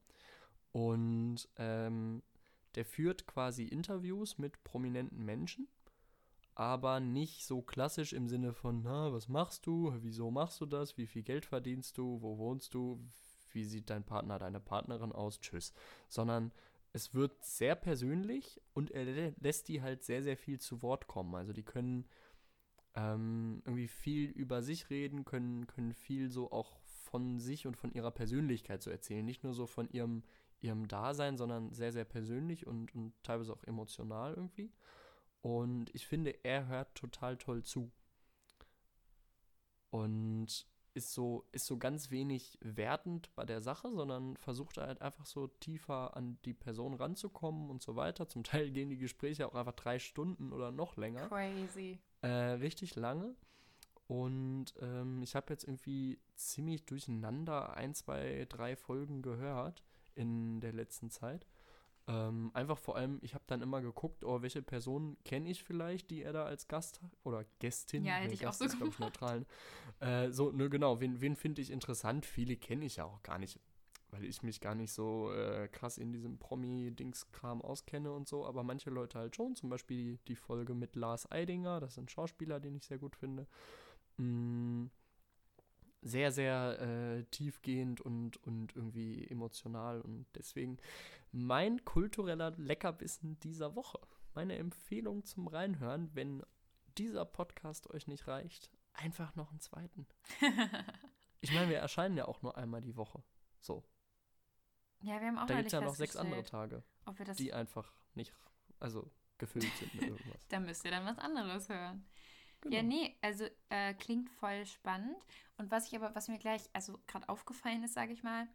Und 0.71 1.49
ähm, 1.57 2.23
der 2.75 2.85
führt 2.85 3.27
quasi 3.27 3.65
Interviews 3.65 4.37
mit 4.37 4.63
prominenten 4.63 5.25
Menschen, 5.25 5.67
aber 6.59 6.99
nicht 6.99 7.45
so 7.45 7.61
klassisch 7.61 8.11
im 8.11 8.27
Sinne 8.27 8.51
von, 8.51 8.81
na, 8.83 9.13
was 9.13 9.29
machst 9.29 9.65
du, 9.65 9.93
wieso 10.01 10.29
machst 10.29 10.59
du 10.59 10.65
das, 10.65 10.97
wie 10.97 11.07
viel 11.07 11.23
Geld 11.23 11.45
verdienst 11.45 11.97
du, 11.97 12.21
wo 12.21 12.37
wohnst 12.37 12.73
du, 12.73 12.99
wie 13.53 13.63
sieht 13.63 13.89
dein 13.89 14.03
Partner, 14.03 14.39
deine 14.39 14.59
Partnerin 14.59 15.13
aus, 15.13 15.39
tschüss. 15.39 15.73
Sondern 16.09 16.51
es 16.91 17.13
wird 17.13 17.45
sehr 17.45 17.75
persönlich 17.75 18.59
und 18.73 18.91
er 18.91 19.05
lä- 19.05 19.33
lässt 19.39 19.69
die 19.69 19.81
halt 19.81 20.03
sehr, 20.03 20.21
sehr 20.21 20.35
viel 20.35 20.59
zu 20.59 20.81
Wort 20.81 21.07
kommen. 21.07 21.33
Also 21.33 21.53
die 21.53 21.63
können 21.63 22.05
ähm, 22.93 23.61
irgendwie 23.63 23.87
viel 23.87 24.29
über 24.29 24.61
sich 24.61 24.89
reden, 24.89 25.23
können, 25.23 25.65
können 25.65 25.93
viel 25.93 26.29
so 26.29 26.51
auch 26.51 26.77
von 26.81 27.39
sich 27.39 27.67
und 27.67 27.77
von 27.77 27.93
ihrer 27.93 28.11
Persönlichkeit 28.11 28.83
so 28.83 28.91
erzählen. 28.91 29.23
Nicht 29.25 29.45
nur 29.45 29.53
so 29.53 29.65
von 29.65 29.89
ihrem, 29.91 30.23
ihrem 30.59 30.89
Dasein, 30.89 31.37
sondern 31.37 31.71
sehr, 31.71 31.93
sehr 31.93 32.05
persönlich 32.05 32.67
und, 32.67 32.93
und 32.93 33.13
teilweise 33.23 33.53
auch 33.53 33.63
emotional 33.63 34.33
irgendwie. 34.33 34.73
Und 35.41 35.93
ich 35.95 36.05
finde, 36.05 36.43
er 36.43 36.67
hört 36.67 36.95
total 36.95 37.37
toll 37.37 37.63
zu. 37.63 37.91
Und 39.89 40.67
ist 40.93 41.13
so, 41.13 41.45
ist 41.51 41.65
so 41.65 41.77
ganz 41.77 42.11
wenig 42.11 42.57
wertend 42.61 43.33
bei 43.35 43.45
der 43.45 43.61
Sache, 43.61 43.91
sondern 43.91 44.35
versucht 44.37 44.77
halt 44.77 45.01
einfach 45.01 45.25
so 45.25 45.47
tiefer 45.47 46.15
an 46.17 46.37
die 46.45 46.53
Person 46.53 46.93
ranzukommen 46.93 47.69
und 47.69 47.81
so 47.81 47.95
weiter. 47.95 48.27
Zum 48.27 48.43
Teil 48.43 48.71
gehen 48.71 48.89
die 48.89 48.97
Gespräche 48.97 49.47
auch 49.47 49.55
einfach 49.55 49.75
drei 49.75 49.99
Stunden 49.99 50.51
oder 50.51 50.71
noch 50.71 50.97
länger. 50.97 51.27
Crazy. 51.27 51.99
Äh, 52.21 52.27
richtig 52.27 52.95
lange. 52.95 53.35
Und 54.07 54.73
ähm, 54.81 55.21
ich 55.21 55.35
habe 55.35 55.53
jetzt 55.53 55.63
irgendwie 55.63 56.19
ziemlich 56.35 56.85
durcheinander 56.85 57.75
ein, 57.77 57.93
zwei, 57.93 58.45
drei 58.49 58.75
Folgen 58.75 59.21
gehört 59.21 59.83
in 60.15 60.59
der 60.61 60.73
letzten 60.73 61.11
Zeit. 61.11 61.45
Ähm, 62.09 62.51
einfach 62.55 62.79
vor 62.79 62.97
allem, 62.97 63.19
ich 63.21 63.35
habe 63.35 63.45
dann 63.47 63.61
immer 63.61 63.81
geguckt, 63.81 64.25
oh, 64.25 64.41
welche 64.41 64.63
Person 64.63 65.17
kenne 65.25 65.49
ich 65.49 65.63
vielleicht, 65.63 66.09
die 66.11 66.23
er 66.23 66.33
da 66.33 66.45
als 66.45 66.67
Gast 66.67 67.01
hat? 67.03 67.11
Oder 67.23 67.45
Gästin. 67.59 68.05
Ja, 68.05 68.15
hätte 68.15 68.33
Nee, 68.33 68.35
ich 68.35 68.47
auch 68.47 68.57
Gast 68.57 68.59
so 68.59 68.65
ist, 68.65 68.77
glaub 68.77 68.89
ich, 68.89 68.97
gemacht. 68.97 69.21
neutral. 69.21 69.45
Äh, 69.99 70.31
so, 70.31 70.51
ne, 70.51 70.69
genau, 70.69 71.01
wen, 71.01 71.21
wen 71.21 71.35
finde 71.35 71.61
ich 71.61 71.71
interessant? 71.71 72.25
Viele 72.25 72.57
kenne 72.57 72.85
ich 72.85 72.97
ja 72.97 73.05
auch 73.05 73.21
gar 73.23 73.37
nicht. 73.39 73.59
weil 74.11 74.25
ich 74.25 74.43
mich 74.43 74.61
gar 74.61 74.75
nicht 74.75 74.91
so 74.93 75.31
äh, 75.33 75.67
krass 75.69 75.97
in 75.99 76.11
diesem 76.13 76.39
Promi-Dings-Kram 76.39 77.61
auskenne 77.61 78.11
und 78.13 78.27
so, 78.27 78.45
aber 78.45 78.63
manche 78.63 78.89
Leute 78.91 79.19
halt 79.19 79.35
schon. 79.35 79.55
Zum 79.55 79.69
Beispiel 79.69 79.97
die, 80.17 80.19
die 80.29 80.35
Folge 80.35 80.73
mit 80.75 80.95
Lars 80.95 81.31
Eidinger, 81.31 81.79
das 81.79 81.91
ist 81.93 81.99
ein 81.99 82.09
Schauspieler, 82.09 82.59
den 82.59 82.75
ich 82.75 82.85
sehr 82.85 82.97
gut 82.99 83.15
finde. 83.15 83.47
Mm, 84.17 84.87
sehr, 86.01 86.31
sehr 86.31 86.79
äh, 86.79 87.23
tiefgehend 87.25 88.01
und, 88.01 88.37
und 88.37 88.75
irgendwie 88.75 89.27
emotional 89.27 90.01
und 90.01 90.25
deswegen 90.35 90.77
mein 91.31 91.83
kultureller 91.85 92.51
Leckerbissen 92.51 93.39
dieser 93.39 93.75
Woche. 93.75 93.99
Meine 94.33 94.57
Empfehlung 94.57 95.25
zum 95.25 95.47
Reinhören, 95.47 96.09
wenn 96.13 96.43
dieser 96.97 97.25
Podcast 97.25 97.89
euch 97.89 98.07
nicht 98.07 98.27
reicht, 98.27 98.69
einfach 98.93 99.35
noch 99.35 99.49
einen 99.51 99.59
zweiten. 99.59 100.07
ich 101.41 101.53
meine, 101.53 101.69
wir 101.69 101.79
erscheinen 101.79 102.17
ja 102.17 102.27
auch 102.27 102.41
nur 102.41 102.57
einmal 102.57 102.81
die 102.81 102.95
Woche. 102.95 103.23
So. 103.59 103.83
Ja, 105.01 105.19
wir 105.19 105.27
haben 105.27 105.37
auch 105.37 105.45
Da 105.45 105.53
noch 105.53 105.59
gibt 105.59 105.67
es 105.67 105.73
ja 105.73 105.81
noch 105.81 105.95
sechs 105.95 106.15
andere 106.15 106.43
Tage, 106.43 106.83
die 107.37 107.53
einfach 107.53 107.93
nicht, 108.15 108.33
also 108.79 109.11
gefüllt 109.37 109.71
sind 109.77 109.93
mit 109.95 110.03
irgendwas. 110.03 110.45
Da 110.49 110.59
müsst 110.59 110.83
ihr 110.85 110.91
dann 110.91 111.05
was 111.05 111.17
anderes 111.17 111.69
hören. 111.69 112.05
Genau. 112.61 112.75
Ja, 112.75 112.83
nee, 112.83 113.15
also 113.21 113.45
äh, 113.69 113.93
klingt 113.93 114.29
voll 114.29 114.65
spannend. 114.65 115.17
Und 115.57 115.71
was 115.71 115.87
ich 115.87 115.95
aber, 115.95 116.13
was 116.15 116.27
mir 116.27 116.39
gleich, 116.39 116.63
also 116.73 116.99
gerade 117.07 117.27
aufgefallen 117.29 117.83
ist, 117.83 117.93
sage 117.93 118.13
ich 118.13 118.23
mal, 118.23 118.47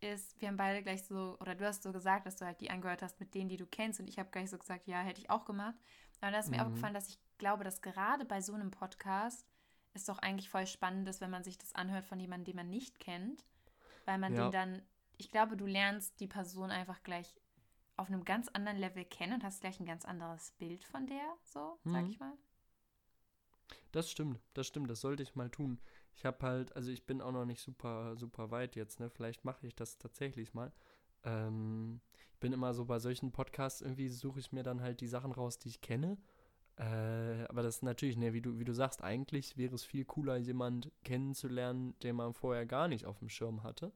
ist, 0.00 0.38
wir 0.40 0.48
haben 0.48 0.56
beide 0.58 0.82
gleich 0.82 1.04
so, 1.04 1.36
oder 1.40 1.54
du 1.54 1.66
hast 1.66 1.82
so 1.82 1.92
gesagt, 1.92 2.26
dass 2.26 2.36
du 2.36 2.44
halt 2.44 2.60
die 2.60 2.70
angehört 2.70 3.02
hast 3.02 3.18
mit 3.18 3.34
denen, 3.34 3.48
die 3.48 3.56
du 3.56 3.66
kennst. 3.66 3.98
Und 3.98 4.08
ich 4.08 4.18
habe 4.18 4.30
gleich 4.30 4.50
so 4.50 4.58
gesagt, 4.58 4.86
ja, 4.86 5.00
hätte 5.00 5.20
ich 5.20 5.30
auch 5.30 5.44
gemacht. 5.46 5.74
Aber 6.20 6.32
da 6.32 6.38
ist 6.38 6.50
mir 6.50 6.58
Mhm. 6.58 6.66
aufgefallen, 6.66 6.94
dass 6.94 7.08
ich 7.08 7.18
glaube, 7.38 7.64
dass 7.64 7.80
gerade 7.80 8.24
bei 8.24 8.40
so 8.40 8.52
einem 8.52 8.70
Podcast 8.70 9.46
es 9.94 10.04
doch 10.04 10.18
eigentlich 10.18 10.50
voll 10.50 10.66
spannend 10.66 11.08
ist, 11.08 11.22
wenn 11.22 11.30
man 11.30 11.44
sich 11.44 11.56
das 11.56 11.74
anhört 11.74 12.04
von 12.04 12.20
jemandem, 12.20 12.44
den 12.52 12.56
man 12.56 12.70
nicht 12.70 13.00
kennt. 13.00 13.42
Weil 14.04 14.18
man 14.18 14.34
Ja. 14.34 14.44
den 14.44 14.52
dann, 14.52 14.82
ich 15.16 15.30
glaube, 15.30 15.56
du 15.56 15.64
lernst 15.66 16.20
die 16.20 16.26
Person 16.28 16.70
einfach 16.70 17.02
gleich 17.02 17.34
auf 17.96 18.08
einem 18.08 18.24
ganz 18.26 18.48
anderen 18.48 18.76
Level 18.76 19.06
kennen 19.06 19.32
und 19.34 19.44
hast 19.44 19.62
gleich 19.62 19.80
ein 19.80 19.86
ganz 19.86 20.04
anderes 20.04 20.52
Bild 20.52 20.84
von 20.84 21.06
der, 21.06 21.36
so, 21.44 21.78
sag 21.84 22.04
Mhm. 22.04 22.10
ich 22.10 22.20
mal. 22.20 22.36
Das 23.92 24.10
stimmt, 24.10 24.40
das 24.54 24.66
stimmt, 24.66 24.90
das 24.90 25.00
sollte 25.00 25.22
ich 25.22 25.34
mal 25.34 25.50
tun. 25.50 25.80
Ich 26.14 26.24
habe 26.24 26.44
halt, 26.46 26.74
also 26.76 26.90
ich 26.90 27.04
bin 27.06 27.20
auch 27.20 27.32
noch 27.32 27.44
nicht 27.44 27.60
super, 27.60 28.16
super 28.16 28.50
weit 28.50 28.76
jetzt, 28.76 29.00
ne? 29.00 29.10
Vielleicht 29.10 29.44
mache 29.44 29.66
ich 29.66 29.74
das 29.74 29.98
tatsächlich 29.98 30.54
mal. 30.54 30.72
Ähm, 31.24 32.00
ich 32.32 32.38
bin 32.38 32.52
immer 32.52 32.74
so 32.74 32.84
bei 32.84 32.98
solchen 32.98 33.32
Podcasts, 33.32 33.80
irgendwie 33.80 34.08
suche 34.08 34.38
ich 34.40 34.52
mir 34.52 34.62
dann 34.62 34.80
halt 34.82 35.00
die 35.00 35.06
Sachen 35.08 35.32
raus, 35.32 35.58
die 35.58 35.68
ich 35.68 35.80
kenne. 35.80 36.18
Äh, 36.78 37.44
aber 37.48 37.62
das 37.62 37.76
ist 37.76 37.82
natürlich, 37.82 38.16
ne, 38.18 38.34
wie 38.34 38.42
du, 38.42 38.58
wie 38.58 38.64
du 38.64 38.74
sagst, 38.74 39.02
eigentlich 39.02 39.56
wäre 39.56 39.74
es 39.74 39.82
viel 39.84 40.04
cooler, 40.04 40.36
jemand 40.36 40.92
kennenzulernen, 41.04 41.98
den 42.00 42.16
man 42.16 42.34
vorher 42.34 42.66
gar 42.66 42.86
nicht 42.88 43.06
auf 43.06 43.18
dem 43.18 43.30
Schirm 43.30 43.62
hatte. 43.62 43.92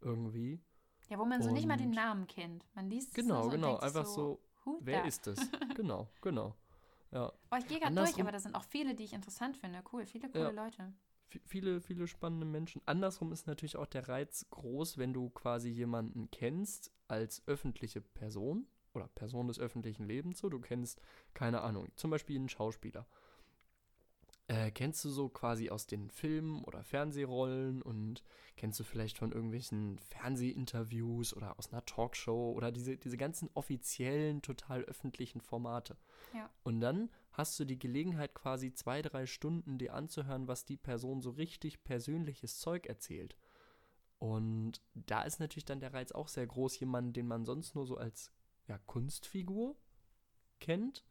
Irgendwie. 0.00 0.60
Ja, 1.08 1.18
wo 1.18 1.24
man 1.24 1.40
so 1.40 1.52
nicht 1.52 1.68
mal 1.68 1.76
den 1.76 1.88
Und- 1.88 1.94
Namen 1.94 2.26
kennt. 2.26 2.64
Man 2.74 2.90
liest 2.90 3.08
es 3.10 3.14
Genau, 3.14 3.42
so 3.42 3.48
und 3.48 3.54
genau. 3.54 3.76
Einfach 3.76 4.04
so, 4.06 4.40
who 4.64 4.78
wer 4.82 5.02
da? 5.02 5.06
ist 5.06 5.26
es? 5.28 5.38
genau, 5.76 6.08
genau. 6.20 6.54
Ja. 7.12 7.32
Oh, 7.50 7.56
ich 7.58 7.66
gehe 7.66 7.78
gerade 7.80 7.94
durch, 7.94 8.20
aber 8.20 8.32
da 8.32 8.40
sind 8.40 8.54
auch 8.54 8.64
viele, 8.64 8.94
die 8.94 9.04
ich 9.04 9.12
interessant 9.12 9.56
finde. 9.56 9.82
Cool, 9.92 10.06
viele 10.06 10.28
coole 10.28 10.44
Ja. 10.44 10.50
Leute. 10.50 10.92
v- 11.28 11.40
viele, 11.44 11.80
viele 11.80 12.06
spannende 12.06 12.46
Menschen. 12.46 12.80
Andersrum 12.86 13.32
ist 13.32 13.46
natürlich 13.46 13.76
auch 13.76 13.86
der 13.86 14.08
Reiz 14.08 14.46
groß, 14.50 14.98
wenn 14.98 15.12
du 15.12 15.30
quasi 15.30 15.68
jemanden 15.70 16.30
kennst 16.30 16.92
als 17.08 17.42
öffentliche 17.46 18.00
Person 18.00 18.66
oder 18.94 19.08
Person 19.08 19.48
des 19.48 19.58
öffentlichen 19.58 20.04
Lebens. 20.04 20.38
So, 20.38 20.48
du 20.48 20.60
kennst, 20.60 21.00
keine 21.34 21.62
Ahnung, 21.62 21.88
zum 21.96 22.10
Beispiel 22.10 22.36
einen 22.36 22.48
Schauspieler. 22.48 23.06
Äh, 24.48 24.70
kennst 24.70 25.04
du 25.04 25.10
so 25.10 25.28
quasi 25.28 25.70
aus 25.70 25.88
den 25.88 26.08
Filmen 26.08 26.62
oder 26.64 26.84
Fernsehrollen 26.84 27.82
und 27.82 28.22
kennst 28.56 28.78
du 28.78 28.84
vielleicht 28.84 29.18
von 29.18 29.32
irgendwelchen 29.32 29.98
Fernsehinterviews 29.98 31.34
oder 31.34 31.58
aus 31.58 31.72
einer 31.72 31.84
Talkshow 31.84 32.52
oder 32.52 32.70
diese, 32.70 32.96
diese 32.96 33.16
ganzen 33.16 33.50
offiziellen, 33.54 34.42
total 34.42 34.84
öffentlichen 34.84 35.40
Formate. 35.40 35.96
Ja. 36.32 36.48
Und 36.62 36.80
dann 36.80 37.10
hast 37.32 37.58
du 37.58 37.64
die 37.64 37.78
Gelegenheit, 37.78 38.34
quasi 38.34 38.72
zwei, 38.72 39.02
drei 39.02 39.26
Stunden 39.26 39.78
dir 39.78 39.94
anzuhören, 39.94 40.46
was 40.46 40.64
die 40.64 40.76
Person 40.76 41.22
so 41.22 41.30
richtig 41.30 41.82
persönliches 41.82 42.60
Zeug 42.60 42.86
erzählt. 42.86 43.36
Und 44.18 44.80
da 44.94 45.22
ist 45.22 45.40
natürlich 45.40 45.64
dann 45.64 45.80
der 45.80 45.92
Reiz 45.92 46.12
auch 46.12 46.28
sehr 46.28 46.46
groß, 46.46 46.78
jemanden, 46.78 47.12
den 47.12 47.26
man 47.26 47.44
sonst 47.44 47.74
nur 47.74 47.84
so 47.84 47.96
als 47.96 48.32
ja, 48.68 48.78
Kunstfigur 48.78 49.76
kennt, 50.60 51.04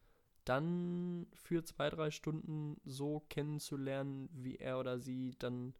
dann 0.45 1.27
für 1.33 1.63
zwei, 1.63 1.89
drei 1.89 2.11
Stunden 2.11 2.79
so 2.85 3.21
kennenzulernen, 3.29 4.29
wie 4.33 4.57
er 4.57 4.79
oder 4.79 4.99
sie 4.99 5.35
dann 5.39 5.75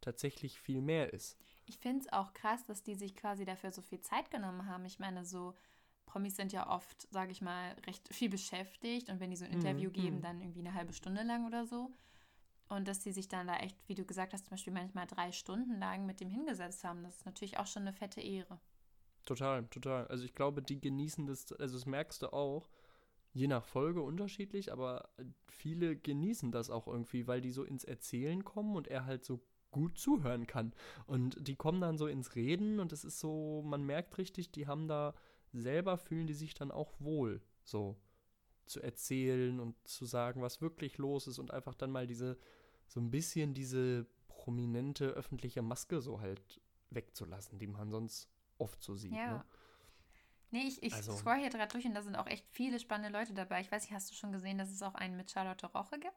tatsächlich 0.00 0.60
viel 0.60 0.82
mehr 0.82 1.12
ist. 1.12 1.38
Ich 1.66 1.78
finde 1.78 2.00
es 2.04 2.12
auch 2.12 2.34
krass, 2.34 2.64
dass 2.66 2.82
die 2.82 2.94
sich 2.94 3.14
quasi 3.16 3.44
dafür 3.44 3.72
so 3.72 3.82
viel 3.82 4.00
Zeit 4.00 4.30
genommen 4.30 4.66
haben. 4.66 4.84
Ich 4.84 4.98
meine, 4.98 5.24
so 5.24 5.54
Promis 6.06 6.36
sind 6.36 6.52
ja 6.52 6.68
oft, 6.68 7.08
sage 7.12 7.32
ich 7.32 7.40
mal, 7.42 7.74
recht 7.86 8.12
viel 8.14 8.28
beschäftigt 8.28 9.08
und 9.10 9.20
wenn 9.20 9.30
die 9.30 9.36
so 9.36 9.44
ein 9.44 9.50
Mhm, 9.50 9.50
Interview 9.52 9.90
geben, 9.90 10.20
mhm. 10.20 10.22
dann 10.22 10.40
irgendwie 10.40 10.60
eine 10.60 10.74
halbe 10.74 10.92
Stunde 10.92 11.22
lang 11.22 11.46
oder 11.46 11.66
so. 11.66 11.90
Und 12.68 12.88
dass 12.88 13.00
die 13.00 13.12
sich 13.12 13.28
dann 13.28 13.46
da 13.48 13.56
echt, 13.58 13.76
wie 13.88 13.94
du 13.96 14.04
gesagt 14.06 14.32
hast, 14.34 14.46
zum 14.46 14.52
Beispiel 14.52 14.72
manchmal 14.74 15.06
drei 15.06 15.32
Stunden 15.32 15.78
lang 15.78 16.06
mit 16.06 16.20
dem 16.20 16.30
hingesetzt 16.30 16.84
haben, 16.84 17.02
das 17.04 17.16
ist 17.18 17.26
natürlich 17.26 17.58
auch 17.58 17.66
schon 17.66 17.82
eine 17.82 17.92
fette 17.94 18.20
Ehre. 18.22 18.60
Total, 19.24 19.64
total. 19.68 20.06
Also 20.08 20.24
ich 20.24 20.34
glaube, 20.34 20.62
die 20.62 20.80
genießen 20.80 21.26
das, 21.26 21.52
also 21.52 21.76
das 21.76 21.86
merkst 21.86 22.22
du 22.22 22.32
auch, 22.32 22.68
je 23.32 23.48
nach 23.48 23.64
Folge 23.64 24.02
unterschiedlich, 24.02 24.72
aber 24.72 25.08
viele 25.48 25.96
genießen 25.96 26.52
das 26.52 26.70
auch 26.70 26.86
irgendwie, 26.86 27.26
weil 27.26 27.40
die 27.40 27.52
so 27.52 27.64
ins 27.64 27.84
Erzählen 27.84 28.44
kommen 28.44 28.76
und 28.76 28.88
er 28.88 29.06
halt 29.06 29.24
so 29.24 29.40
gut 29.70 29.98
zuhören 29.98 30.46
kann. 30.46 30.74
Und 31.06 31.48
die 31.48 31.56
kommen 31.56 31.80
dann 31.80 31.96
so 31.96 32.06
ins 32.06 32.34
Reden 32.34 32.78
und 32.78 32.92
es 32.92 33.04
ist 33.04 33.20
so, 33.20 33.62
man 33.64 33.84
merkt 33.84 34.18
richtig, 34.18 34.52
die 34.52 34.66
haben 34.66 34.86
da 34.86 35.14
selber 35.52 35.98
fühlen 35.98 36.26
die 36.26 36.34
sich 36.34 36.54
dann 36.54 36.70
auch 36.70 36.92
wohl, 36.98 37.42
so 37.62 37.96
zu 38.66 38.80
erzählen 38.80 39.60
und 39.60 39.76
zu 39.86 40.06
sagen, 40.06 40.40
was 40.40 40.60
wirklich 40.60 40.98
los 40.98 41.26
ist 41.26 41.38
und 41.38 41.50
einfach 41.50 41.74
dann 41.74 41.90
mal 41.90 42.06
diese, 42.06 42.38
so 42.86 43.00
ein 43.00 43.10
bisschen 43.10 43.54
diese 43.54 44.06
prominente 44.28 45.08
öffentliche 45.08 45.62
Maske 45.62 46.00
so 46.00 46.20
halt 46.20 46.60
wegzulassen, 46.90 47.58
die 47.58 47.66
man 47.66 47.90
sonst 47.90 48.28
oft 48.58 48.82
so 48.82 48.94
sieht. 48.94 49.12
Ja. 49.12 49.38
Ne? 49.38 49.44
Nee, 50.52 50.68
ich, 50.68 50.82
ich 50.82 50.92
Also- 50.94 51.16
scroll 51.16 51.36
hier 51.38 51.48
gerade 51.50 51.72
durch 51.72 51.84
und 51.86 51.94
da 51.94 52.02
sind 52.02 52.14
auch 52.14 52.26
echt 52.26 52.46
viele 52.50 52.78
spannende 52.78 53.16
Leute 53.18 53.32
dabei. 53.32 53.60
Ich 53.62 53.72
weiß 53.72 53.82
nicht, 53.82 53.92
hast 53.92 54.10
du 54.10 54.14
schon 54.14 54.32
gesehen, 54.32 54.58
dass 54.58 54.70
es 54.70 54.82
auch 54.82 54.94
einen 54.94 55.16
mit 55.16 55.30
Charlotte 55.30 55.66
Roche 55.66 55.98
gibt? 55.98 56.12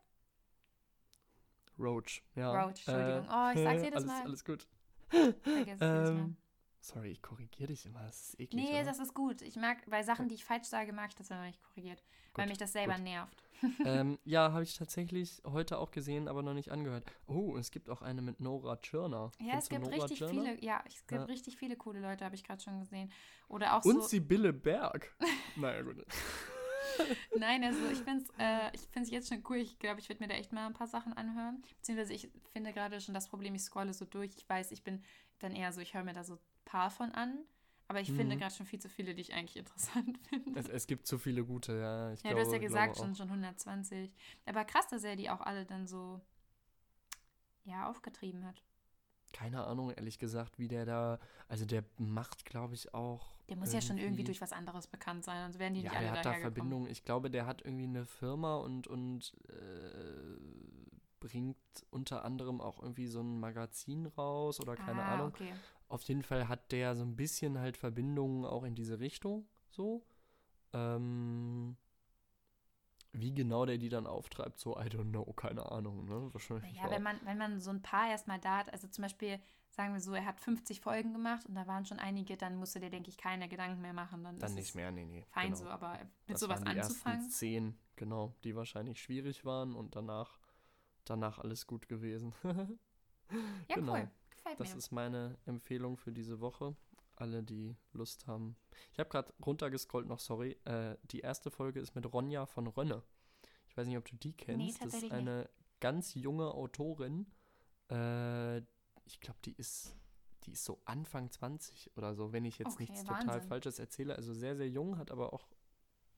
Roach, 1.79 2.21
ja. 2.35 2.51
Roach, 2.51 2.69
Entschuldigung. 2.87 3.27
Oh, 3.29 3.49
ich 3.53 3.63
sag's 3.63 3.81
jedes 3.81 3.95
alles, 3.95 4.05
Mal. 4.05 4.21
Alles 4.23 4.45
gut. 4.45 4.67
Vergiss 5.09 5.35
es 5.41 5.55
jedes 5.65 5.79
Mal. 5.79 6.07
Ähm, 6.09 6.37
sorry, 6.85 7.09
ich 7.11 7.21
korrigiere 7.21 7.67
dich 7.67 7.85
immer. 7.85 8.01
Das 8.03 8.29
ist 8.29 8.39
eklig. 8.39 8.63
Nee, 8.63 8.73
oder? 8.75 8.83
das 8.85 8.99
ist 8.99 9.13
gut. 9.13 9.41
Ich 9.41 9.55
mag, 9.55 9.77
bei 9.89 10.03
Sachen, 10.03 10.27
die 10.29 10.35
ich 10.35 10.45
falsch 10.45 10.67
sage, 10.67 10.93
mag 10.93 11.09
ich 11.09 11.15
das, 11.15 11.29
wenn 11.29 11.37
man 11.37 11.47
mich 11.47 11.61
korrigiert. 11.61 12.03
weil 12.33 12.45
Gut, 12.45 12.49
mich 12.51 12.57
das 12.57 12.73
selber 12.73 12.95
gut. 12.95 13.03
nervt. 13.03 13.43
ähm, 13.85 14.19
ja, 14.25 14.51
habe 14.51 14.63
ich 14.63 14.75
tatsächlich 14.77 15.41
heute 15.45 15.77
auch 15.79 15.91
gesehen, 15.91 16.27
aber 16.27 16.43
noch 16.43 16.53
nicht 16.53 16.71
angehört. 16.71 17.05
Oh, 17.25 17.55
es 17.57 17.71
gibt 17.71 17.89
auch 17.89 18.01
eine 18.01 18.21
mit 18.21 18.39
Nora 18.39 18.75
Tschirner. 18.77 19.31
Ja, 19.39 19.57
es 19.57 19.69
gibt 19.69 19.81
Nora 19.83 19.95
richtig 19.95 20.19
Tschirner? 20.19 20.43
viele, 20.43 20.63
ja, 20.63 20.83
es 20.85 21.07
gibt 21.07 21.21
Ja. 21.21 21.25
richtig 21.25 21.57
viele 21.57 21.75
coole 21.77 21.99
Leute, 22.01 22.25
habe 22.25 22.35
ich 22.35 22.43
gerade 22.43 22.61
schon 22.61 22.79
gesehen. 22.81 23.11
Oder 23.47 23.75
auch 23.77 23.85
Und 23.85 24.01
so. 24.01 24.07
Sibylle 24.07 24.53
Berg. 24.53 25.15
naja, 25.55 25.81
gut. 25.81 26.05
Nein, 27.37 27.63
also 27.63 27.79
ich 27.91 27.99
finde 27.99 28.23
es 28.23 28.29
äh, 28.39 28.71
ich 28.73 28.81
find's 28.91 29.09
jetzt 29.09 29.29
schon 29.29 29.43
cool. 29.49 29.57
Ich 29.57 29.79
glaube, 29.79 29.99
ich 29.99 30.07
werde 30.09 30.23
mir 30.23 30.27
da 30.29 30.35
echt 30.35 30.53
mal 30.53 30.65
ein 30.67 30.73
paar 30.73 30.87
Sachen 30.87 31.13
anhören. 31.13 31.61
Beziehungsweise 31.77 32.13
ich 32.13 32.29
finde 32.53 32.71
gerade 32.73 33.01
schon 33.01 33.13
das 33.13 33.27
Problem, 33.27 33.55
ich 33.55 33.63
scrolle 33.63 33.93
so 33.93 34.05
durch. 34.05 34.35
Ich 34.37 34.47
weiß, 34.47 34.71
ich 34.71 34.83
bin 34.83 35.03
dann 35.39 35.53
eher 35.53 35.71
so, 35.73 35.81
ich 35.81 35.93
höre 35.93 36.03
mir 36.03 36.13
da 36.13 36.23
so 36.23 36.37
paar 36.65 36.89
von 36.91 37.11
an. 37.11 37.39
Aber 37.87 38.01
ich 38.01 38.11
finde 38.11 38.35
Mhm. 38.35 38.39
gerade 38.39 38.53
schon 38.55 38.65
viel 38.65 38.79
zu 38.79 38.89
viele, 38.89 39.13
die 39.13 39.21
ich 39.21 39.33
eigentlich 39.33 39.57
interessant 39.57 40.17
finde. 40.29 40.59
Es, 40.59 40.67
es 40.67 40.87
gibt 40.87 41.05
zu 41.07 41.17
viele 41.19 41.45
gute, 41.45 41.77
ja. 41.77 42.11
Ich 42.13 42.23
ja, 42.23 42.31
glaube, 42.31 42.41
du 42.41 42.47
hast 42.47 42.53
ja 42.53 42.59
gesagt, 42.59 42.97
schon, 42.97 43.15
schon 43.15 43.27
120. 43.29 44.11
Aber 44.45 44.65
krass, 44.65 44.87
dass 44.87 45.03
er 45.03 45.15
die 45.15 45.29
auch 45.29 45.41
alle 45.41 45.65
dann 45.65 45.87
so 45.87 46.21
ja, 47.65 47.87
aufgetrieben 47.89 48.45
hat. 48.45 48.63
Keine 49.33 49.65
Ahnung, 49.65 49.91
ehrlich 49.91 50.17
gesagt, 50.17 50.59
wie 50.59 50.67
der 50.67 50.85
da. 50.85 51.19
Also, 51.49 51.65
der 51.65 51.83
macht, 51.97 52.45
glaube 52.45 52.73
ich, 52.73 52.93
auch. 52.93 53.37
Der 53.49 53.57
muss 53.57 53.73
ja 53.73 53.81
schon 53.81 53.97
irgendwie 53.97 54.23
durch 54.23 54.41
was 54.41 54.53
anderes 54.53 54.87
bekannt 54.87 55.23
sein, 55.25 55.43
sonst 55.43 55.59
werden 55.59 55.73
die 55.75 55.81
Ja, 55.81 55.89
nicht 55.89 55.97
alle 55.97 56.11
der 56.11 56.11
hat 56.19 56.25
da. 56.25 56.33
Verbindungen. 56.33 56.89
Ich 56.89 57.03
glaube, 57.03 57.29
der 57.29 57.45
hat 57.45 57.61
irgendwie 57.63 57.83
eine 57.85 58.05
Firma 58.05 58.55
und, 58.57 58.87
und 58.87 59.33
äh, 59.49 60.39
bringt 61.19 61.57
unter 61.91 62.23
anderem 62.23 62.61
auch 62.61 62.81
irgendwie 62.81 63.07
so 63.07 63.21
ein 63.21 63.39
Magazin 63.39 64.05
raus 64.07 64.59
oder 64.59 64.75
keine 64.75 65.03
ah, 65.03 65.13
Ahnung. 65.13 65.27
Okay. 65.27 65.53
Auf 65.87 66.01
jeden 66.03 66.23
Fall 66.23 66.47
hat 66.47 66.71
der 66.71 66.95
so 66.95 67.03
ein 67.03 67.15
bisschen 67.15 67.59
halt 67.59 67.77
Verbindungen 67.77 68.45
auch 68.45 68.63
in 68.63 68.75
diese 68.75 68.99
Richtung. 68.99 69.47
So. 69.69 70.03
Ähm, 70.73 71.77
wie 73.13 73.33
genau 73.33 73.65
der 73.65 73.77
die 73.77 73.89
dann 73.89 74.07
auftreibt, 74.07 74.59
so, 74.59 74.77
I 74.77 74.85
don't 74.87 75.09
know, 75.11 75.23
keine 75.33 75.71
Ahnung, 75.71 76.05
ne? 76.05 76.33
Wahrscheinlich. 76.33 76.75
Ja, 76.75 76.89
wenn 76.89 77.03
man, 77.03 77.19
wenn 77.23 77.37
man 77.37 77.61
so 77.61 77.69
ein 77.69 77.81
paar 77.81 78.09
erstmal 78.09 78.39
da 78.39 78.57
hat, 78.57 78.73
also 78.73 78.87
zum 78.87 79.03
Beispiel, 79.03 79.39
sagen 79.69 79.93
wir 79.93 80.01
so, 80.01 80.13
er 80.13 80.25
hat 80.25 80.39
50 80.41 80.81
Folgen 80.81 81.13
gemacht 81.13 81.45
und 81.45 81.55
da 81.55 81.65
waren 81.67 81.85
schon 81.85 81.99
einige, 81.99 82.35
dann 82.35 82.55
musste 82.57 82.79
der, 82.79 82.89
denke 82.89 83.09
ich, 83.09 83.17
keine 83.17 83.47
Gedanken 83.47 83.81
mehr 83.81 83.93
machen. 83.93 84.23
Dann, 84.23 84.39
dann 84.39 84.49
ist 84.49 84.55
nicht 84.55 84.69
es 84.69 84.75
mehr, 84.75 84.91
nee, 84.91 85.05
nee. 85.05 85.23
Fein 85.29 85.47
genau. 85.53 85.57
so, 85.57 85.67
aber 85.69 85.99
mit 86.27 86.35
Das 86.35 86.39
sowas 86.41 86.59
waren 86.65 86.73
die 86.73 86.79
anzufangen. 86.79 87.19
ersten 87.19 87.31
zehn, 87.31 87.77
genau, 87.95 88.33
die 88.43 88.55
wahrscheinlich 88.55 89.01
schwierig 89.01 89.45
waren 89.45 89.75
und 89.75 89.95
danach, 89.95 90.39
danach 91.05 91.39
alles 91.39 91.67
gut 91.67 91.87
gewesen. 91.87 92.33
Ja, 93.67 93.77
genau. 93.77 93.93
cool. 93.93 94.09
Gefällt 94.53 94.59
das 94.59 94.73
mir. 94.73 94.77
ist 94.77 94.91
meine 94.91 95.37
Empfehlung 95.45 95.97
für 95.97 96.11
diese 96.11 96.39
Woche. 96.39 96.75
Alle, 97.17 97.43
die 97.43 97.75
Lust 97.93 98.27
haben. 98.27 98.57
Ich 98.91 98.99
habe 98.99 99.09
gerade 99.09 99.33
runtergescrollt 99.45 100.07
noch, 100.07 100.19
sorry. 100.19 100.57
Äh, 100.65 100.97
die 101.11 101.21
erste 101.21 101.49
Folge 101.49 101.79
ist 101.79 101.95
mit 101.95 102.11
Ronja 102.11 102.45
von 102.45 102.67
Rönne. 102.67 103.03
Ich 103.69 103.77
weiß 103.77 103.87
nicht, 103.87 103.97
ob 103.97 104.05
du 104.05 104.15
die 104.17 104.33
kennst. 104.33 104.81
das 104.81 104.93
ist 104.95 105.11
eine 105.11 105.49
ganz 105.79 106.13
junge 106.13 106.53
Autorin. 106.53 107.25
Äh, 107.89 108.57
ich 109.05 109.19
glaube, 109.21 109.39
die 109.45 109.53
ist, 109.53 109.95
die 110.43 110.51
ist 110.51 110.65
so 110.65 110.81
Anfang 110.85 111.31
20 111.31 111.91
oder 111.95 112.15
so, 112.15 112.33
wenn 112.33 112.43
ich 112.43 112.57
jetzt 112.57 112.73
Okay, 112.73 112.83
nichts 112.83 113.03
total 113.03 113.27
Wahnsinn. 113.27 113.47
Falsches 113.47 113.79
erzähle. 113.79 114.15
Also 114.17 114.33
sehr, 114.33 114.55
sehr 114.57 114.69
jung, 114.69 114.97
hat 114.97 115.11
aber 115.11 115.31
auch 115.33 115.47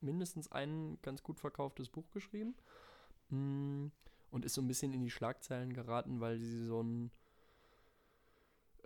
mindestens 0.00 0.50
ein 0.50 0.98
ganz 1.02 1.22
gut 1.22 1.38
verkauftes 1.38 1.90
Buch 1.90 2.10
geschrieben. 2.10 2.56
Mm, 3.28 3.88
Und 4.30 4.44
ist 4.44 4.54
so 4.54 4.62
ein 4.62 4.68
bisschen 4.68 4.92
in 4.92 5.02
die 5.02 5.10
Schlagzeilen 5.10 5.72
geraten, 5.72 6.20
weil 6.20 6.38
sie 6.38 6.64
so 6.66 6.82
ein 6.82 7.10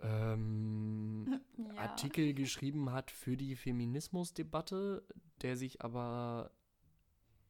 ähm, 0.03 1.39
ja. 1.57 1.75
Artikel 1.77 2.33
geschrieben 2.33 2.91
hat 2.91 3.11
für 3.11 3.37
die 3.37 3.55
Feminismusdebatte, 3.55 5.03
der 5.41 5.57
sich 5.57 5.81
aber 5.81 6.51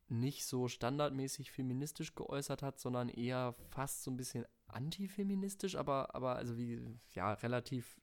nicht 0.09 0.45
so 0.45 0.67
standardmäßig 0.67 1.51
feministisch 1.51 2.15
geäußert 2.15 2.61
hat, 2.61 2.79
sondern 2.79 3.09
eher 3.09 3.55
fast 3.69 4.03
so 4.03 4.11
ein 4.11 4.17
bisschen 4.17 4.45
antifeministisch, 4.67 5.75
aber, 5.75 6.13
aber 6.15 6.35
also 6.35 6.57
wie, 6.57 6.81
ja, 7.13 7.33
relativ. 7.33 7.99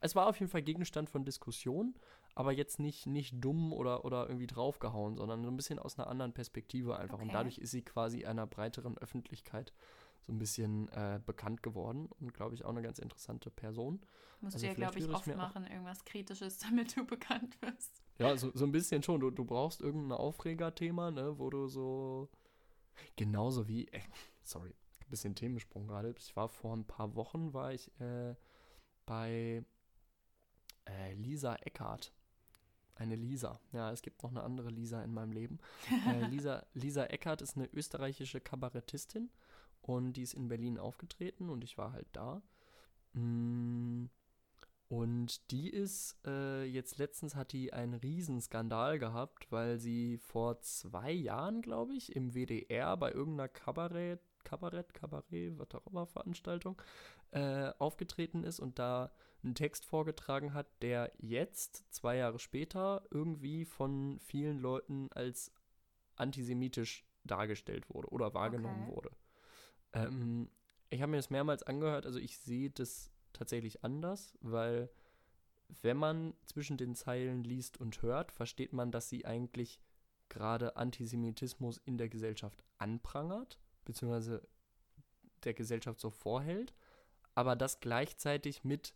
Es 0.00 0.14
war 0.14 0.26
auf 0.26 0.38
jeden 0.38 0.50
Fall 0.50 0.62
Gegenstand 0.62 1.10
von 1.10 1.24
Diskussion, 1.24 1.94
aber 2.34 2.52
jetzt 2.52 2.78
nicht, 2.78 3.06
nicht 3.06 3.34
dumm 3.42 3.72
oder, 3.72 4.04
oder 4.04 4.26
irgendwie 4.28 4.46
draufgehauen, 4.46 5.16
sondern 5.16 5.42
so 5.42 5.50
ein 5.50 5.56
bisschen 5.56 5.78
aus 5.78 5.98
einer 5.98 6.08
anderen 6.08 6.32
Perspektive 6.32 6.98
einfach. 6.98 7.18
Und 7.18 7.24
Okay. 7.24 7.32
dadurch 7.32 7.58
ist 7.58 7.70
sie 7.70 7.82
quasi 7.82 8.24
einer 8.24 8.46
breiteren 8.46 8.96
Öffentlichkeit 8.98 9.72
so 10.26 10.32
ein 10.32 10.38
bisschen 10.38 10.88
äh, 10.88 11.20
bekannt 11.24 11.62
geworden 11.62 12.08
und 12.18 12.34
glaube 12.34 12.54
ich 12.54 12.64
auch 12.64 12.70
eine 12.70 12.82
ganz 12.82 12.98
interessante 12.98 13.50
Person. 13.50 14.00
Musst 14.40 14.56
also 14.56 14.66
du 14.66 14.72
ja, 14.72 14.74
glaube 14.74 14.98
ich, 14.98 15.08
oft 15.08 15.34
machen, 15.36 15.66
irgendwas 15.66 16.04
Kritisches, 16.04 16.58
damit 16.58 16.96
du 16.96 17.06
bekannt 17.06 17.60
wirst. 17.62 18.02
Ja, 18.18 18.36
so, 18.36 18.50
so 18.54 18.64
ein 18.64 18.72
bisschen 18.72 19.02
schon. 19.02 19.20
Du, 19.20 19.30
du 19.30 19.44
brauchst 19.44 19.80
irgendein 19.80 20.18
Aufregerthema, 20.18 21.10
ne, 21.10 21.38
wo 21.38 21.48
du 21.48 21.68
so. 21.68 22.28
Genauso 23.14 23.68
wie. 23.68 23.86
Äh, 23.88 24.00
sorry, 24.42 24.70
ein 24.70 25.10
bisschen 25.10 25.34
Themensprung 25.34 25.86
gerade. 25.86 26.14
Ich 26.18 26.34
war 26.34 26.48
vor 26.48 26.74
ein 26.76 26.84
paar 26.84 27.14
Wochen, 27.14 27.52
war 27.54 27.72
ich 27.72 27.88
äh, 28.00 28.34
bei 29.04 29.64
äh, 30.86 31.14
Lisa 31.14 31.54
Eckhardt. 31.56 32.12
Eine 32.96 33.14
Lisa. 33.14 33.60
Ja, 33.72 33.92
es 33.92 34.00
gibt 34.00 34.22
noch 34.22 34.30
eine 34.30 34.42
andere 34.42 34.70
Lisa 34.70 35.02
in 35.02 35.12
meinem 35.12 35.32
Leben. 35.32 35.58
Äh, 36.08 36.26
Lisa, 36.30 36.64
Lisa 36.72 37.04
Eckhardt 37.04 37.42
ist 37.42 37.56
eine 37.56 37.68
österreichische 37.72 38.40
Kabarettistin 38.40 39.30
und 39.86 40.14
die 40.14 40.22
ist 40.22 40.34
in 40.34 40.48
Berlin 40.48 40.78
aufgetreten 40.78 41.48
und 41.50 41.64
ich 41.64 41.78
war 41.78 41.92
halt 41.92 42.08
da. 42.12 42.42
Mm, 43.14 44.06
Und 44.88 45.50
die 45.50 45.68
ist, 45.70 46.16
äh, 46.26 46.64
jetzt 46.64 46.98
letztens 46.98 47.34
hat 47.36 47.52
die 47.52 47.72
einen 47.72 47.94
Riesenskandal 47.94 48.98
gehabt, 49.00 49.50
weil 49.50 49.78
sie 49.80 50.18
vor 50.18 50.60
zwei 50.60 51.10
Jahren, 51.12 51.62
glaube 51.62 51.94
ich, 51.94 52.14
im 52.14 52.34
WDR 52.34 52.96
bei 52.96 53.10
irgendeiner 53.12 53.48
Kabarett, 53.48 54.20
Kabarett, 54.44 54.94
Kabarett, 54.94 55.58
was 55.58 55.74
auch 55.74 55.86
immer, 55.88 56.06
Veranstaltung, 56.06 56.80
äh, 57.32 57.72
aufgetreten 57.78 58.44
ist 58.44 58.60
und 58.60 58.78
da 58.78 59.12
einen 59.42 59.54
Text 59.56 59.84
vorgetragen 59.86 60.54
hat, 60.54 60.68
der 60.82 61.12
jetzt, 61.18 61.84
zwei 61.92 62.16
Jahre 62.16 62.38
später, 62.38 63.04
irgendwie 63.10 63.64
von 63.64 64.18
vielen 64.20 64.58
Leuten 64.60 65.08
als 65.12 65.52
antisemitisch 66.16 67.04
dargestellt 67.24 67.90
wurde 67.90 68.08
oder 68.08 68.34
wahrgenommen 68.34 68.84
Okay. 68.84 68.94
wurde. 68.94 69.10
Ähm, 69.92 70.50
ich 70.90 71.02
habe 71.02 71.10
mir 71.10 71.18
das 71.18 71.30
mehrmals 71.30 71.62
angehört, 71.62 72.06
also 72.06 72.18
ich 72.18 72.38
sehe 72.38 72.70
das 72.70 73.10
tatsächlich 73.32 73.84
anders, 73.84 74.34
weil 74.40 74.90
wenn 75.82 75.96
man 75.96 76.34
zwischen 76.44 76.76
den 76.76 76.94
Zeilen 76.94 77.42
liest 77.42 77.80
und 77.80 78.02
hört, 78.02 78.32
versteht 78.32 78.72
man, 78.72 78.92
dass 78.92 79.08
sie 79.08 79.24
eigentlich 79.24 79.80
gerade 80.28 80.76
Antisemitismus 80.76 81.78
in 81.84 81.98
der 81.98 82.08
Gesellschaft 82.08 82.62
anprangert, 82.78 83.58
beziehungsweise 83.84 84.46
der 85.44 85.54
Gesellschaft 85.54 86.00
so 86.00 86.10
vorhält, 86.10 86.74
aber 87.34 87.56
das 87.56 87.80
gleichzeitig 87.80 88.64
mit, 88.64 88.94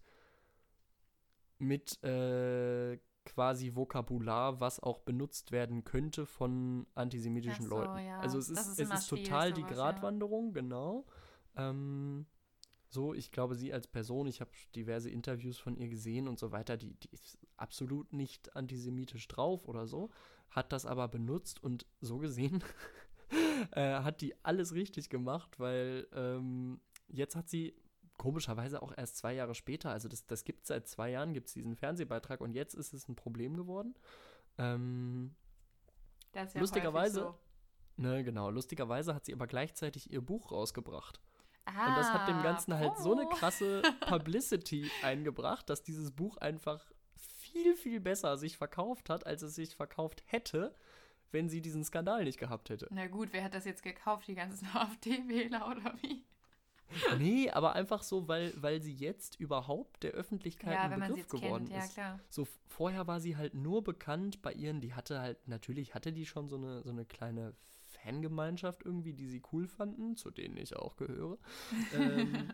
mit 1.59 2.03
äh, 2.03 2.99
quasi 3.25 3.75
Vokabular, 3.75 4.61
was 4.61 4.81
auch 4.81 5.01
benutzt 5.01 5.53
werden 5.53 5.85
könnte 5.85 6.27
von 6.27 6.87
antisemitischen 6.95 7.67
so, 7.67 7.77
Leuten. 7.77 7.99
ja. 7.99 8.21
Also 8.21 8.39
es 8.39 8.49
ist, 8.49 8.59
ist 8.59 8.79
es 8.79 8.91
ist 8.91 9.09
total 9.09 9.53
die 9.53 9.61
sowas, 9.61 9.77
ja. 9.77 9.77
Gratwanderung, 9.77 10.53
genau. 10.53 11.07
Ähm, 11.57 12.27
so, 12.89 13.15
ich 13.15 13.31
glaube, 13.31 13.55
sie 13.55 13.73
als 13.73 13.87
Person, 13.87 14.27
ich 14.27 14.41
habe 14.41 14.51
diverse 14.75 15.11
Interviews 15.11 15.59
von 15.59 15.77
ihr 15.77 15.89
gesehen 15.89 16.27
und 16.27 16.39
so 16.39 16.51
weiter, 16.51 16.77
die, 16.77 16.95
die 16.95 17.11
ist 17.13 17.39
absolut 17.57 18.13
nicht 18.13 18.57
antisemitisch 18.57 19.29
drauf 19.29 19.69
oder 19.69 19.87
so, 19.87 20.11
hat 20.51 20.73
das 20.73 20.87
aber 20.87 21.07
benutzt 21.07 21.63
und 21.63 21.87
so 22.01 22.19
gesehen 22.19 22.65
äh, 23.73 24.01
hat 24.01 24.21
die 24.23 24.35
alles 24.45 24.75
richtig 24.75 25.09
gemacht, 25.09 25.61
weil 25.61 26.09
ähm, 26.13 26.81
jetzt 27.07 27.37
hat 27.37 27.49
sie 27.49 27.75
komischerweise 28.21 28.83
auch 28.83 28.93
erst 28.97 29.17
zwei 29.17 29.33
Jahre 29.33 29.55
später, 29.55 29.91
also 29.91 30.07
das, 30.09 30.27
das 30.27 30.45
gibt 30.45 30.63
es 30.63 30.69
seit 30.69 30.87
zwei 30.87 31.11
Jahren, 31.11 31.33
gibt 31.33 31.49
es 31.49 31.55
diesen 31.55 31.75
Fernsehbeitrag 31.75 32.41
und 32.43 32.53
jetzt 32.53 32.75
ist 32.75 32.93
es 32.93 33.09
ein 33.09 33.17
Problem 33.17 33.57
geworden. 33.57 33.95
Ähm, 34.59 35.35
Das 36.33 36.49
ist 36.49 36.55
ja 36.55 36.61
Lustigerweise- 36.61 37.25
häufig 37.29 37.41
ne, 37.97 38.23
genau, 38.25 38.51
lustigerweise 38.51 39.15
hat 39.15 39.25
sie 39.25 39.33
aber 39.33 39.47
gleichzeitig 39.47 40.13
ihr 40.13 40.21
Buch 40.21 40.53
rausgebracht. 40.53 41.21
So. 41.67 41.73
Und 41.73 41.97
das 41.97 42.13
hat 42.13 42.29
dem 42.29 42.37
Ah, 42.37 42.43
Ganzen 42.43 42.75
halt 42.75 42.99
so 42.99 43.13
eine 43.17 43.27
krasse 43.29 43.83
Publicity 44.01 44.91
eingebracht, 45.03 45.69
dass 45.71 45.83
dieses 45.83 46.11
Buch 46.11 46.37
einfach 46.39 46.91
viel, 47.17 47.75
viel 47.75 48.01
besser 48.01 48.37
sich 48.39 48.57
verkauft 48.57 49.09
hat, 49.11 49.27
als 49.27 49.43
es 49.43 49.55
sich 49.55 49.77
verkauft 49.77 50.23
hätte, 50.27 50.75
wenn 51.33 51.49
sie 51.49 51.61
diesen 51.61 51.85
Skandal 51.85 52.25
nicht 52.25 52.39
gehabt 52.39 52.71
hätte. 52.71 52.89
Na 52.91 53.07
gut, 53.07 53.29
wer 53.33 53.45
hat 53.45 53.55
das 53.55 53.65
jetzt 53.65 53.83
gekauft? 53.83 54.27
Die 54.29 54.35
ganzen 54.35 54.67
AfD-Wähler 54.75 55.69
oder 55.69 55.95
wie? 56.03 56.25
Nee, 57.19 57.51
aber 57.51 57.75
einfach 57.75 58.03
so, 58.03 58.29
weil, 58.29 58.53
weil 58.57 58.81
sie 58.83 58.95
jetzt 58.95 59.39
überhaupt 59.39 60.03
der 60.03 60.13
Öffentlichkeit 60.13 60.75
Ja, 60.75 60.83
ein 60.83 60.91
wenn 60.93 61.01
man 61.01 61.15
sie 61.15 61.23
Begriff 61.23 61.43
geworden 61.43 61.65
kennt, 61.69 61.77
ja 61.79 61.85
ist. 61.85 61.95
klar. 61.95 62.21
So 62.29 62.47
vorher 62.67 63.07
war 63.07 63.21
sie 63.21 63.37
halt 63.37 63.55
nur 63.55 63.83
bekannt 63.85 64.43
bei 64.43 64.53
ihren, 64.53 64.81
die 64.81 64.95
hatte 64.95 65.21
halt, 65.21 65.47
natürlich 65.49 65.95
hatte 65.95 66.13
die 66.13 66.27
schon 66.27 66.49
so 66.49 66.57
eine, 66.57 66.83
so 66.83 66.91
eine 66.91 67.05
kleine 67.05 67.55
Fangemeinschaft 68.03 68.85
irgendwie, 68.85 69.13
die 69.13 69.27
sie 69.27 69.43
cool 69.53 69.67
fanden, 69.67 70.17
zu 70.17 70.31
denen 70.31 70.57
ich 70.57 70.77
auch 70.77 70.97
gehöre. 70.97 71.39
ähm, 71.95 72.53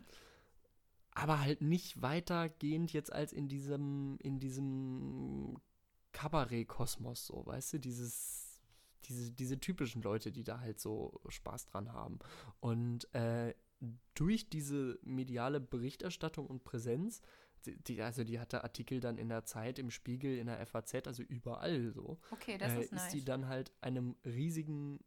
aber 1.13 1.41
halt 1.41 1.63
nicht 1.63 2.03
weitergehend 2.03 2.93
jetzt 2.93 3.13
als 3.13 3.33
in 3.33 3.49
diesem, 3.49 4.19
in 4.21 4.39
diesem 4.39 5.57
Kabarett-Kosmos, 6.13 7.27
so, 7.27 7.47
weißt 7.47 7.75
du, 7.75 7.79
dieses, 7.79 8.61
diese, 9.05 9.31
diese 9.31 9.59
typischen 9.61 10.03
Leute, 10.03 10.33
die 10.33 10.45
da 10.45 10.61
halt 10.61 10.81
so 10.81 11.21
Spaß 11.29 11.67
dran 11.67 11.93
haben. 11.93 12.19
Und 12.61 13.13
äh, 13.15 13.55
durch 14.15 14.49
diese 14.49 14.99
mediale 15.03 15.61
Berichterstattung 15.61 16.47
und 16.47 16.65
Präsenz, 16.65 17.21
die, 17.67 18.01
also 18.01 18.23
die 18.25 18.39
hatte 18.39 18.63
Artikel 18.65 19.01
dann 19.01 19.19
in 19.19 19.29
der 19.29 19.45
Zeit, 19.45 19.79
im 19.79 19.91
Spiegel, 19.91 20.39
in 20.39 20.47
der 20.47 20.65
FAZ, 20.67 21.07
also 21.07 21.23
überall 21.23 21.91
so, 21.91 22.19
Okay, 22.31 22.59
das 22.59 22.73
äh, 22.73 22.81
ist 22.83 22.93
nice. 22.93 23.13
die 23.13 23.25
dann 23.25 23.49
halt 23.49 23.73
einem 23.81 24.17
riesigen 24.25 25.01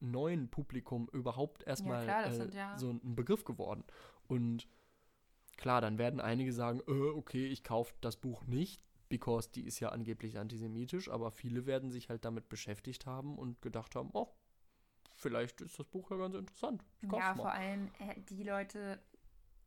neuen 0.00 0.48
Publikum 0.48 1.08
überhaupt 1.12 1.62
erstmal 1.64 2.06
das 2.06 2.38
äh, 2.38 2.48
ja- 2.54 2.76
so 2.78 2.90
ein 2.90 3.14
Begriff 3.14 3.44
geworden. 3.44 3.84
Und 4.26 4.66
klar, 5.56 5.80
dann 5.80 5.98
werden 5.98 6.20
einige 6.20 6.52
sagen, 6.52 6.80
äh, 6.88 6.92
okay, 7.10 7.46
ich 7.46 7.62
kaufe 7.62 7.94
das 8.00 8.16
Buch 8.16 8.44
nicht, 8.46 8.82
because 9.08 9.50
die 9.50 9.62
ist 9.64 9.78
ja 9.78 9.90
angeblich 9.90 10.38
antisemitisch, 10.38 11.08
aber 11.10 11.30
viele 11.30 11.66
werden 11.66 11.90
sich 11.90 12.08
halt 12.08 12.24
damit 12.24 12.48
beschäftigt 12.48 13.06
haben 13.06 13.38
und 13.38 13.60
gedacht 13.62 13.94
haben, 13.94 14.10
oh, 14.14 14.28
vielleicht 15.22 15.60
ist 15.60 15.78
das 15.78 15.86
Buch 15.86 16.10
ja 16.10 16.16
ganz 16.16 16.34
interessant. 16.34 16.84
Ja, 17.02 17.08
mal. 17.08 17.36
vor 17.36 17.52
allem 17.52 17.88
äh, 17.98 18.20
die 18.28 18.42
Leute, 18.42 19.00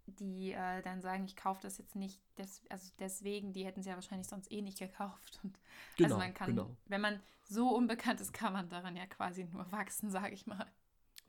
die 0.06 0.51
äh, 0.51 0.82
dann 0.82 1.01
sagen, 1.01 1.26
ich 1.26 1.36
kaufe 1.36 1.62
das 1.62 1.78
jetzt 1.78 1.95
nicht, 1.95 2.22
des, 2.38 2.62
also 2.70 2.91
deswegen, 2.99 3.53
die 3.53 3.66
hätten 3.66 3.80
es 3.80 3.86
ja 3.86 3.95
wahrscheinlich 3.95 4.28
sonst 4.28 4.51
eh 4.51 4.62
nicht 4.62 4.78
gekauft. 4.78 5.39
Und 5.43 5.58
Genau, 5.95 6.08
also 6.08 6.18
man 6.18 6.34
kann, 6.34 6.49
genau. 6.49 6.76
wenn 6.86 7.01
man 7.01 7.20
so 7.47 7.76
unbekannt 7.76 8.22
ist, 8.22 8.34
kann 8.34 8.53
man 8.53 8.70
daran 8.70 8.95
ja 8.95 9.06
quasi 9.08 9.45
nur 9.45 9.72
wachsen, 9.72 10.10
sage 10.10 10.34
ich 10.34 10.45
mal. 10.45 10.72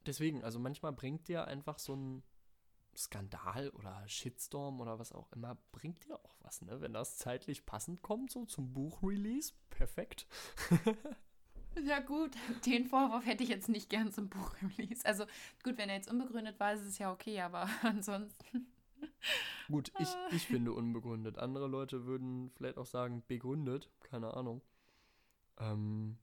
Deswegen, 0.05 0.45
also 0.45 0.59
manchmal 0.59 0.93
bringt 0.93 1.29
dir 1.29 1.47
einfach 1.47 1.79
so 1.79 1.95
ein 1.95 2.22
Skandal 2.97 3.70
oder 3.70 4.07
Shitstorm 4.09 4.81
oder 4.81 4.99
was 4.99 5.12
auch 5.12 5.31
immer, 5.33 5.57
bringt 5.72 6.05
dir 6.05 6.16
auch 6.16 6.37
was, 6.41 6.62
ne? 6.62 6.81
Wenn 6.81 6.93
das 6.93 7.18
zeitlich 7.18 7.66
passend 7.66 8.03
kommt, 8.03 8.31
so 8.31 8.47
zum 8.47 8.72
Buchrelease, 8.72 9.53
perfekt. 9.70 10.27
Ja 11.85 12.01
gut, 12.01 12.33
den 12.66 12.87
Vorwurf 12.87 13.27
hätte 13.27 13.43
ich 13.45 13.51
jetzt 13.51 13.68
nicht 13.68 13.91
gern 13.91 14.12
zum 14.12 14.29
Buchrelease. 14.29 15.05
Also 15.05 15.24
gut, 15.62 15.77
wenn 15.79 15.89
er 15.89 15.97
jetzt 15.97 16.11
unbegründet 16.11 16.59
war, 16.59 16.72
ist 16.72 16.83
es 16.83 16.99
ja 16.99 17.12
okay, 17.12 17.41
aber 17.41 17.68
ansonsten. 17.83 18.66
Gut, 19.68 19.93
ich, 19.99 20.09
ich 20.31 20.47
finde 20.47 20.72
unbegründet. 20.72 21.39
Andere 21.39 21.66
Leute 21.66 22.07
würden 22.07 22.51
vielleicht 22.57 22.79
auch 22.79 22.87
sagen, 22.87 23.22
begründet, 23.27 23.91
keine 24.01 24.35
Ahnung. 24.35 24.62
Ähm, 25.59 26.18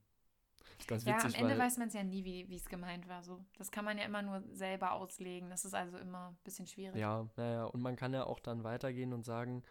ist 0.80 0.88
ganz 0.88 1.06
Ja, 1.06 1.16
witzig, 1.16 1.36
am 1.36 1.42
Ende 1.42 1.58
weil, 1.58 1.68
weiß 1.68 1.78
man 1.78 1.88
es 1.88 1.94
ja 1.94 2.04
nie, 2.04 2.24
wie 2.24 2.56
es 2.56 2.66
gemeint 2.66 3.08
war. 3.08 3.24
So. 3.24 3.44
Das 3.58 3.72
kann 3.72 3.86
man 3.86 3.98
ja 3.98 4.06
immer 4.06 4.22
nur 4.22 4.44
selber 4.52 4.94
auslegen. 4.94 5.50
Das 5.50 5.66
ist 5.66 5.74
also 5.76 5.98
immer 5.98 6.30
ein 6.30 6.38
bisschen 6.44 6.68
schwierig. 6.68 7.00
Ja, 7.00 7.30
naja, 7.36 7.66
und 7.66 7.82
man 7.82 7.96
kann 7.96 8.14
ja 8.14 8.26
auch 8.26 8.40
dann 8.40 8.64
weitergehen 8.64 9.14
und 9.14 9.24
sagen, 9.24 9.64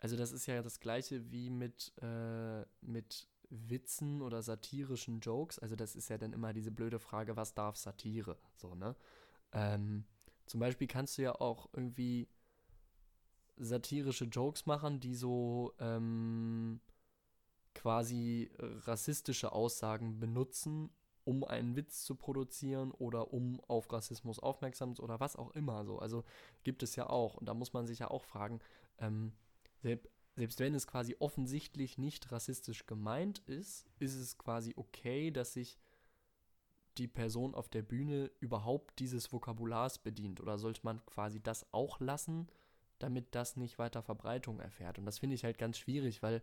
also 0.00 0.16
das 0.16 0.32
ist 0.32 0.46
ja 0.46 0.62
das 0.62 0.80
gleiche 0.80 1.30
wie 1.30 1.50
mit, 1.50 1.92
äh, 2.00 2.64
mit 2.80 3.28
Witzen 3.52 4.22
oder 4.22 4.42
satirischen 4.42 5.20
Jokes. 5.20 5.58
Also 5.58 5.76
das 5.76 5.94
ist 5.94 6.08
ja 6.08 6.18
dann 6.18 6.32
immer 6.32 6.52
diese 6.52 6.70
blöde 6.70 6.98
Frage, 6.98 7.36
was 7.36 7.54
darf 7.54 7.76
Satire? 7.76 8.38
So, 8.56 8.74
ne? 8.74 8.96
Ähm, 9.52 10.04
zum 10.46 10.60
Beispiel 10.60 10.86
kannst 10.86 11.18
du 11.18 11.22
ja 11.22 11.34
auch 11.34 11.68
irgendwie 11.72 12.28
satirische 13.58 14.24
Jokes 14.24 14.64
machen, 14.66 15.00
die 15.00 15.14
so 15.14 15.74
ähm, 15.78 16.80
quasi 17.74 18.50
rassistische 18.58 19.52
Aussagen 19.52 20.18
benutzen, 20.18 20.90
um 21.24 21.44
einen 21.44 21.76
Witz 21.76 22.04
zu 22.04 22.14
produzieren 22.14 22.90
oder 22.90 23.32
um 23.32 23.60
auf 23.68 23.92
Rassismus 23.92 24.38
aufmerksam 24.38 24.94
zu 24.94 25.02
oder 25.02 25.20
was 25.20 25.36
auch 25.36 25.50
immer 25.52 25.84
so. 25.84 25.98
Also 25.98 26.24
gibt 26.64 26.82
es 26.82 26.96
ja 26.96 27.08
auch. 27.08 27.34
Und 27.36 27.46
da 27.46 27.54
muss 27.54 27.72
man 27.72 27.86
sich 27.86 28.00
ja 28.00 28.10
auch 28.10 28.24
fragen, 28.24 28.60
ähm, 28.98 29.32
selbst, 30.36 30.60
wenn 30.60 30.74
es 30.74 30.86
quasi 30.86 31.16
offensichtlich 31.18 31.98
nicht 31.98 32.32
rassistisch 32.32 32.86
gemeint 32.86 33.40
ist, 33.40 33.86
ist 33.98 34.14
es 34.14 34.38
quasi 34.38 34.72
okay, 34.76 35.30
dass 35.30 35.52
sich 35.52 35.78
die 36.98 37.08
Person 37.08 37.54
auf 37.54 37.68
der 37.68 37.82
Bühne 37.82 38.30
überhaupt 38.40 38.98
dieses 38.98 39.32
Vokabulars 39.32 39.98
bedient? 39.98 40.40
Oder 40.40 40.58
sollte 40.58 40.80
man 40.84 41.04
quasi 41.06 41.42
das 41.42 41.66
auch 41.72 42.00
lassen, 42.00 42.48
damit 42.98 43.34
das 43.34 43.56
nicht 43.56 43.78
weiter 43.78 44.02
Verbreitung 44.02 44.60
erfährt? 44.60 44.98
Und 44.98 45.06
das 45.06 45.18
finde 45.18 45.34
ich 45.34 45.44
halt 45.44 45.58
ganz 45.58 45.78
schwierig, 45.78 46.22
weil 46.22 46.42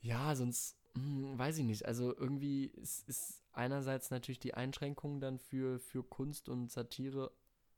ja, 0.00 0.34
sonst 0.34 0.76
hm, 0.94 1.38
weiß 1.38 1.58
ich 1.58 1.64
nicht. 1.64 1.86
Also 1.86 2.16
irgendwie 2.16 2.66
ist, 2.66 3.08
ist 3.08 3.42
einerseits 3.52 4.10
natürlich 4.10 4.40
die 4.40 4.54
Einschränkung 4.54 5.20
dann 5.20 5.38
für, 5.38 5.78
für 5.78 6.02
Kunst 6.02 6.48
und 6.48 6.70
Satire 6.70 7.30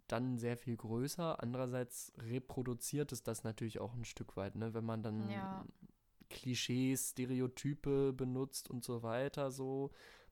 dann 0.08 0.38
sehr 0.38 0.56
viel 0.56 0.76
größer. 0.76 1.42
Andererseits 1.42 2.12
reproduziert 2.18 3.12
es 3.12 3.22
das 3.22 3.44
natürlich 3.44 3.78
auch 3.80 3.94
ein 3.94 4.04
Stück 4.04 4.36
weit, 4.36 4.54
ne? 4.56 4.74
Wenn 4.74 4.84
man 4.84 5.02
dann 5.02 5.28
Ja. 5.30 5.64
Klischees, 6.30 7.10
Stereotype 7.10 8.12
benutzt 8.12 8.70
und 8.70 8.84
so 8.84 9.02
weiter, 9.02 9.50
so. 9.50 9.90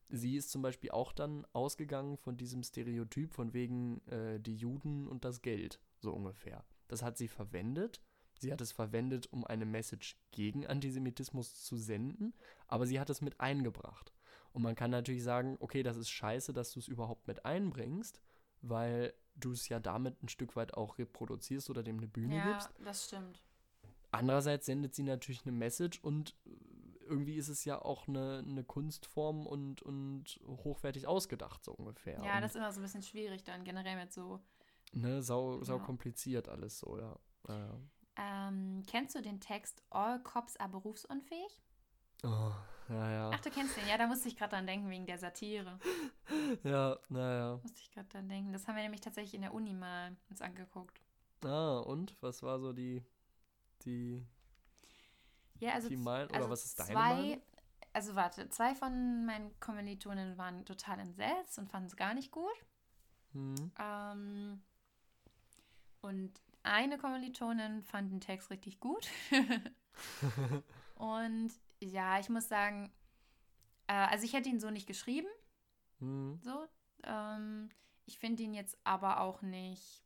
Sie 0.08 0.36
ist 0.36 0.50
zum 0.50 0.60
Beispiel 0.60 0.90
auch 0.90 1.12
dann 1.12 1.46
ausgegangen 1.54 2.18
von 2.18 2.36
diesem 2.36 2.62
Stereotyp 2.62 3.32
von 3.32 3.54
wegen 3.54 4.06
äh, 4.08 4.38
die 4.40 4.56
Juden 4.56 5.08
und 5.08 5.24
das 5.24 5.40
Geld, 5.40 5.80
so 6.00 6.12
ungefähr. 6.12 6.64
Das 6.88 7.02
hat 7.02 7.16
sie 7.16 7.28
verwendet. 7.28 8.02
Sie 8.38 8.52
hat 8.52 8.60
es 8.60 8.72
verwendet, 8.72 9.32
um 9.32 9.46
eine 9.46 9.64
Message 9.64 10.18
gegen 10.32 10.66
Antisemitismus 10.66 11.62
zu 11.62 11.76
senden, 11.76 12.34
aber 12.66 12.86
sie 12.86 12.98
hat 12.98 13.08
es 13.08 13.20
mit 13.22 13.40
eingebracht. 13.40 14.12
Und 14.52 14.62
man 14.62 14.74
kann 14.74 14.90
natürlich 14.90 15.22
sagen, 15.22 15.56
okay, 15.60 15.82
das 15.82 15.96
ist 15.96 16.10
scheiße, 16.10 16.52
dass 16.52 16.72
du 16.72 16.80
es 16.80 16.88
überhaupt 16.88 17.28
mit 17.28 17.46
einbringst, 17.46 18.20
weil 18.60 19.14
du 19.34 19.52
es 19.52 19.68
ja 19.68 19.80
damit 19.80 20.22
ein 20.22 20.28
Stück 20.28 20.56
weit 20.56 20.74
auch 20.74 20.98
reproduzierst 20.98 21.70
oder 21.70 21.82
dem 21.82 21.98
eine 21.98 22.06
Bühne 22.08 22.36
Ja, 22.36 22.42
gibst. 22.42 22.70
das 22.84 23.06
stimmt. 23.06 23.42
Andererseits 24.10 24.66
sendet 24.66 24.94
sie 24.94 25.02
natürlich 25.02 25.42
eine 25.44 25.52
Message 25.52 26.00
und 26.02 26.36
irgendwie 27.08 27.36
ist 27.36 27.48
es 27.48 27.64
ja 27.64 27.80
auch 27.80 28.08
eine, 28.08 28.44
eine 28.46 28.64
Kunstform 28.64 29.46
und, 29.46 29.82
und 29.82 30.38
hochwertig 30.46 31.06
ausgedacht, 31.06 31.64
so 31.64 31.72
ungefähr. 31.72 32.22
Ja, 32.22 32.36
und, 32.36 32.42
das 32.42 32.52
ist 32.52 32.56
immer 32.56 32.72
so 32.72 32.80
ein 32.80 32.82
bisschen 32.82 33.02
schwierig 33.02 33.42
dann 33.44 33.64
generell 33.64 33.96
mit 33.96 34.12
so. 34.12 34.40
ne, 34.92 35.22
sau, 35.22 35.62
sau 35.64 35.78
Ja. 35.78 35.84
kompliziert 35.84 36.48
alles 36.48 36.78
so, 36.78 36.98
ja. 36.98 37.18
ja. 37.48 37.80
Ähm, 38.16 38.82
kennst 38.86 39.14
du 39.14 39.22
den 39.22 39.40
Text 39.40 39.82
All 39.90 40.22
Cops 40.22 40.56
are 40.58 40.68
berufsunfähig? 40.70 41.62
Oh, 42.24 42.52
ja, 42.88 43.10
ja. 43.10 43.30
Ach, 43.32 43.40
du 43.40 43.50
kennst 43.50 43.76
den. 43.76 43.88
Ja, 43.88 43.98
da 43.98 44.06
musste 44.06 44.28
ich 44.28 44.36
gerade 44.36 44.54
dran 44.54 44.66
denken 44.66 44.88
wegen 44.90 45.06
der 45.06 45.18
Satire. 45.18 45.78
Ja, 46.64 46.96
naja. 47.08 47.58
Musste 47.62 47.80
ich 47.82 47.90
gerade 47.90 48.08
dran 48.08 48.28
denken. 48.28 48.52
Das 48.52 48.66
haben 48.66 48.76
wir 48.76 48.82
nämlich 48.82 49.00
tatsächlich 49.00 49.34
in 49.34 49.42
der 49.42 49.52
Uni 49.52 49.74
mal 49.74 50.16
uns 50.30 50.40
angeguckt. 50.40 51.00
Ah, 51.44 51.78
und 51.80 52.16
was 52.20 52.42
war 52.42 52.58
so 52.58 52.72
die, 52.72 53.02
die, 53.84 54.24
Ja, 55.58 55.72
also, 55.72 55.88
die 55.88 55.96
also 55.96 56.34
oder 56.34 56.50
was 56.50 56.64
ist 56.64 56.78
deine 56.78 56.92
zwei, 56.92 57.14
Meinung? 57.14 57.42
Also 57.92 58.14
warte, 58.14 58.48
zwei 58.48 58.74
von 58.74 59.26
meinen 59.26 59.58
Kommilitonen 59.60 60.38
waren 60.38 60.64
total 60.64 61.00
entsetzt 61.00 61.58
und 61.58 61.68
fanden 61.68 61.88
es 61.88 61.96
gar 61.96 62.14
nicht 62.14 62.30
gut. 62.30 62.64
Hm. 63.32 63.72
Ähm, 63.78 64.62
und 66.00 66.40
eine 66.62 66.96
Kommilitonin 66.96 67.82
fand 67.82 68.10
den 68.12 68.20
Text 68.20 68.50
richtig 68.50 68.80
gut. 68.80 69.08
und 70.94 71.52
ja, 71.84 72.18
ich 72.18 72.28
muss 72.28 72.48
sagen, 72.48 72.92
äh, 73.86 73.92
also 73.92 74.24
ich 74.24 74.32
hätte 74.32 74.48
ihn 74.48 74.60
so 74.60 74.70
nicht 74.70 74.86
geschrieben, 74.86 75.28
Hm. 75.98 76.38
so. 76.42 76.66
Ähm, 77.04 77.70
ich 78.06 78.18
finde 78.18 78.42
ihn 78.42 78.54
jetzt 78.54 78.76
aber 78.84 79.20
auch 79.20 79.42
nicht. 79.42 80.02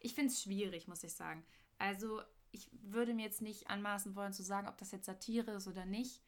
Ich 0.00 0.14
finde 0.14 0.32
es 0.32 0.42
schwierig, 0.42 0.88
muss 0.88 1.04
ich 1.04 1.14
sagen. 1.14 1.44
Also 1.78 2.20
ich 2.50 2.68
würde 2.72 3.14
mir 3.14 3.24
jetzt 3.24 3.42
nicht 3.42 3.68
anmaßen 3.68 4.16
wollen 4.16 4.32
zu 4.32 4.42
sagen, 4.42 4.68
ob 4.68 4.76
das 4.78 4.90
jetzt 4.92 5.06
Satire 5.06 5.52
ist 5.52 5.68
oder 5.68 5.84
nicht. 5.84 6.22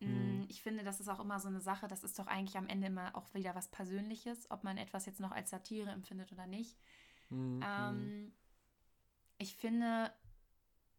Mm, 0.00 0.06
Hm. 0.06 0.46
Ich 0.48 0.62
finde, 0.62 0.84
das 0.84 1.00
ist 1.00 1.08
auch 1.08 1.20
immer 1.20 1.40
so 1.40 1.48
eine 1.48 1.60
Sache, 1.60 1.88
das 1.88 2.04
ist 2.04 2.18
doch 2.18 2.26
eigentlich 2.26 2.56
am 2.56 2.66
Ende 2.66 2.88
immer 2.88 3.14
auch 3.16 3.32
wieder 3.34 3.54
was 3.54 3.68
Persönliches, 3.68 4.50
ob 4.50 4.64
man 4.64 4.76
etwas 4.78 5.06
jetzt 5.06 5.20
noch 5.20 5.32
als 5.32 5.50
Satire 5.50 5.90
empfindet 5.90 6.32
oder 6.32 6.46
nicht. 6.46 6.76
Hm. 7.28 7.60
hm. 7.60 7.64
Ähm, 7.64 8.32
ich 9.38 9.54
finde 9.56 10.12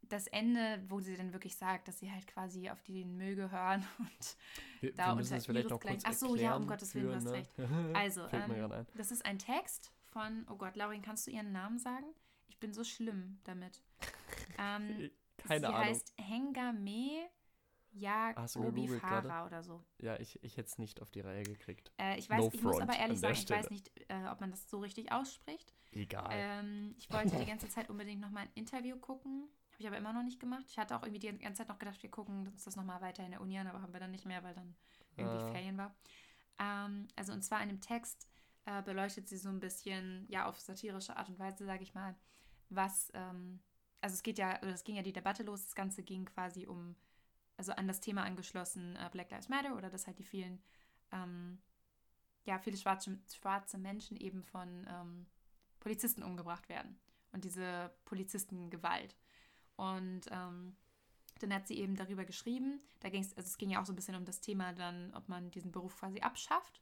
das 0.01 0.27
Ende, 0.27 0.81
wo 0.87 0.99
sie 0.99 1.15
dann 1.15 1.33
wirklich 1.33 1.55
sagt, 1.55 1.87
dass 1.87 1.99
sie 1.99 2.11
halt 2.11 2.27
quasi 2.27 2.69
auf 2.69 2.81
den 2.83 3.15
Müll 3.17 3.35
gehören 3.35 3.85
und 3.99 4.37
wir, 4.81 4.93
da 4.93 5.07
wir 5.07 5.17
unter 5.17 5.35
es 5.35 5.45
vielleicht 5.45 5.69
noch 5.69 5.79
kurz 5.79 6.03
Ach 6.05 6.13
so, 6.13 6.35
ja, 6.35 6.55
um 6.55 6.67
Gottes 6.67 6.95
Willen, 6.95 7.07
du 7.07 7.15
hast 7.15 7.23
für, 7.23 7.33
recht. 7.33 7.57
ne? 7.57 7.91
Also, 7.93 8.27
ähm, 8.31 8.85
das 8.95 9.11
ist 9.11 9.25
ein 9.25 9.39
Text 9.39 9.91
von, 10.05 10.45
oh 10.49 10.55
Gott, 10.55 10.75
Laurin, 10.75 11.01
kannst 11.01 11.27
du 11.27 11.31
ihren 11.31 11.51
Namen 11.51 11.77
sagen? 11.77 12.05
Ich 12.47 12.59
bin 12.59 12.73
so 12.73 12.83
schlimm 12.83 13.39
damit. 13.43 13.83
Ähm, 14.57 15.09
Keine 15.37 15.59
sie 15.61 15.65
Ahnung. 15.67 15.79
heißt 15.79 16.13
Hengame 16.17 17.29
Farah 18.99 19.21
gerade? 19.21 19.47
oder 19.47 19.63
so. 19.63 19.83
Ja, 19.99 20.19
ich, 20.19 20.41
ich 20.43 20.57
hätte 20.57 20.67
es 20.67 20.77
nicht 20.77 21.01
auf 21.01 21.11
die 21.11 21.21
Reihe 21.21 21.43
gekriegt. 21.43 21.91
Äh, 21.97 22.19
ich 22.19 22.29
weiß, 22.29 22.39
No 22.39 22.51
ich 22.53 22.61
muss 22.61 22.81
aber 22.81 22.97
ehrlich 22.97 23.19
sagen, 23.19 23.33
ich 23.35 23.49
weiß 23.49 23.69
nicht, 23.69 23.91
äh, 24.09 24.27
ob 24.29 24.41
man 24.41 24.51
das 24.51 24.69
so 24.69 24.79
richtig 24.79 25.11
ausspricht. 25.11 25.73
Egal. 25.91 26.29
Ähm, 26.31 26.95
ich 26.97 27.11
wollte 27.11 27.37
die 27.37 27.45
ganze 27.45 27.69
Zeit 27.69 27.89
unbedingt 27.89 28.21
noch 28.21 28.31
mal 28.31 28.41
ein 28.41 28.51
Interview 28.55 28.97
gucken. 28.97 29.49
Habe 29.79 29.83
ich 29.83 29.87
aber 29.87 29.97
immer 29.97 30.11
noch 30.11 30.23
nicht 30.23 30.41
gemacht. 30.41 30.65
Ich 30.67 30.77
hatte 30.77 30.93
auch 30.97 31.03
irgendwie 31.03 31.19
die 31.19 31.37
ganze 31.37 31.59
Zeit 31.59 31.69
noch 31.69 31.79
gedacht, 31.79 32.03
wir 32.03 32.11
gucken 32.11 32.47
uns 32.47 32.65
das 32.65 32.75
noch 32.75 32.83
mal 32.83 32.99
weiter 32.99 33.23
in 33.23 33.31
der 33.31 33.39
Uni 33.39 33.57
an, 33.57 33.65
aber 33.65 33.81
haben 33.81 33.93
wir 33.93 34.01
dann 34.01 34.11
nicht 34.11 34.25
mehr, 34.25 34.43
weil 34.43 34.53
dann 34.53 34.75
irgendwie 35.15 35.37
Ah. 35.41 35.51
Ferien 35.51 35.77
war. 35.77 35.95
Ähm, 36.59 37.07
also 37.15 37.31
und 37.31 37.43
zwar 37.43 37.63
in 37.63 37.69
dem 37.69 37.79
Text 37.79 38.27
äh, 38.65 38.81
beleuchtet 38.81 39.29
sie 39.29 39.37
so 39.37 39.47
ein 39.47 39.61
bisschen, 39.61 40.25
ja, 40.27 40.47
auf 40.47 40.59
satirische 40.59 41.15
Art 41.15 41.29
und 41.29 41.39
Weise, 41.39 41.63
sage 41.63 41.83
ich 41.83 41.93
mal, 41.93 42.13
was, 42.67 43.09
ähm, 43.13 43.61
also 44.01 44.15
es 44.15 44.21
geht 44.21 44.37
ja, 44.37 44.57
oder 44.61 44.73
es 44.73 44.83
ging 44.83 44.97
ja 44.97 45.01
die 45.01 45.13
Debatte 45.13 45.43
los, 45.43 45.63
das 45.63 45.75
Ganze 45.75 46.03
ging 46.03 46.25
quasi 46.25 46.67
um, 46.67 46.97
also 47.55 47.71
an 47.71 47.87
das 47.87 48.01
Thema 48.01 48.23
angeschlossen, 48.23 48.97
äh, 48.97 49.09
Black 49.13 49.31
Lives 49.31 49.47
Matter 49.47 49.77
oder 49.77 49.89
dass 49.89 50.07
halt 50.07 50.19
die 50.19 50.25
vielen, 50.25 50.61
ähm, 51.13 51.61
ja, 52.43 52.59
viele 52.59 52.75
schwarze, 52.75 53.17
schwarze 53.33 53.77
Menschen 53.77 54.17
eben 54.17 54.43
von 54.43 54.85
ähm, 54.89 55.25
Polizisten 55.79 56.21
umgebracht 56.21 56.67
werden 56.67 56.99
und 57.31 57.45
diese 57.45 57.93
Polizistengewalt. 58.03 59.15
Und 59.79 60.21
ähm, 60.31 60.75
dann 61.39 61.53
hat 61.53 61.67
sie 61.67 61.77
eben 61.79 61.95
darüber 61.95 62.25
geschrieben, 62.25 62.81
da 62.99 63.09
ging 63.09 63.21
es, 63.21 63.35
also 63.37 63.47
es 63.47 63.57
ging 63.57 63.69
ja 63.69 63.81
auch 63.81 63.85
so 63.85 63.93
ein 63.93 63.95
bisschen 63.95 64.15
um 64.15 64.25
das 64.25 64.41
Thema 64.41 64.73
dann, 64.73 65.13
ob 65.15 65.29
man 65.29 65.51
diesen 65.51 65.71
Beruf 65.71 65.97
quasi 65.97 66.19
abschafft. 66.19 66.81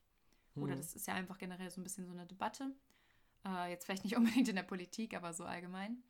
Oder 0.55 0.73
Hm. 0.73 0.77
das 0.77 0.95
ist 0.95 1.05
ja 1.07 1.13
einfach 1.13 1.37
generell 1.37 1.69
so 1.69 1.79
ein 1.79 1.83
bisschen 1.83 2.05
so 2.07 2.11
eine 2.13 2.25
Debatte. 2.25 2.75
Äh, 3.45 3.69
jetzt 3.71 3.85
vielleicht 3.85 4.03
nicht 4.03 4.15
unbedingt 4.17 4.47
in 4.49 4.55
der 4.55 4.63
Politik, 4.63 5.15
aber 5.15 5.33
so 5.33 5.45
allgemein. 5.45 6.03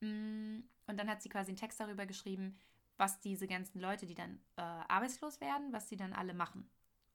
Mm, 0.00 0.60
Und 0.86 0.96
dann 0.98 1.08
hat 1.08 1.22
sie 1.22 1.28
quasi 1.30 1.50
einen 1.50 1.56
Text 1.58 1.80
darüber 1.80 2.06
geschrieben, 2.06 2.58
was 2.98 3.20
diese 3.20 3.46
ganzen 3.46 3.80
Leute, 3.80 4.06
die 4.06 4.14
dann 4.14 4.40
äh, 4.56 4.62
arbeitslos 4.62 5.40
werden, 5.40 5.72
was 5.72 5.86
die 5.86 5.96
dann 5.96 6.12
alle 6.12 6.34
machen. 6.34 6.68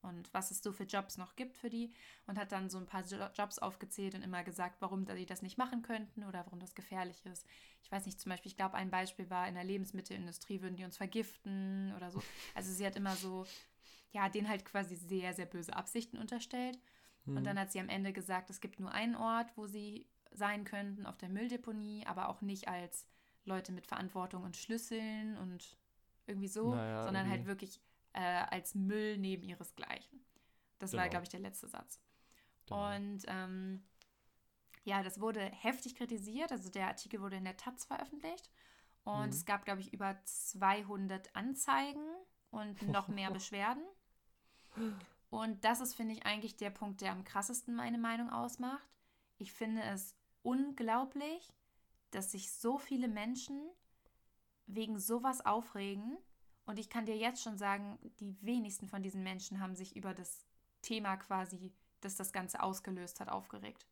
Und 0.06 0.34
was 0.34 0.52
es 0.52 0.62
so 0.62 0.72
für 0.72 0.84
Jobs 0.84 1.18
noch 1.18 1.36
gibt 1.36 1.58
für 1.58 1.70
die. 1.70 1.92
Und 2.28 2.38
hat 2.38 2.52
dann 2.52 2.70
so 2.70 2.78
ein 2.78 2.86
paar 2.86 3.04
Jo- 3.04 3.30
Jobs 3.34 3.60
aufgezählt 3.60 4.16
und 4.16 4.24
immer 4.24 4.44
gesagt, 4.44 4.82
warum 4.82 5.06
die 5.06 5.26
das 5.26 5.42
nicht 5.42 5.58
machen 5.58 5.82
könnten 5.82 6.24
oder 6.24 6.46
warum 6.46 6.60
das 6.60 6.76
gefährlich 6.76 7.26
ist. 7.26 7.46
Ich 7.84 7.92
weiß 7.92 8.06
nicht, 8.06 8.20
zum 8.20 8.30
Beispiel, 8.30 8.50
ich 8.50 8.58
glaube, 8.58 8.76
ein 8.76 8.90
Beispiel 8.90 9.30
war, 9.30 9.48
in 9.48 9.56
der 9.56 9.64
Lebensmittelindustrie 9.64 10.62
würden 10.62 10.76
die 10.76 10.86
uns 10.86 10.98
vergiften 10.98 11.94
oder 11.96 12.12
so. 12.12 12.22
Also 12.54 12.72
sie 12.72 12.86
hat 12.86 12.96
immer 12.96 13.16
so, 13.16 13.46
ja, 14.12 14.30
denen 14.30 14.50
halt 14.50 14.66
quasi 14.66 14.96
sehr, 14.96 15.34
sehr 15.34 15.46
böse 15.46 15.76
Absichten 15.76 16.18
unterstellt. 16.18 16.80
Hm. 17.26 17.38
Und 17.38 17.44
dann 17.44 17.60
hat 17.60 17.72
sie 17.72 17.80
am 17.80 17.90
Ende 17.90 18.14
gesagt, 18.14 18.50
es 18.50 18.62
gibt 18.62 18.80
nur 18.80 18.92
einen 18.92 19.16
Ort, 19.16 19.52
wo 19.56 19.68
sie 19.68 20.08
sein 20.32 20.64
könnten, 20.66 21.06
auf 21.06 21.18
der 21.18 21.30
Mülldeponie, 21.30 22.06
aber 22.06 22.30
auch 22.30 22.42
nicht 22.42 22.68
als 22.68 23.06
Leute 23.46 23.72
mit 23.72 23.88
Verantwortung 23.88 24.44
und 24.44 24.58
Schlüsseln 24.58 25.38
und 25.38 25.78
irgendwie 26.28 26.48
so, 26.48 26.72
Naja, 26.72 27.04
sondern 27.06 27.30
halt 27.30 27.42
irgendwie. 27.42 27.48
wirklich 27.48 27.80
äh, 28.16 28.46
als 28.50 28.76
Müll 28.76 29.18
neben 29.18 29.44
ihresgleichen. 29.44 30.26
Das 30.80 30.94
war, 30.94 31.04
Genau. 31.04 31.12
glaube 31.12 31.24
ich, 31.26 31.30
der 31.30 31.40
letzte 31.42 31.68
Satz. 31.68 32.00
Genau. 32.66 32.96
Und 32.96 33.24
ähm, 33.28 33.84
ja, 34.84 35.04
das 35.04 35.20
wurde 35.20 35.42
heftig 35.42 35.96
kritisiert. 35.96 36.52
Also 36.52 36.70
der 36.70 36.88
Artikel 36.88 37.22
wurde 37.22 37.38
in 37.38 37.44
der 37.46 37.58
Taz 37.58 37.86
veröffentlicht. 37.86 38.50
Und 39.04 39.28
Mhm. 39.28 39.30
es 39.30 39.46
gab, 39.46 39.66
glaube 39.66 39.82
ich, 39.82 39.94
über 39.94 40.20
200 40.26 41.36
Anzeigen 41.36 42.06
und 42.52 42.82
noch 42.84 43.08
mehr 43.08 43.32
Beschwerden. 43.40 43.84
Und 45.30 45.64
das 45.64 45.82
ist, 45.82 45.96
finde 45.96 46.14
ich, 46.14 46.26
eigentlich 46.26 46.56
der 46.58 46.70
Punkt, 46.70 47.02
der 47.02 47.12
am 47.12 47.24
krassesten 47.24 47.76
meine 47.76 47.98
Meinung 47.98 48.30
ausmacht. 48.30 48.88
Ich 49.38 49.52
finde 49.54 49.82
es 49.84 50.16
unglaublich, 50.44 51.54
dass 52.12 52.32
sich 52.32 52.52
so 52.54 52.78
viele 52.78 53.08
Menschen 53.08 53.70
wegen 54.68 55.00
sowas 55.00 55.46
aufregen. 55.46 56.18
Und 56.66 56.80
ich 56.80 56.90
kann 56.90 57.06
dir 57.06 57.16
jetzt 57.16 57.44
schon 57.44 57.58
sagen, 57.58 58.00
die 58.20 58.36
wenigsten 58.42 58.88
von 58.88 59.04
diesen 59.04 59.24
Menschen 59.24 59.60
haben 59.60 59.76
sich 59.76 59.96
über 59.96 60.14
das 60.14 60.46
Thema 60.82 61.18
quasi, 61.18 61.74
das 62.02 62.16
das 62.16 62.34
Ganze 62.34 62.62
ausgelöst 62.62 63.20
hat, 63.20 63.30
aufgeregt. 63.30 63.86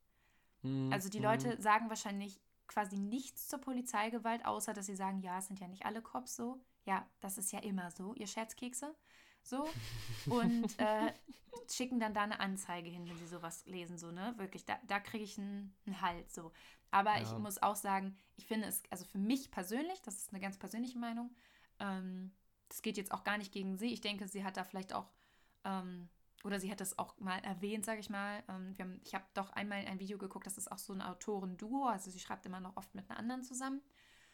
Mhm. 0.63 0.91
Also 0.91 1.09
die 1.09 1.19
Leute 1.19 1.55
mhm. 1.55 1.61
sagen 1.61 1.89
wahrscheinlich 1.89 2.39
quasi 2.67 2.97
nichts 2.97 3.47
zur 3.47 3.59
Polizeigewalt, 3.59 4.45
außer 4.45 4.73
dass 4.73 4.87
sie 4.87 4.95
sagen, 4.95 5.19
ja, 5.19 5.37
es 5.37 5.47
sind 5.47 5.59
ja 5.59 5.67
nicht 5.67 5.85
alle 5.85 6.01
Cops 6.01 6.35
so. 6.35 6.63
Ja, 6.85 7.07
das 7.19 7.37
ist 7.37 7.51
ja 7.51 7.59
immer 7.59 7.91
so, 7.91 8.13
ihr 8.15 8.27
Scherzkekse. 8.27 8.95
So. 9.43 9.67
Und 10.25 10.79
äh, 10.79 11.13
schicken 11.69 11.99
dann 11.99 12.13
da 12.13 12.23
eine 12.23 12.39
Anzeige 12.39 12.89
hin, 12.89 13.07
wenn 13.07 13.17
sie 13.17 13.27
sowas 13.27 13.65
lesen, 13.65 13.97
so, 13.97 14.11
ne? 14.11 14.33
Wirklich, 14.37 14.65
da, 14.65 14.79
da 14.87 14.99
kriege 14.99 15.23
ich 15.23 15.37
einen, 15.37 15.75
einen 15.85 16.01
Halt, 16.01 16.31
so. 16.31 16.51
Aber 16.91 17.15
ja. 17.15 17.21
ich 17.23 17.37
muss 17.37 17.61
auch 17.61 17.75
sagen, 17.75 18.15
ich 18.35 18.45
finde 18.45 18.67
es, 18.67 18.83
also 18.89 19.05
für 19.05 19.17
mich 19.17 19.51
persönlich, 19.51 20.01
das 20.01 20.15
ist 20.15 20.29
eine 20.31 20.39
ganz 20.39 20.57
persönliche 20.57 20.97
Meinung, 20.99 21.35
ähm, 21.79 22.31
das 22.73 22.81
geht 22.81 22.97
jetzt 22.97 23.11
auch 23.11 23.23
gar 23.23 23.37
nicht 23.37 23.51
gegen 23.51 23.77
sie. 23.77 23.93
Ich 23.93 24.01
denke, 24.01 24.27
sie 24.27 24.43
hat 24.43 24.57
da 24.57 24.63
vielleicht 24.63 24.93
auch, 24.93 25.11
ähm, 25.63 26.09
oder 26.43 26.59
sie 26.59 26.71
hat 26.71 26.81
das 26.81 26.97
auch 26.97 27.15
mal 27.19 27.37
erwähnt, 27.43 27.85
sage 27.85 27.99
ich 27.99 28.09
mal. 28.09 28.43
Ähm, 28.49 28.75
haben, 28.79 28.99
ich 29.03 29.13
habe 29.13 29.25
doch 29.35 29.51
einmal 29.51 29.85
ein 29.85 29.99
Video 29.99 30.17
geguckt, 30.17 30.47
das 30.47 30.57
ist 30.57 30.71
auch 30.71 30.79
so 30.79 30.91
ein 30.91 31.03
Autoren-Duo, 31.03 31.85
also 31.85 32.09
sie 32.09 32.19
schreibt 32.19 32.47
immer 32.47 32.59
noch 32.59 32.75
oft 32.75 32.95
mit 32.95 33.07
einer 33.07 33.19
anderen 33.19 33.43
zusammen. 33.43 33.79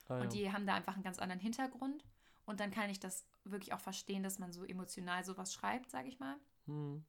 Ah, 0.08 0.16
ja. 0.16 0.22
Und 0.22 0.32
die 0.32 0.54
haben 0.54 0.66
da 0.66 0.74
einfach 0.74 0.94
einen 0.94 1.04
ganz 1.04 1.20
anderen 1.20 1.42
Hintergrund. 1.42 2.06
Und 2.46 2.62
dann 2.62 2.72
kann 2.72 2.90
ich 2.90 3.02
das 3.02 3.28
wirklich 3.44 3.74
auch 3.74 3.82
verstehen, 3.82 4.24
dass 4.24 4.40
man 4.40 4.54
so 4.54 4.64
emotional 4.64 5.26
sowas 5.26 5.54
schreibt, 5.54 5.92
sage 5.92 6.08
ich 6.08 6.20
mal. 6.20 6.38
Hm. 6.66 7.04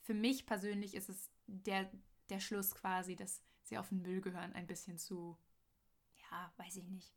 Für 0.00 0.14
mich 0.14 0.44
persönlich 0.44 0.96
ist 0.96 1.08
es 1.08 1.30
der, 1.46 1.88
der 2.30 2.40
Schluss 2.40 2.74
quasi, 2.74 3.14
dass 3.14 3.44
sie 3.62 3.78
auf 3.78 3.90
den 3.90 4.02
Müll 4.02 4.20
gehören, 4.20 4.52
ein 4.54 4.66
bisschen 4.66 4.98
zu, 4.98 5.38
ja, 6.32 6.52
weiß 6.56 6.74
ich 6.78 6.88
nicht. 6.88 7.14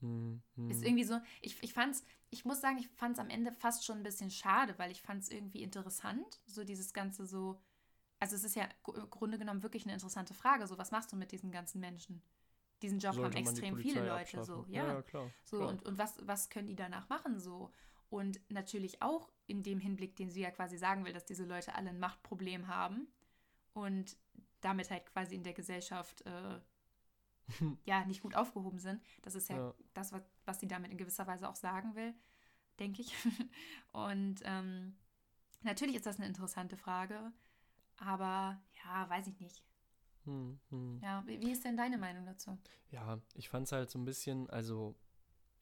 Hm, 0.00 0.42
hm. 0.56 0.70
Ist 0.70 0.84
irgendwie 0.84 1.04
so, 1.04 1.20
ich, 1.40 1.62
ich 1.62 1.72
fand's, 1.72 2.04
ich 2.30 2.44
muss 2.44 2.60
sagen, 2.60 2.78
ich 2.78 2.88
fand 2.88 3.14
es 3.14 3.18
am 3.18 3.30
Ende 3.30 3.52
fast 3.52 3.84
schon 3.84 3.98
ein 3.98 4.02
bisschen 4.02 4.30
schade, 4.30 4.74
weil 4.78 4.90
ich 4.90 5.02
fand 5.02 5.22
es 5.22 5.30
irgendwie 5.30 5.62
interessant, 5.62 6.40
so 6.46 6.64
dieses 6.64 6.92
Ganze 6.92 7.26
so, 7.26 7.60
also 8.18 8.36
es 8.36 8.44
ist 8.44 8.56
ja 8.56 8.68
im 8.86 9.10
Grunde 9.10 9.38
genommen 9.38 9.62
wirklich 9.62 9.84
eine 9.84 9.92
interessante 9.92 10.34
Frage, 10.34 10.66
so 10.66 10.78
was 10.78 10.90
machst 10.90 11.12
du 11.12 11.16
mit 11.16 11.32
diesen 11.32 11.50
ganzen 11.50 11.80
Menschen? 11.80 12.22
Diesen 12.82 12.98
Job 12.98 13.14
Sollte 13.14 13.36
haben 13.36 13.46
extrem 13.46 13.76
viele 13.76 14.06
Leute 14.06 14.42
so, 14.42 14.64
ja. 14.68 14.86
ja, 14.86 15.02
klar, 15.02 15.30
so 15.44 15.58
klar. 15.58 15.68
und, 15.68 15.84
und 15.84 15.98
was, 15.98 16.16
was 16.22 16.48
können 16.48 16.66
die 16.66 16.76
danach 16.76 17.08
machen 17.08 17.38
so? 17.38 17.70
Und 18.08 18.40
natürlich 18.48 19.02
auch 19.02 19.30
in 19.46 19.62
dem 19.62 19.78
Hinblick, 19.78 20.16
den 20.16 20.30
sie 20.30 20.40
ja 20.40 20.50
quasi 20.50 20.76
sagen 20.78 21.04
will, 21.04 21.12
dass 21.12 21.24
diese 21.24 21.44
Leute 21.44 21.74
alle 21.74 21.90
ein 21.90 22.00
Machtproblem 22.00 22.66
haben 22.66 23.06
und 23.72 24.16
damit 24.60 24.90
halt 24.90 25.06
quasi 25.06 25.36
in 25.36 25.42
der 25.42 25.52
Gesellschaft 25.52 26.22
äh, 26.22 26.60
ja 27.84 28.04
nicht 28.04 28.22
gut 28.22 28.34
aufgehoben 28.34 28.78
sind. 28.78 29.02
Das 29.22 29.34
ist 29.34 29.48
ja, 29.48 29.56
ja, 29.56 29.74
das, 29.94 30.12
was, 30.12 30.22
was 30.44 30.60
sie 30.60 30.68
damit 30.68 30.90
in 30.90 30.98
gewisser 30.98 31.26
Weise 31.26 31.48
auch 31.48 31.56
sagen 31.56 31.94
will, 31.94 32.14
denke 32.78 33.02
ich. 33.02 33.14
Und 33.92 34.40
ähm, 34.44 34.96
natürlich 35.62 35.96
ist 35.96 36.06
das 36.06 36.18
eine 36.18 36.26
interessante 36.26 36.76
Frage, 36.76 37.32
aber 37.98 38.60
ja, 38.84 39.08
weiß 39.08 39.26
ich 39.26 39.40
nicht. 39.40 39.62
Hm, 40.24 40.58
hm. 40.70 41.00
Ja, 41.02 41.22
wie, 41.26 41.40
wie 41.40 41.52
ist 41.52 41.64
denn 41.64 41.76
deine 41.76 41.98
Meinung 41.98 42.26
dazu? 42.26 42.58
Ja, 42.90 43.20
ich 43.34 43.48
fand 43.48 43.66
es 43.66 43.72
halt 43.72 43.90
so 43.90 43.98
ein 43.98 44.04
bisschen, 44.04 44.48
also 44.50 44.96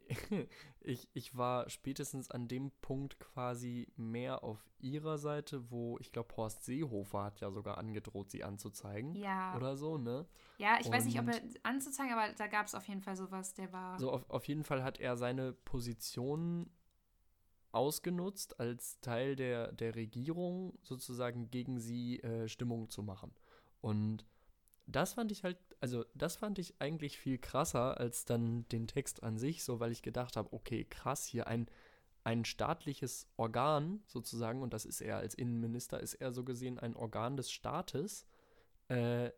ich, 0.81 1.09
ich 1.13 1.37
war 1.37 1.69
spätestens 1.69 2.31
an 2.31 2.49
dem 2.49 2.71
Punkt 2.81 3.19
quasi 3.21 3.89
mehr 3.97 4.43
auf 4.43 4.59
ihrer 4.79 5.19
Seite, 5.19 5.71
wo 5.71 5.99
ich 5.99 6.13
glaube, 6.13 6.37
Horst 6.37 6.65
Seehofer 6.65 7.25
hat 7.25 7.41
ja 7.41 7.51
sogar 7.51 7.79
angedroht, 7.79 8.31
sie 8.31 8.45
anzuzeigen. 8.45 9.15
Ja. 9.15 9.57
Oder 9.57 9.77
so, 9.77 9.99
ne? 9.99 10.27
Ja, 10.59 10.77
ich 10.81 10.87
Und 10.87 10.93
weiß 10.93 11.05
nicht, 11.05 11.19
ob 11.21 11.29
er 11.29 11.41
anzuzeigen, 11.63 12.13
aber 12.13 12.33
da 12.35 12.47
gab 12.47 12.67
es 12.67 12.75
auf 12.75 12.87
jeden 12.87 13.01
Fall 13.01 13.17
sowas, 13.17 13.55
der 13.55 13.73
war. 13.73 13.99
So, 13.99 14.11
auf, 14.11 14.29
auf 14.31 14.47
jeden 14.47 14.65
Fall 14.65 14.83
hat 14.83 15.01
er 15.01 15.17
seine 15.17 15.53
Position 15.53 16.71
ausgenutzt, 17.73 18.59
als 18.61 19.01
Teil 19.01 19.37
der, 19.37 19.73
der 19.73 19.95
Regierung 19.95 20.79
sozusagen 20.83 21.51
gegen 21.51 21.79
sie 21.79 22.21
äh, 22.21 22.49
Stimmung 22.49 22.89
zu 22.89 23.03
machen. 23.03 23.33
Und 23.81 24.25
das 24.87 25.15
fand 25.15 25.31
ich 25.33 25.45
halt, 25.45 25.59
also 25.81 26.05
das 26.15 26.37
fand 26.37 26.59
ich 26.59 26.81
eigentlich 26.81 27.19
viel 27.19 27.39
krasser 27.39 27.99
als 27.99 28.25
dann 28.25 28.69
den 28.69 28.87
Text 28.87 29.23
an 29.23 29.39
sich, 29.39 29.63
so 29.63 29.81
weil 29.81 29.93
ich 29.93 30.03
gedacht 30.03 30.37
habe, 30.37 30.53
okay, 30.53 30.85
krass, 30.85 31.25
hier 31.25 31.47
ein, 31.47 31.69
ein 32.25 32.45
staatliches 32.45 33.29
Organ 33.37 34.03
sozusagen, 34.07 34.63
und 34.63 34.73
das 34.73 34.85
ist 34.85 35.01
er 35.01 35.19
als 35.19 35.35
Innenminister, 35.35 36.01
ist 36.01 36.15
er 36.15 36.33
so 36.33 36.45
gesehen 36.45 36.79
ein 36.79 36.97
Organ 36.97 37.37
des 37.37 37.51
Staates, 37.51 38.27
äh, 38.89 39.31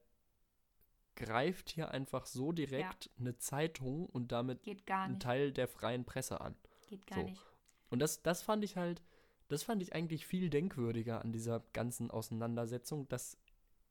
greift 1.17 1.71
hier 1.71 1.91
einfach 1.91 2.25
so 2.25 2.53
direkt 2.53 3.07
ja. 3.07 3.11
eine 3.19 3.37
Zeitung 3.37 4.07
und 4.07 4.33
damit 4.33 4.61
einen 4.89 5.21
Teil 5.21 5.53
der 5.53 5.69
freien 5.69 6.05
Presse 6.05 6.41
an. 6.41 6.57
Geht 6.89 7.07
gar 7.07 7.19
so. 7.19 7.25
nicht. 7.25 7.43
Und 7.91 7.99
das, 7.99 8.23
das 8.23 8.43
fand 8.43 8.65
ich 8.65 8.77
halt, 8.77 9.03
das 9.49 9.65
fand 9.65 9.83
ich 9.83 9.93
eigentlich 9.93 10.27
viel 10.27 10.49
denkwürdiger 10.49 11.23
an 11.23 11.33
dieser 11.33 11.61
ganzen 11.73 12.11
Auseinandersetzung, 12.11 13.09
dass 13.09 13.37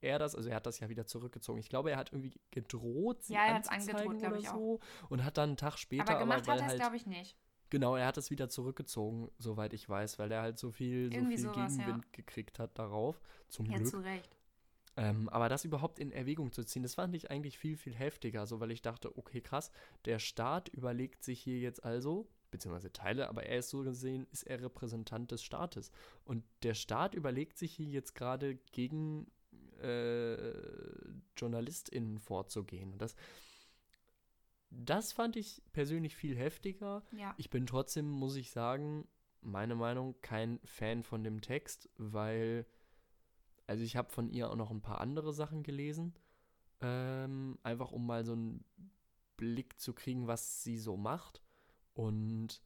er 0.02 0.20
das, 0.20 0.36
also 0.36 0.50
er 0.50 0.56
hat 0.56 0.66
das 0.66 0.80
ja 0.80 0.90
wieder 0.90 1.06
zurückgezogen. 1.06 1.60
Ich 1.60 1.70
glaube, 1.70 1.92
er 1.92 1.98
hat 1.98 2.12
irgendwie 2.12 2.34
gedroht, 2.52 3.24
sie 3.24 3.34
ja, 3.34 3.46
er 3.46 3.56
anzuzeigen 3.56 4.18
oder 4.18 4.42
so. 4.42 4.80
Und 5.10 5.24
hat 5.24 5.38
dann 5.38 5.50
einen 5.50 5.58
Tag 5.58 5.78
später. 5.78 6.10
Aber 6.10 6.20
gemacht 6.20 6.44
aber, 6.44 6.54
hat 6.54 6.60
er 6.60 6.66
es, 6.66 6.70
halt, 6.72 6.82
glaube 6.82 6.96
ich, 6.96 7.06
nicht. 7.06 7.38
Genau, 7.70 7.96
er 7.96 8.08
hat 8.08 8.18
es 8.18 8.32
wieder 8.32 8.50
zurückgezogen, 8.50 9.30
soweit 9.38 9.74
ich 9.74 9.88
weiß, 9.88 10.18
weil 10.18 10.32
er 10.32 10.42
halt 10.42 10.58
so 10.58 10.72
viel, 10.72 11.14
so 11.14 11.26
viel 11.26 11.38
sowas, 11.38 11.78
Gegenwind 11.78 12.06
ja. 12.06 12.12
gekriegt 12.12 12.58
hat 12.60 12.78
darauf. 12.80 13.22
Zum 13.48 13.68
ja, 13.68 13.78
Glück. 13.78 13.88
zu 13.88 14.00
Recht. 14.00 14.36
Ähm, 14.98 15.30
aber 15.30 15.50
das 15.50 15.66
überhaupt 15.66 16.00
in 16.00 16.12
Erwägung 16.12 16.52
zu 16.52 16.64
ziehen, 16.64 16.84
das 16.84 16.96
fand 16.96 17.16
ich 17.16 17.30
eigentlich 17.32 17.58
viel, 17.58 17.78
viel 17.78 17.96
heftiger, 17.96 18.46
so 18.48 18.60
weil 18.60 18.72
ich 18.72 18.82
dachte, 18.82 19.18
okay, 19.18 19.40
krass, 19.40 19.72
der 20.06 20.20
Staat 20.20 20.68
überlegt 20.70 21.24
sich 21.24 21.40
hier 21.42 21.60
jetzt 21.60 21.86
also, 21.86 22.28
beziehungsweise 22.52 22.92
Teile, 22.92 23.30
aber 23.30 23.44
er 23.44 23.60
ist 23.60 23.70
so 23.70 23.84
gesehen, 23.84 24.28
ist 24.32 24.44
er 24.44 24.62
Repräsentant 24.62 25.32
des 25.32 25.44
Staates. 25.44 25.92
Und 26.26 26.44
der 26.64 26.74
Staat 26.74 27.14
überlegt 27.14 27.58
sich 27.58 27.72
hier 27.74 27.88
jetzt 27.88 28.16
gerade 28.16 28.56
gegen 28.72 29.28
äh, 29.82 30.54
JournalistInnen 31.38 32.20
vorzugehen. 32.20 32.94
Und 32.94 33.02
das, 33.02 33.16
das 34.70 35.14
fand 35.14 35.36
ich 35.36 35.62
persönlich 35.72 36.16
viel 36.16 36.38
heftiger. 36.38 37.04
Ja. 37.12 37.34
Ich 37.38 37.50
bin 37.50 37.66
trotzdem, 37.66 38.10
muss 38.10 38.36
ich 38.36 38.52
sagen, 38.52 39.08
meine 39.42 39.76
Meinung, 39.76 40.16
kein 40.22 40.60
Fan 40.66 41.04
von 41.04 41.24
dem 41.24 41.42
Text, 41.42 41.90
weil, 41.98 42.66
also 43.68 43.84
ich 43.84 43.96
habe 43.96 44.12
von 44.12 44.30
ihr 44.30 44.50
auch 44.50 44.56
noch 44.56 44.72
ein 44.72 44.82
paar 44.82 45.02
andere 45.02 45.34
Sachen 45.34 45.64
gelesen, 45.64 46.14
ähm, 46.82 47.58
einfach 47.64 47.92
um 47.92 48.06
mal 48.06 48.26
so 48.26 48.34
einen 48.34 48.64
Blick 49.38 49.80
zu 49.80 49.94
kriegen, 49.94 50.28
was 50.28 50.64
sie 50.64 50.78
so 50.78 50.98
macht. 50.98 51.42
Und 51.94 52.62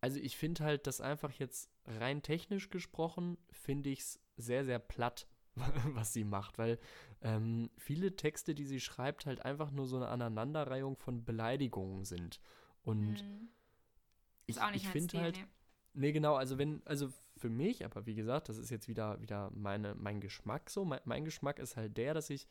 also 0.00 0.18
ich 0.18 0.36
finde 0.36 0.64
halt, 0.64 0.86
dass 0.86 1.00
einfach 1.00 1.32
jetzt 1.32 1.70
rein 1.84 2.22
technisch 2.22 2.70
gesprochen, 2.70 3.36
finde 3.50 3.90
ich 3.90 4.00
es 4.00 4.20
sehr, 4.40 4.64
sehr 4.64 4.78
platt, 4.78 5.26
was 5.94 6.12
sie 6.12 6.24
macht, 6.24 6.58
weil 6.58 6.78
ähm, 7.22 7.70
viele 7.76 8.16
Texte, 8.16 8.54
die 8.54 8.64
sie 8.64 8.80
schreibt, 8.80 9.26
halt 9.26 9.44
einfach 9.44 9.70
nur 9.70 9.86
so 9.86 9.96
eine 9.96 10.08
Aneinanderreihung 10.08 10.96
von 10.96 11.24
Beleidigungen 11.24 12.04
sind. 12.04 12.40
Und 12.82 13.20
hm. 13.20 13.48
ich, 14.46 14.58
ich 14.74 14.88
finde 14.88 15.20
halt, 15.20 15.36
nee. 15.36 15.44
nee, 15.94 16.12
genau, 16.12 16.34
also 16.34 16.58
wenn, 16.58 16.82
also 16.86 17.12
für 17.36 17.50
mich, 17.50 17.84
aber 17.84 18.06
wie 18.06 18.14
gesagt, 18.14 18.48
das 18.48 18.58
ist 18.58 18.70
jetzt 18.70 18.88
wieder, 18.88 19.20
wieder 19.20 19.50
meine, 19.54 19.94
mein 19.94 20.20
Geschmack 20.20 20.70
so. 20.70 20.84
Mein, 20.84 21.00
mein 21.04 21.24
Geschmack 21.24 21.58
ist 21.58 21.76
halt 21.76 21.96
der, 21.96 22.14
dass 22.14 22.30
ich 22.30 22.46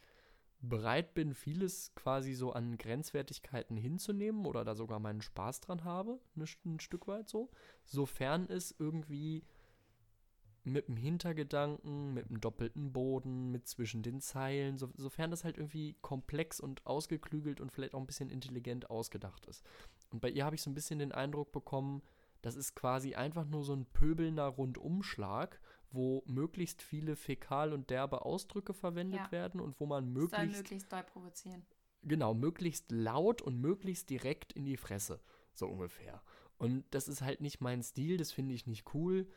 bereit 0.61 1.13
bin, 1.13 1.33
vieles 1.33 1.93
quasi 1.95 2.33
so 2.33 2.51
an 2.51 2.77
Grenzwertigkeiten 2.77 3.77
hinzunehmen 3.77 4.45
oder 4.45 4.65
da 4.65 4.75
sogar 4.75 4.99
meinen 4.99 5.21
Spaß 5.21 5.61
dran 5.61 5.83
habe, 5.83 6.19
ein, 6.35 6.45
ein 6.65 6.79
Stück 6.79 7.07
weit 7.07 7.29
so, 7.29 7.49
sofern 7.85 8.45
es 8.49 8.75
irgendwie 8.77 9.43
mit 10.63 10.87
dem 10.87 10.97
Hintergedanken, 10.97 12.13
mit 12.13 12.29
dem 12.29 12.39
doppelten 12.41 12.91
Boden, 12.91 13.51
mit 13.51 13.67
zwischen 13.67 14.03
den 14.03 14.21
Zeilen, 14.21 14.77
so, 14.77 14.89
sofern 14.95 15.31
das 15.31 15.43
halt 15.43 15.57
irgendwie 15.57 15.95
komplex 16.01 16.59
und 16.59 16.85
ausgeklügelt 16.85 17.61
und 17.61 17.71
vielleicht 17.71 17.93
auch 17.93 17.99
ein 17.99 18.07
bisschen 18.07 18.29
intelligent 18.29 18.89
ausgedacht 18.89 19.45
ist. 19.45 19.63
Und 20.11 20.21
bei 20.21 20.29
ihr 20.29 20.45
habe 20.45 20.55
ich 20.55 20.61
so 20.61 20.69
ein 20.69 20.75
bisschen 20.75 20.99
den 20.99 21.11
Eindruck 21.11 21.51
bekommen, 21.51 22.01
das 22.41 22.55
ist 22.55 22.75
quasi 22.75 23.15
einfach 23.15 23.45
nur 23.45 23.63
so 23.63 23.73
ein 23.73 23.85
pöbelnder 23.85 24.47
Rundumschlag, 24.47 25.59
wo 25.91 26.23
möglichst 26.25 26.81
viele 26.81 27.15
fäkal 27.15 27.73
und 27.73 27.89
derbe 27.89 28.23
Ausdrücke 28.23 28.73
verwendet 28.73 29.21
ja. 29.25 29.31
werden 29.31 29.59
und 29.59 29.79
wo 29.79 29.85
man 29.85 30.11
möglichst. 30.11 30.35
Soll 30.35 30.61
möglichst 30.61 30.91
doll 30.91 31.03
provozieren. 31.03 31.65
Genau, 32.03 32.33
möglichst 32.33 32.91
laut 32.91 33.41
und 33.41 33.59
möglichst 33.59 34.09
direkt 34.09 34.53
in 34.53 34.65
die 34.65 34.77
Fresse. 34.77 35.19
So 35.53 35.67
ungefähr. 35.67 36.21
Und 36.57 36.85
das 36.91 37.07
ist 37.07 37.21
halt 37.21 37.41
nicht 37.41 37.59
mein 37.59 37.83
Stil, 37.83 38.17
das 38.17 38.31
finde 38.31 38.53
ich 38.53 38.67
nicht 38.67 38.93
cool 38.93 39.27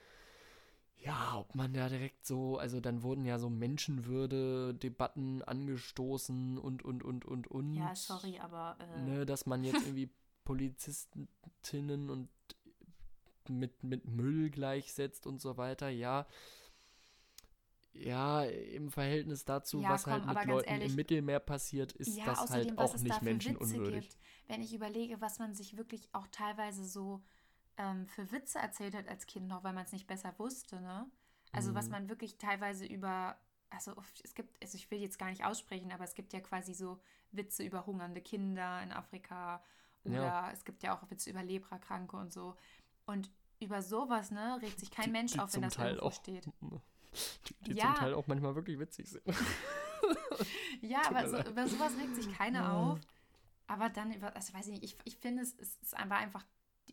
ja, 1.05 1.37
ob 1.39 1.55
man 1.55 1.73
da 1.73 1.89
direkt 1.89 2.27
so, 2.27 2.59
also 2.59 2.81
dann 2.81 3.03
wurden 3.03 3.25
ja 3.25 3.39
so 3.39 3.51
Menschenwürde-Debatten 3.51 5.43
angestoßen 5.43 6.59
und, 6.59 6.85
und, 6.85 7.03
und, 7.03 7.25
und, 7.25 7.49
und. 7.49 7.75
Ja, 7.75 7.95
sorry, 7.95 8.39
aber. 8.39 8.77
Äh... 8.79 9.03
Ne, 9.03 9.27
dass 9.27 9.47
man 9.47 9.65
jetzt 9.65 9.83
irgendwie 9.87 10.11
Polizistinnen 10.45 12.11
und 12.11 12.29
mit, 13.49 13.83
mit 13.83 14.07
Müll 14.07 14.51
gleichsetzt 14.51 15.27
und 15.27 15.41
so 15.41 15.57
weiter, 15.57 15.89
ja. 15.89 16.27
Ja, 17.95 18.45
im 18.45 18.91
Verhältnis 18.91 19.45
dazu, 19.45 19.81
ja, 19.81 19.91
was 19.91 20.05
komm, 20.05 20.25
halt 20.25 20.39
mit 20.39 20.47
Leuten 20.47 20.69
ehrlich, 20.71 20.91
im 20.91 20.97
Mittelmeer 20.97 21.41
passiert, 21.41 21.93
ist 21.93 22.17
ja, 22.17 22.25
das 22.25 22.39
außerdem, 22.39 22.77
halt 22.77 22.79
auch 22.79 22.97
nicht 22.97 23.23
menschenunwürdig. 23.23 24.09
Gibt, 24.09 24.19
wenn 24.47 24.63
ich 24.63 24.73
überlege, 24.73 25.21
was 25.21 25.39
man 25.39 25.55
sich 25.55 25.77
wirklich 25.77 26.09
auch 26.13 26.27
teilweise 26.29 26.87
so 26.87 27.23
ähm, 27.77 28.07
für 28.07 28.31
Witze 28.33 28.59
erzählt 28.59 28.95
hat 28.95 29.09
als 29.09 29.27
Kind 29.27 29.49
noch, 29.49 29.65
weil 29.65 29.73
man 29.73 29.85
es 29.85 29.93
nicht 29.93 30.07
besser 30.07 30.35
wusste, 30.39 30.81
ne? 30.81 31.07
Also 31.53 31.71
mhm. 31.71 31.75
was 31.75 31.89
man 31.89 32.09
wirklich 32.09 32.39
teilweise 32.39 32.87
über, 32.87 33.37
also 33.71 33.95
es 34.23 34.35
gibt, 34.35 34.63
also 34.63 34.77
ich 34.77 34.91
will 34.91 35.01
jetzt 35.01 35.19
gar 35.19 35.31
nicht 35.31 35.45
aussprechen, 35.45 35.93
aber 35.93 36.05
es 36.05 36.15
gibt 36.15 36.33
ja 36.33 36.41
quasi 36.41 36.75
so 36.75 36.99
Witze 37.31 37.63
über 37.63 37.87
hungernde 37.87 38.21
Kinder 38.21 38.83
in 38.83 38.93
Afrika 38.93 39.63
oder 40.05 40.15
ja. 40.15 40.51
es 40.51 40.65
gibt 40.65 40.83
ja 40.83 40.97
auch 40.97 41.11
Witze 41.11 41.31
über 41.31 41.43
Leprakranke 41.43 42.17
und 42.17 42.33
so. 42.33 42.57
Und 43.07 43.31
über 43.61 43.83
sowas, 43.83 44.31
ne, 44.31 44.59
regt 44.61 44.81
sich 44.81 44.91
kein 44.91 45.07
die, 45.07 45.11
Mensch 45.13 45.33
die 45.33 45.39
auf, 45.41 45.55
wenn 45.55 45.63
das 45.63 45.75
Teil 45.75 45.91
irgendwo 45.91 46.07
auch, 46.07 46.13
steht. 46.13 46.49
Die, 47.47 47.55
die 47.65 47.73
ja. 47.75 47.89
zum 47.89 47.95
Teil 47.97 48.15
auch 48.15 48.27
manchmal 48.27 48.55
wirklich 48.55 48.79
witzig 48.79 49.11
sind. 49.11 49.23
ja, 50.81 51.03
aber 51.07 51.29
so, 51.29 51.39
über 51.51 51.69
sowas 51.69 51.93
regt 51.99 52.17
sich 52.17 52.33
keiner 52.33 52.73
auf. 52.73 53.01
Aber 53.67 53.91
dann 53.91 54.15
über, 54.15 54.35
also 54.35 54.55
weiß 54.55 54.69
ich 54.69 54.81
nicht, 54.81 54.83
ich, 54.83 54.97
ich 55.05 55.19
finde, 55.19 55.43
es, 55.43 55.55
es, 55.59 55.79
es 55.83 55.93
war 55.93 56.17
einfach, 56.17 56.43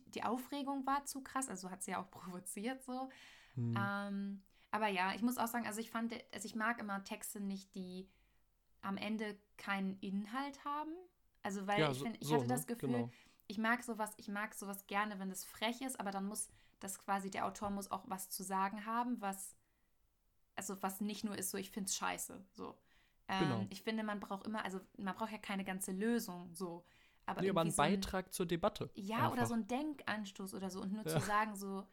die, 0.06 0.22
Aufregung 0.22 0.86
war 0.86 1.04
zu 1.04 1.22
krass, 1.22 1.48
also 1.48 1.70
hat 1.70 1.82
sie 1.82 1.92
ja 1.92 2.02
auch 2.02 2.10
provoziert 2.10 2.82
so. 2.82 3.10
Hm. 3.54 3.74
Ähm, 3.78 4.42
aber 4.70 4.88
ja, 4.88 5.14
ich 5.14 5.22
muss 5.22 5.38
auch 5.38 5.48
sagen, 5.48 5.66
also 5.66 5.80
ich 5.80 5.90
fand, 5.90 6.14
also 6.32 6.46
ich 6.46 6.54
mag 6.54 6.78
immer 6.78 7.02
Texte 7.02 7.40
nicht, 7.40 7.74
die 7.74 8.08
am 8.82 8.96
Ende 8.96 9.38
keinen 9.56 9.98
Inhalt 10.00 10.64
haben. 10.64 10.92
Also 11.42 11.66
weil 11.66 11.80
ja, 11.80 11.90
ich 11.90 12.00
finde, 12.00 12.18
ich 12.20 12.28
so, 12.28 12.36
hatte 12.36 12.46
das 12.46 12.62
ne? 12.62 12.66
Gefühl, 12.66 12.88
genau. 12.90 13.10
ich 13.46 13.58
mag 13.58 13.82
sowas, 13.82 14.12
ich 14.16 14.28
mag 14.28 14.54
sowas 14.54 14.86
gerne, 14.86 15.18
wenn 15.18 15.30
es 15.30 15.44
frech 15.44 15.80
ist, 15.80 15.98
aber 15.98 16.10
dann 16.10 16.26
muss 16.26 16.50
das 16.78 16.98
quasi, 16.98 17.30
der 17.30 17.46
Autor 17.46 17.70
muss 17.70 17.90
auch 17.90 18.04
was 18.06 18.30
zu 18.30 18.42
sagen 18.42 18.86
haben, 18.86 19.20
was, 19.20 19.56
also 20.54 20.82
was 20.82 21.00
nicht 21.00 21.24
nur 21.24 21.36
ist 21.36 21.50
so, 21.50 21.58
ich 21.58 21.70
finde 21.70 21.88
es 21.88 21.96
scheiße. 21.96 22.44
So. 22.52 22.78
Ähm, 23.28 23.40
genau. 23.40 23.66
Ich 23.70 23.82
finde, 23.82 24.02
man 24.02 24.20
braucht 24.20 24.46
immer, 24.46 24.64
also 24.64 24.80
man 24.98 25.14
braucht 25.14 25.32
ja 25.32 25.38
keine 25.38 25.64
ganze 25.64 25.92
Lösung 25.92 26.54
so. 26.54 26.84
Aber, 27.26 27.42
nee, 27.42 27.50
aber 27.50 27.60
einen 27.60 27.70
so 27.70 27.76
Beitrag 27.76 28.26
ein, 28.26 28.32
zur 28.32 28.46
Debatte. 28.46 28.90
Ja, 28.94 29.18
einfach. 29.18 29.32
oder 29.32 29.46
so 29.46 29.54
ein 29.54 29.68
Denkanstoß 29.68 30.54
oder 30.54 30.70
so. 30.70 30.80
Und 30.80 30.92
nur 30.92 31.06
ja. 31.06 31.18
zu 31.18 31.26
sagen, 31.26 31.54
so, 31.54 31.86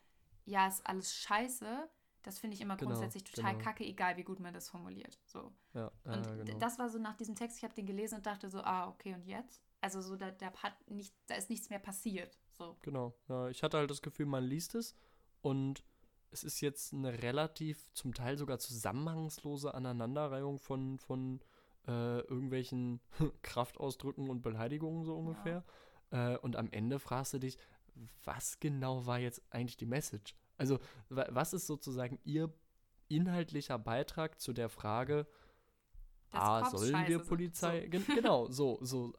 ja, 0.45 0.67
ist 0.67 0.85
alles 0.87 1.15
scheiße, 1.15 1.89
das 2.23 2.39
finde 2.39 2.55
ich 2.55 2.61
immer 2.61 2.75
genau, 2.75 2.91
grundsätzlich 2.91 3.23
total 3.23 3.53
genau. 3.53 3.63
kacke, 3.63 3.85
egal 3.85 4.17
wie 4.17 4.23
gut 4.23 4.39
man 4.39 4.53
das 4.53 4.69
formuliert. 4.69 5.17
So. 5.25 5.53
Ja, 5.73 5.91
und 6.03 6.45
genau. 6.45 6.57
das 6.59 6.77
war 6.77 6.89
so 6.89 6.99
nach 6.99 7.15
diesem 7.15 7.35
Text, 7.35 7.57
ich 7.57 7.63
habe 7.63 7.73
den 7.73 7.85
gelesen 7.85 8.15
und 8.15 8.25
dachte 8.25 8.49
so, 8.49 8.61
ah, 8.61 8.89
okay, 8.89 9.13
und 9.13 9.25
jetzt? 9.25 9.63
Also 9.79 10.01
so, 10.01 10.15
da, 10.15 10.31
da, 10.31 10.51
hat 10.63 10.73
nicht, 10.89 11.13
da 11.27 11.35
ist 11.35 11.49
nichts 11.49 11.69
mehr 11.69 11.79
passiert. 11.79 12.37
So. 12.51 12.75
Genau. 12.81 13.15
Ja, 13.29 13.47
ich 13.49 13.63
hatte 13.63 13.77
halt 13.77 13.89
das 13.89 14.01
Gefühl, 14.01 14.25
man 14.25 14.43
liest 14.43 14.75
es 14.75 14.95
und 15.41 15.83
es 16.31 16.43
ist 16.43 16.59
jetzt 16.61 16.93
eine 16.93 17.21
relativ, 17.21 17.91
zum 17.93 18.13
Teil 18.13 18.37
sogar 18.37 18.59
zusammenhangslose 18.59 19.73
Aneinanderreihung 19.73 20.59
von, 20.59 20.99
von 20.99 21.41
äh, 21.87 22.19
irgendwelchen 22.19 23.01
Kraftausdrücken 23.41 24.29
und 24.29 24.41
Beleidigungen 24.41 25.03
so 25.03 25.15
ungefähr. 25.15 25.63
Ja. 26.11 26.33
Äh, 26.33 26.37
und 26.37 26.55
am 26.55 26.69
Ende 26.71 26.99
fragst 26.99 27.33
du 27.33 27.39
dich, 27.39 27.57
was 28.23 28.59
genau 28.59 29.05
war 29.05 29.19
jetzt 29.19 29.41
eigentlich 29.49 29.77
die 29.77 29.85
Message? 29.85 30.35
Also, 30.57 30.79
was 31.09 31.53
ist 31.53 31.67
sozusagen 31.67 32.19
Ihr 32.23 32.51
inhaltlicher 33.09 33.79
Beitrag 33.79 34.39
zu 34.39 34.53
der 34.53 34.69
Frage, 34.69 35.27
das 36.31 36.41
A, 36.41 36.69
sollen 36.69 37.07
wir 37.07 37.19
Polizei, 37.19 37.89
so. 37.91 37.99
genau, 38.15 38.49
so, 38.49 38.79
so, 38.81 39.13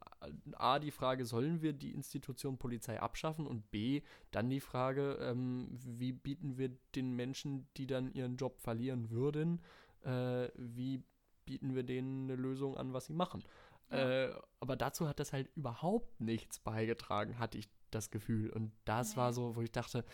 A, 0.53 0.79
die 0.79 0.91
Frage, 0.91 1.25
sollen 1.25 1.63
wir 1.63 1.73
die 1.73 1.93
Institution 1.93 2.59
Polizei 2.59 3.01
abschaffen 3.01 3.47
und 3.47 3.71
B, 3.71 4.03
dann 4.31 4.51
die 4.51 4.61
Frage, 4.61 5.19
ähm, 5.21 5.69
wie 5.71 6.13
bieten 6.13 6.59
wir 6.59 6.71
den 6.95 7.15
Menschen, 7.17 7.67
die 7.79 7.87
dann 7.87 8.13
ihren 8.13 8.37
Job 8.37 8.61
verlieren 8.61 9.11
würden, 9.11 9.63
äh, 10.03 10.49
wie 10.55 11.03
bieten 11.49 11.75
wir 11.75 11.83
denen 11.83 12.31
eine 12.31 12.37
Lösung 12.37 12.77
an, 12.77 12.93
was 12.93 13.07
sie 13.07 13.15
machen. 13.15 13.43
Ja. 13.91 14.27
Äh, 14.27 14.35
aber 14.61 14.77
dazu 14.77 15.09
hat 15.09 15.19
das 15.19 15.33
halt 15.33 15.49
überhaupt 15.57 16.21
nichts 16.21 16.59
beigetragen, 16.59 17.39
hatte 17.39 17.57
ich 17.57 17.71
das 17.91 18.11
Gefühl. 18.11 18.51
Und 18.51 18.71
das 18.85 19.13
nee. 19.13 19.17
war 19.17 19.33
so, 19.33 19.57
wo 19.57 19.63
ich 19.63 19.73
dachte, 19.73 20.05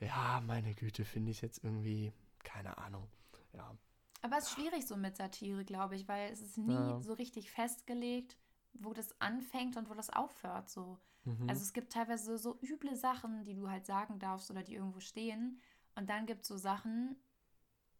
ja, 0.00 0.42
meine 0.46 0.74
Güte, 0.74 1.06
finde 1.06 1.30
ich 1.30 1.40
jetzt 1.40 1.64
irgendwie, 1.64 2.12
keine 2.44 2.76
Ahnung. 2.76 3.08
Ja. 3.54 3.74
Aber 4.20 4.36
es 4.36 4.44
ist 4.44 4.50
schwierig 4.50 4.86
so 4.86 4.96
mit 4.96 5.16
Satire, 5.16 5.64
glaube 5.64 5.96
ich, 5.96 6.06
weil 6.06 6.30
es 6.30 6.42
ist 6.42 6.58
nie 6.58 6.74
ja. 6.74 7.00
so 7.00 7.14
richtig 7.14 7.50
festgelegt, 7.50 8.36
wo 8.74 8.92
das 8.92 9.18
anfängt 9.18 9.78
und 9.78 9.88
wo 9.88 9.94
das 9.94 10.10
aufhört. 10.10 10.68
So. 10.68 10.98
Mhm. 11.24 11.48
Also 11.48 11.62
es 11.62 11.72
gibt 11.72 11.94
teilweise 11.94 12.36
so 12.36 12.58
üble 12.60 12.96
Sachen, 12.96 13.44
die 13.44 13.54
du 13.54 13.70
halt 13.70 13.86
sagen 13.86 14.18
darfst 14.18 14.50
oder 14.50 14.62
die 14.62 14.74
irgendwo 14.74 15.00
stehen. 15.00 15.58
Und 15.94 16.10
dann 16.10 16.26
gibt 16.26 16.42
es 16.42 16.48
so 16.48 16.58
Sachen, 16.58 17.16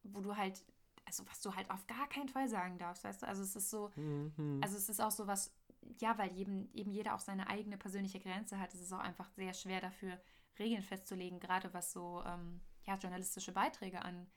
wo 0.03 0.21
du 0.21 0.37
halt, 0.37 0.63
also 1.11 1.27
was 1.27 1.41
du 1.41 1.55
halt 1.55 1.69
auf 1.71 1.85
gar 1.89 2.09
keinen 2.09 2.29
Fall 2.29 2.49
sagen 2.49 2.79
darfst, 2.79 3.03
weißt 3.03 3.23
du? 3.23 3.27
Also 3.27 3.43
es 3.43 3.57
ist 3.57 3.69
so, 3.69 3.91
mhm. 3.97 4.61
also 4.63 4.77
es 4.77 4.89
ist 4.89 5.01
auch 5.01 5.11
so 5.11 5.27
was, 5.27 5.53
ja, 5.99 6.17
weil 6.19 6.37
eben, 6.39 6.73
eben 6.73 6.93
jeder 6.93 7.17
auch 7.17 7.21
seine 7.21 7.49
eigene 7.49 7.77
persönliche 7.77 8.21
Grenze 8.21 8.61
hat, 8.61 8.73
es 8.75 8.81
ist 8.81 8.93
auch 8.93 9.01
einfach 9.01 9.29
sehr 9.31 9.53
schwer 9.53 9.81
dafür, 9.81 10.21
Regeln 10.59 10.83
festzulegen, 10.83 11.41
gerade 11.41 11.75
was 11.75 11.93
so 11.93 12.23
ähm, 12.25 12.61
ja, 12.87 12.97
journalistische 12.97 13.51
Beiträge 13.51 14.03
an, 14.03 14.29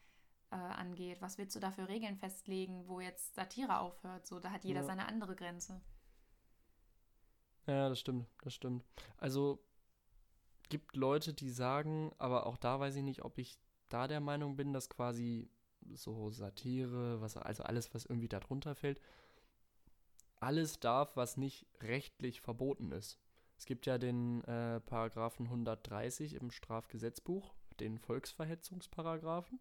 äh, 0.50 0.56
angeht. 0.56 1.22
Was 1.22 1.38
willst 1.38 1.56
du 1.56 1.60
da 1.60 1.70
für 1.70 1.88
Regeln 1.88 2.18
festlegen, 2.18 2.88
wo 2.88 3.00
jetzt 3.00 3.36
Satire 3.36 3.80
aufhört? 3.80 4.26
So, 4.26 4.40
da 4.40 4.50
hat 4.50 4.64
jeder 4.64 4.82
ja. 4.82 4.86
seine 4.86 5.08
andere 5.08 5.36
Grenze. 5.36 5.80
Ja, 7.68 7.88
das 7.88 8.00
stimmt, 8.00 8.28
das 8.42 8.54
stimmt. 8.56 8.84
Also 9.18 9.64
gibt 10.70 10.96
Leute, 10.96 11.34
die 11.34 11.52
sagen, 11.52 12.12
aber 12.18 12.48
auch 12.48 12.58
da 12.58 12.80
weiß 12.80 12.96
ich 12.96 13.04
nicht, 13.04 13.24
ob 13.24 13.38
ich 13.38 13.60
da 13.90 14.08
der 14.08 14.22
Meinung 14.22 14.56
bin, 14.56 14.74
dass 14.74 14.90
quasi 14.90 15.53
so 15.94 16.32
Satire, 16.32 17.22
was 17.22 17.38
also 17.38 17.64
alles, 17.64 17.94
was 17.94 18.06
irgendwie 18.06 18.30
darunter 18.30 18.76
fällt, 18.76 19.00
alles 20.40 20.80
darf, 20.80 21.16
was 21.16 21.38
nicht 21.38 21.66
rechtlich 21.82 22.42
verboten 22.42 22.92
ist. 22.92 23.20
Es 23.58 23.66
gibt 23.66 23.86
ja 23.86 23.98
den 23.98 24.44
äh, 24.44 24.80
Paragraphen 24.82 25.46
130 25.46 26.36
im 26.36 26.52
Strafgesetzbuch, 26.52 27.54
den 27.80 27.98
Volksverhetzungsparagraphen, 27.98 29.60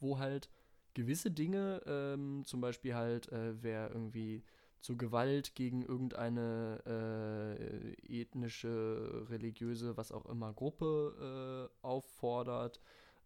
wo 0.00 0.18
halt 0.18 0.48
gewisse 0.94 1.30
Dinge, 1.30 1.82
ähm, 1.86 2.44
zum 2.44 2.60
Beispiel 2.60 2.94
halt, 2.94 3.30
äh, 3.30 3.62
wer 3.62 3.90
irgendwie 3.90 4.42
zu 4.80 4.96
Gewalt 4.96 5.54
gegen 5.54 5.82
irgendeine 5.82 6.82
äh, 6.86 8.20
ethnische, 8.20 9.26
religiöse, 9.30 9.96
was 9.96 10.12
auch 10.12 10.26
immer 10.26 10.52
Gruppe 10.52 11.70
äh, 11.72 11.86
auffordert, 11.86 12.80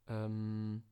ähm, 0.09 0.83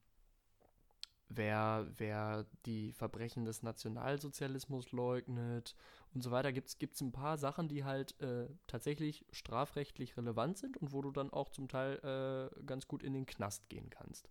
wer, 1.29 1.87
wer 1.97 2.47
die 2.65 2.93
Verbrechen 2.93 3.45
des 3.45 3.63
Nationalsozialismus 3.63 4.93
leugnet 4.93 5.75
und 6.15 6.23
so 6.23 6.31
weiter, 6.31 6.53
gibt 6.53 6.71
es 6.71 7.01
ein 7.01 7.13
paar 7.13 7.39
Sachen, 7.39 7.69
die 7.69 7.85
halt 7.85 8.21
äh, 8.21 8.49
tatsächlich 8.67 9.27
strafrechtlich 9.33 10.17
relevant 10.17 10.59
sind 10.59 10.77
und 10.77 10.93
wo 10.93 11.03
du 11.03 11.11
dann 11.11 11.31
auch 11.31 11.49
zum 11.49 11.69
Teil 11.69 11.99
äh, 12.03 12.65
ganz 12.65 12.87
gut 12.87 13.03
in 13.03 13.13
den 13.13 13.27
Knast 13.27 13.69
gehen 13.69 13.91
kannst. 13.91 14.29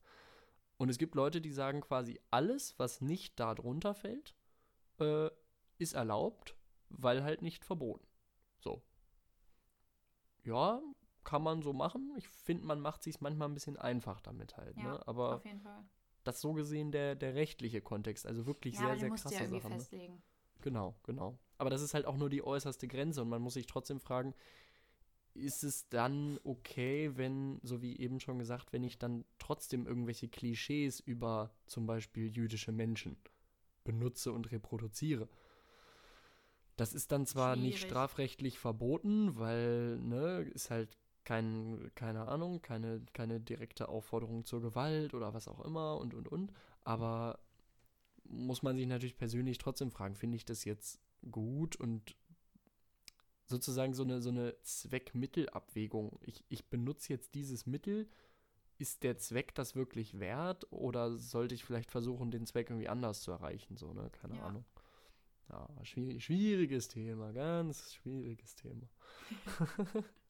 Und 0.78 0.89
es 0.89 0.98
gibt 0.98 1.16
Leute, 1.16 1.41
die 1.41 1.52
sagen 1.52 1.82
quasi, 1.82 2.20
alles, 2.32 2.78
was 2.80 3.02
nicht 3.02 3.39
da 3.39 3.56
drunter 3.56 3.93
fällt, 3.93 4.36
äh, 5.00 5.30
ist 5.78 5.93
erlaubt, 5.93 6.56
weil 6.89 7.24
halt 7.24 7.41
nicht 7.41 7.64
verboten. 7.64 8.06
So. 8.60 8.82
Ja, 10.43 10.82
kann 11.24 11.41
man 11.41 11.62
so 11.62 11.74
machen. 11.74 12.14
Ich 12.18 12.28
finde, 12.28 12.66
man 12.66 12.80
macht 12.80 13.04
sich 13.04 13.20
manchmal 13.20 13.50
ein 13.50 13.54
bisschen 13.54 13.78
einfach 13.78 14.22
damit 14.22 14.58
halt. 14.58 14.78
Ja, 14.78 14.84
ne? 14.84 15.08
Aber 15.08 15.36
auf 15.36 15.46
jeden 15.46 15.62
Fall 15.62 15.84
das 16.28 16.42
so 16.42 16.54
gesehen 16.54 16.92
der, 16.92 17.16
der 17.16 17.36
rechtliche 17.36 17.82
Kontext. 17.82 18.26
Also 18.26 18.46
wirklich 18.46 18.76
ja, 18.76 18.82
sehr, 18.82 18.98
sehr 18.98 19.10
krasse 19.10 19.36
ja 19.36 19.48
Sachen. 19.48 19.72
Ne? 19.72 19.78
Festlegen. 19.78 20.22
Genau, 20.62 20.96
genau. 21.04 21.38
Aber 21.58 21.70
das 21.70 21.82
ist 21.82 21.94
halt 21.94 22.06
auch 22.06 22.18
nur 22.18 22.30
die 22.30 22.44
äußerste 22.44 22.88
Grenze 22.88 23.22
und 23.22 23.30
man 23.30 23.42
muss 23.42 23.54
sich 23.54 23.68
trotzdem 23.68 24.00
fragen, 24.00 24.34
ist 25.36 25.64
es 25.64 25.88
dann 25.90 26.40
okay, 26.44 27.12
wenn, 27.16 27.60
so 27.62 27.82
wie 27.82 27.98
eben 28.00 28.20
schon 28.20 28.40
gesagt, 28.40 28.72
wenn 28.74 28.84
ich 28.84 28.98
dann 28.98 29.26
trotzdem 29.38 29.86
irgendwelche 29.86 30.30
Klischees 30.30 31.00
über 31.00 31.52
zum 31.66 31.86
Beispiel 31.86 32.36
jüdische 32.36 32.72
Menschen 32.72 33.18
benutze 33.84 34.32
und 34.32 34.52
reproduziere? 34.52 35.28
Das 36.78 36.94
ist 36.94 37.12
dann 37.12 37.26
zwar 37.26 37.56
Schwierig. 37.56 37.74
nicht 37.74 37.84
strafrechtlich 37.84 38.60
verboten, 38.60 39.38
weil, 39.38 39.98
ne, 40.00 40.42
ist 40.54 40.72
halt 40.72 40.98
kein, 41.26 41.92
keine 41.96 42.28
Ahnung, 42.28 42.62
keine, 42.62 43.02
keine 43.14 43.40
direkte 43.40 43.90
Aufforderung 43.90 44.46
zur 44.46 44.62
Gewalt 44.62 45.14
oder 45.14 45.34
was 45.34 45.48
auch 45.48 45.60
immer 45.66 45.98
und 45.98 46.14
und 46.14 46.30
und. 46.30 46.54
Aber 46.84 47.40
muss 48.24 48.64
man 48.64 48.78
sich 48.78 48.88
natürlich 48.88 49.18
persönlich 49.18 49.58
trotzdem 49.58 49.92
fragen, 49.92 50.16
finde 50.16 50.38
ich 50.38 50.46
das 50.46 50.64
jetzt 50.66 51.00
gut 51.30 51.76
und 51.76 52.16
sozusagen 53.46 53.94
so 53.94 54.04
eine, 54.04 54.22
so 54.22 54.30
eine 54.30 54.56
Zweck-Mittel-Abwägung. 54.62 56.20
Ich, 56.22 56.44
ich 56.50 56.70
benutze 56.70 57.14
jetzt 57.14 57.36
dieses 57.36 57.66
Mittel, 57.66 58.08
ist 58.78 59.04
der 59.04 59.18
Zweck 59.18 59.56
das 59.56 59.76
wirklich 59.76 60.20
wert 60.20 60.72
oder 60.72 61.18
sollte 61.18 61.56
ich 61.56 61.64
vielleicht 61.64 61.92
versuchen, 61.92 62.32
den 62.32 62.46
Zweck 62.46 62.70
irgendwie 62.70 62.90
anders 62.90 63.22
zu 63.22 63.32
erreichen? 63.32 63.78
So, 63.78 63.94
ne? 63.94 64.10
Keine 64.12 64.38
ja. 64.38 64.44
Ahnung. 64.44 64.66
Ja, 65.50 65.70
schwierig, 65.84 66.24
schwieriges 66.24 66.88
Thema, 66.88 67.32
ganz 67.32 67.94
schwieriges 67.94 68.56
Thema. 68.56 68.90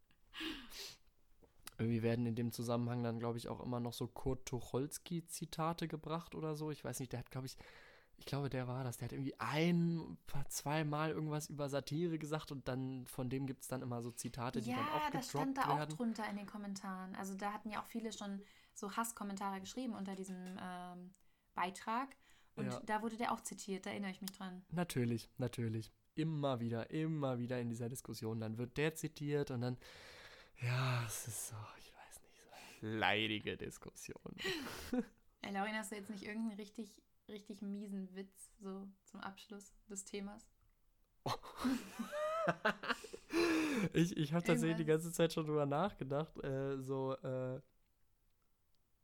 irgendwie 1.78 2.04
werden 2.04 2.26
in 2.26 2.36
dem 2.36 2.52
Zusammenhang 2.52 3.04
dann, 3.04 3.20
glaube 3.20 3.38
ich, 3.38 3.50
auch 3.50 3.60
immer 3.60 3.80
noch 3.80 3.94
so 3.94 4.08
Kurt 4.08 4.46
Tucholsky-Zitate 4.46 5.88
gebracht 5.88 6.36
oder 6.36 6.56
so. 6.56 6.72
Ich 6.72 6.84
weiß 6.84 7.00
nicht, 7.00 7.12
der 7.12 7.20
hat, 7.20 7.32
glaube 7.32 7.48
ich, 7.48 7.58
ich 8.18 8.26
glaube, 8.26 8.50
der 8.50 8.68
war 8.68 8.84
das. 8.84 8.98
Der 8.98 9.06
hat 9.06 9.12
irgendwie 9.12 9.38
ein, 9.40 10.18
zweimal 10.48 11.12
irgendwas 11.12 11.50
über 11.50 11.68
Satire 11.70 12.18
gesagt 12.18 12.52
und 12.52 12.68
dann 12.68 13.06
von 13.08 13.30
dem 13.30 13.46
gibt 13.46 13.64
es 13.64 13.68
dann 13.68 13.82
immer 13.82 14.02
so 14.02 14.12
Zitate, 14.12 14.62
die 14.62 14.72
ja, 14.72 14.78
dann 14.78 14.88
auch 14.88 15.10
das 15.12 15.30
stand 15.30 15.58
da 15.58 15.68
werden. 15.68 15.92
auch 15.92 15.98
drunter 15.98 16.30
in 16.30 16.38
den 16.38 16.46
Kommentaren. 16.46 17.16
Also 17.16 17.36
da 17.36 17.52
hatten 17.52 17.70
ja 17.70 17.82
auch 17.82 17.88
viele 17.88 18.14
schon 18.14 18.42
so 18.74 18.96
Hasskommentare 18.96 19.60
geschrieben 19.60 19.94
unter 19.94 20.16
diesem 20.16 20.58
ähm, 20.62 21.14
Beitrag. 21.54 22.16
Und 22.56 22.68
ja. 22.68 22.82
da 22.86 23.02
wurde 23.02 23.18
der 23.18 23.34
auch 23.34 23.42
zitiert, 23.42 23.86
da 23.86 23.90
erinnere 23.90 24.12
ich 24.12 24.22
mich 24.22 24.32
dran. 24.32 24.64
Natürlich, 24.72 25.30
natürlich. 25.38 25.92
Immer 26.16 26.62
wieder, 26.62 26.90
immer 26.92 27.38
wieder 27.38 27.60
in 27.60 27.68
dieser 27.70 27.90
Diskussion. 27.90 28.40
Dann 28.40 28.58
wird 28.58 28.78
der 28.78 28.96
zitiert 28.96 29.52
und 29.52 29.60
dann, 29.60 29.78
ja, 30.62 31.04
es 31.06 31.28
ist 31.28 31.48
so, 31.50 31.56
ich 31.80 31.94
weiß 31.94 32.22
nicht, 32.22 32.38
so 32.38 32.86
eine 32.86 32.98
leidige 32.98 33.58
Diskussion. 33.58 34.36
Ey, 35.42 35.52
Laurin, 35.52 35.76
hast 35.76 35.92
du 35.92 35.96
jetzt 35.96 36.10
nicht 36.10 36.24
irgendeinen 36.24 36.60
richtig 36.60 37.02
richtig 37.28 37.62
miesen 37.62 38.14
Witz 38.16 38.52
so 38.60 38.88
zum 39.04 39.20
Abschluss 39.22 39.74
des 39.90 40.06
Themas? 40.06 40.48
ich 43.94 44.16
ich 44.16 44.34
habe 44.34 44.46
tatsächlich 44.46 44.78
die 44.78 44.86
ganze 44.86 45.12
Zeit 45.12 45.34
schon 45.34 45.46
drüber 45.46 45.66
nachgedacht, 45.66 46.38
äh, 46.44 46.80
so, 46.80 47.14
äh, 47.16 47.60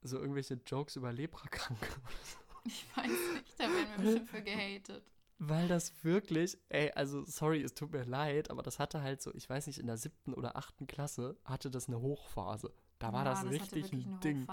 so 0.02 0.20
irgendwelche 0.20 0.60
Jokes 0.66 0.96
über 0.96 1.12
Leprakranke 1.12 1.86
oder 1.86 2.24
so. 2.24 2.38
Ich 2.64 2.86
weiß 2.96 3.08
nicht, 3.34 3.60
da 3.60 3.64
werden 3.64 3.90
wir 3.98 4.04
bestimmt 4.04 4.30
für 4.30 4.44
gehatet. 4.44 5.04
Weil 5.44 5.68
das 5.68 6.04
wirklich, 6.04 6.56
ey, 6.70 6.92
also 6.92 7.26
sorry, 7.26 7.64
es 7.64 7.74
tut 7.74 7.92
mir 7.92 8.04
leid, 8.04 8.52
aber 8.52 8.62
das 8.62 8.78
hatte 8.78 9.02
halt 9.02 9.24
so, 9.24 9.34
ich 9.34 9.50
weiß 9.50 9.66
nicht, 9.66 9.80
in 9.80 9.88
der 9.88 9.98
siebten 9.98 10.36
oder 10.36 10.56
achten 10.56 10.86
Klasse 10.86 11.36
hatte 11.44 11.72
das 11.72 11.88
eine 11.88 12.00
Hochphase. 12.00 12.72
Da 13.00 13.12
war 13.12 13.26
ja, 13.26 13.32
das, 13.32 13.42
das 13.42 13.52
richtig 13.52 13.92
ein 13.92 14.20
Ding, 14.20 14.48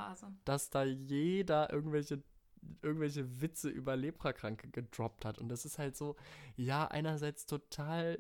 dass 0.46 0.70
da 0.70 0.84
jeder 0.84 1.70
irgendwelche 1.70 2.22
irgendwelche 2.80 3.42
Witze 3.42 3.68
über 3.68 3.96
Leprakranke 3.96 4.68
gedroppt 4.70 5.26
hat. 5.26 5.38
Und 5.38 5.50
das 5.50 5.66
ist 5.66 5.78
halt 5.78 5.94
so, 5.94 6.16
ja, 6.56 6.88
einerseits 6.88 7.44
total 7.44 8.18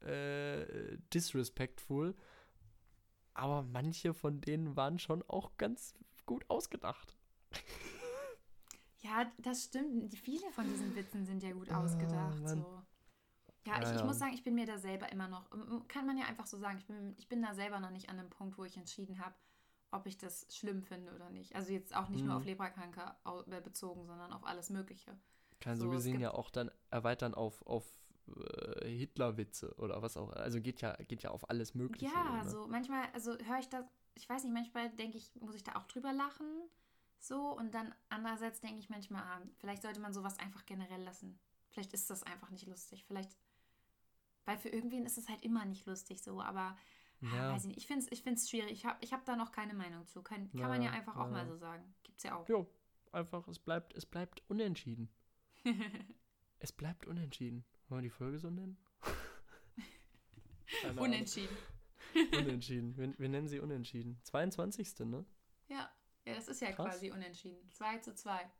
äh, 0.00 0.98
disrespectful, 1.14 2.16
aber 3.32 3.62
manche 3.62 4.12
von 4.12 4.40
denen 4.40 4.74
waren 4.74 4.98
schon 4.98 5.22
auch 5.28 5.56
ganz 5.56 5.94
gut 6.26 6.44
ausgedacht. 6.50 7.16
Ja, 9.06 9.30
das 9.38 9.64
stimmt. 9.64 10.14
Viele 10.14 10.50
von 10.52 10.68
diesen 10.68 10.94
Witzen 10.94 11.24
sind 11.26 11.42
ja 11.42 11.52
gut 11.52 11.70
ah, 11.70 11.82
ausgedacht. 11.82 12.42
Oh, 12.44 12.48
so. 12.48 12.82
Ja, 13.66 13.82
ich, 13.82 13.96
ich, 13.96 14.04
muss 14.04 14.18
sagen, 14.18 14.32
ich 14.32 14.44
bin 14.44 14.54
mir 14.54 14.66
da 14.66 14.78
selber 14.78 15.10
immer 15.10 15.26
noch, 15.26 15.50
kann 15.88 16.06
man 16.06 16.16
ja 16.16 16.26
einfach 16.26 16.46
so 16.46 16.56
sagen, 16.56 16.78
ich 16.78 16.86
bin, 16.86 17.14
ich 17.18 17.28
bin 17.28 17.42
da 17.42 17.52
selber 17.52 17.80
noch 17.80 17.90
nicht 17.90 18.08
an 18.08 18.16
dem 18.16 18.30
Punkt, 18.30 18.58
wo 18.58 18.64
ich 18.64 18.76
entschieden 18.76 19.18
habe, 19.18 19.34
ob 19.90 20.06
ich 20.06 20.16
das 20.16 20.46
schlimm 20.50 20.82
finde 20.82 21.12
oder 21.14 21.30
nicht. 21.30 21.54
Also 21.56 21.72
jetzt 21.72 21.94
auch 21.94 22.08
nicht 22.08 22.20
mhm. 22.20 22.28
nur 22.28 22.36
auf 22.36 22.44
Leprakranke 22.44 23.16
äh, 23.24 23.60
bezogen, 23.60 24.06
sondern 24.06 24.32
auf 24.32 24.44
alles 24.44 24.70
Mögliche. 24.70 25.16
Kann 25.60 25.76
so, 25.76 25.86
so 25.86 25.90
gesehen 25.90 26.20
ja 26.20 26.32
auch 26.32 26.50
dann 26.50 26.70
erweitern 26.90 27.34
auf, 27.34 27.66
auf 27.66 27.84
äh, 28.28 28.88
Hitlerwitze 28.88 29.74
oder 29.78 30.00
was 30.00 30.16
auch. 30.16 30.30
Also 30.32 30.60
geht 30.60 30.80
ja, 30.80 30.94
geht 31.08 31.22
ja 31.22 31.30
auf 31.30 31.48
alles 31.50 31.74
Mögliche. 31.74 32.06
Ja, 32.06 32.44
ne? 32.44 32.48
so 32.48 32.66
manchmal, 32.68 33.08
also 33.14 33.32
höre 33.32 33.58
ich 33.58 33.68
das, 33.68 33.84
ich 34.14 34.28
weiß 34.28 34.44
nicht, 34.44 34.52
manchmal 34.52 34.90
denke 34.90 35.18
ich, 35.18 35.34
muss 35.40 35.56
ich 35.56 35.64
da 35.64 35.76
auch 35.76 35.86
drüber 35.86 36.12
lachen. 36.12 36.46
So, 37.26 37.56
und 37.56 37.74
dann 37.74 37.92
andererseits 38.08 38.60
denke 38.60 38.78
ich 38.78 38.88
manchmal, 38.88 39.22
ah, 39.22 39.42
vielleicht 39.56 39.82
sollte 39.82 39.98
man 40.00 40.12
sowas 40.12 40.38
einfach 40.38 40.64
generell 40.64 41.02
lassen. 41.02 41.38
Vielleicht 41.70 41.92
ist 41.92 42.08
das 42.08 42.22
einfach 42.22 42.50
nicht 42.50 42.66
lustig. 42.66 43.04
Vielleicht, 43.04 43.36
weil 44.44 44.58
für 44.58 44.68
irgendwen 44.68 45.04
ist 45.04 45.18
es 45.18 45.28
halt 45.28 45.42
immer 45.42 45.64
nicht 45.64 45.86
lustig 45.86 46.22
so, 46.22 46.40
aber 46.40 46.76
ja. 47.20 47.52
Weiß 47.52 47.62
ich 47.62 47.68
nicht. 47.68 47.78
Ich 47.78 47.86
finde 47.86 48.04
es 48.04 48.12
ich 48.12 48.22
find's 48.22 48.48
schwierig. 48.48 48.70
Ich 48.70 48.84
habe 48.84 48.98
ich 49.00 49.12
hab 49.12 49.24
da 49.24 49.36
noch 49.36 49.50
keine 49.50 49.74
Meinung 49.74 50.06
zu. 50.06 50.22
Kann, 50.22 50.50
kann 50.50 50.60
ja, 50.60 50.68
man 50.68 50.82
ja 50.82 50.90
einfach 50.90 51.16
ja. 51.16 51.24
auch 51.24 51.30
mal 51.30 51.46
so 51.46 51.56
sagen. 51.56 51.94
Gibt's 52.02 52.22
ja 52.22 52.36
auch. 52.36 52.48
Jo, 52.48 52.70
einfach, 53.12 53.48
es 53.48 53.58
bleibt, 53.58 53.94
es 53.94 54.06
bleibt 54.06 54.42
unentschieden. 54.48 55.08
es 56.58 56.72
bleibt 56.72 57.06
unentschieden. 57.06 57.64
Wollen 57.88 58.02
wir 58.02 58.10
die 58.10 58.14
Folge 58.14 58.38
so 58.38 58.50
nennen? 58.50 58.76
unentschieden. 60.96 61.56
unentschieden. 62.32 62.96
Wir, 62.96 63.18
wir, 63.18 63.28
nennen 63.28 63.48
sie 63.48 63.60
unentschieden. 63.60 64.20
22. 64.22 65.00
ne? 65.00 65.24
Ja, 66.26 66.34
das 66.34 66.48
ist 66.48 66.60
ja 66.60 66.72
Krass. 66.72 66.86
quasi 66.86 67.10
unentschieden. 67.10 67.70
2 67.70 67.98
zu 67.98 68.14
2. 68.14 68.50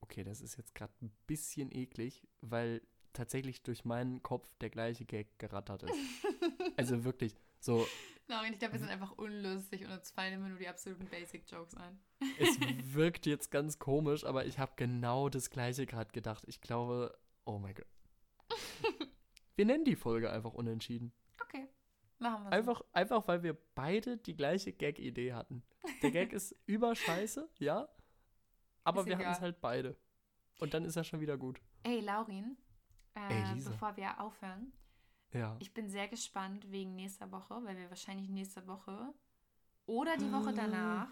Okay, 0.00 0.24
das 0.24 0.40
ist 0.40 0.56
jetzt 0.56 0.74
gerade 0.74 0.92
ein 1.00 1.12
bisschen 1.26 1.70
eklig, 1.70 2.26
weil 2.40 2.82
tatsächlich 3.12 3.62
durch 3.62 3.84
meinen 3.84 4.22
Kopf 4.22 4.52
der 4.60 4.70
gleiche 4.70 5.04
Gag 5.04 5.38
gerattert 5.38 5.84
ist. 5.84 5.92
also 6.76 7.04
wirklich, 7.04 7.36
so. 7.60 7.86
Nein, 8.26 8.52
ich 8.52 8.58
glaube, 8.58 8.74
wir 8.74 8.80
sind 8.80 8.88
einfach 8.88 9.12
unlustig 9.12 9.84
und 9.84 9.92
uns 9.92 10.10
fallen 10.10 10.34
immer 10.34 10.48
nur 10.48 10.58
die 10.58 10.68
absoluten 10.68 11.06
Basic-Jokes 11.06 11.76
ein. 11.76 12.00
es 12.38 12.58
wirkt 12.94 13.26
jetzt 13.26 13.50
ganz 13.50 13.78
komisch, 13.78 14.24
aber 14.24 14.46
ich 14.46 14.58
habe 14.58 14.72
genau 14.76 15.28
das 15.28 15.50
gleiche 15.50 15.86
gerade 15.86 16.10
gedacht. 16.12 16.44
Ich 16.46 16.60
glaube, 16.60 17.16
oh 17.44 17.58
mein 17.58 17.74
Gott. 17.74 17.86
Wir 19.54 19.66
nennen 19.66 19.84
die 19.84 19.96
Folge 19.96 20.30
einfach 20.30 20.54
unentschieden. 20.54 21.12
Okay. 21.40 21.68
Machen 22.22 22.44
wir 22.44 22.52
einfach, 22.52 22.78
so. 22.78 22.86
einfach, 22.92 23.28
weil 23.28 23.42
wir 23.42 23.56
beide 23.74 24.16
die 24.16 24.36
gleiche 24.36 24.72
Gag-Idee 24.72 25.34
hatten. 25.34 25.62
Der 26.02 26.10
Gag 26.10 26.32
ist 26.32 26.54
überscheiße, 26.66 27.48
ja. 27.58 27.88
Aber 28.84 29.00
ist 29.00 29.06
wir 29.06 29.18
hatten 29.18 29.32
es 29.32 29.40
halt 29.40 29.60
beide. 29.60 29.96
Und 30.60 30.74
dann 30.74 30.84
ist 30.84 30.96
er 30.96 31.04
schon 31.04 31.20
wieder 31.20 31.36
gut. 31.36 31.60
Ey, 31.82 32.00
Laurin, 32.00 32.56
äh, 33.14 33.54
bevor 33.64 33.96
wir 33.96 34.20
aufhören. 34.20 34.72
Ja. 35.32 35.56
Ich 35.60 35.74
bin 35.74 35.88
sehr 35.88 36.08
gespannt 36.08 36.70
wegen 36.70 36.94
nächster 36.94 37.30
Woche, 37.32 37.64
weil 37.64 37.76
wir 37.76 37.88
wahrscheinlich 37.88 38.28
nächste 38.28 38.66
Woche 38.66 39.12
oder 39.86 40.16
die 40.16 40.30
Woche 40.30 40.52
danach 40.52 41.08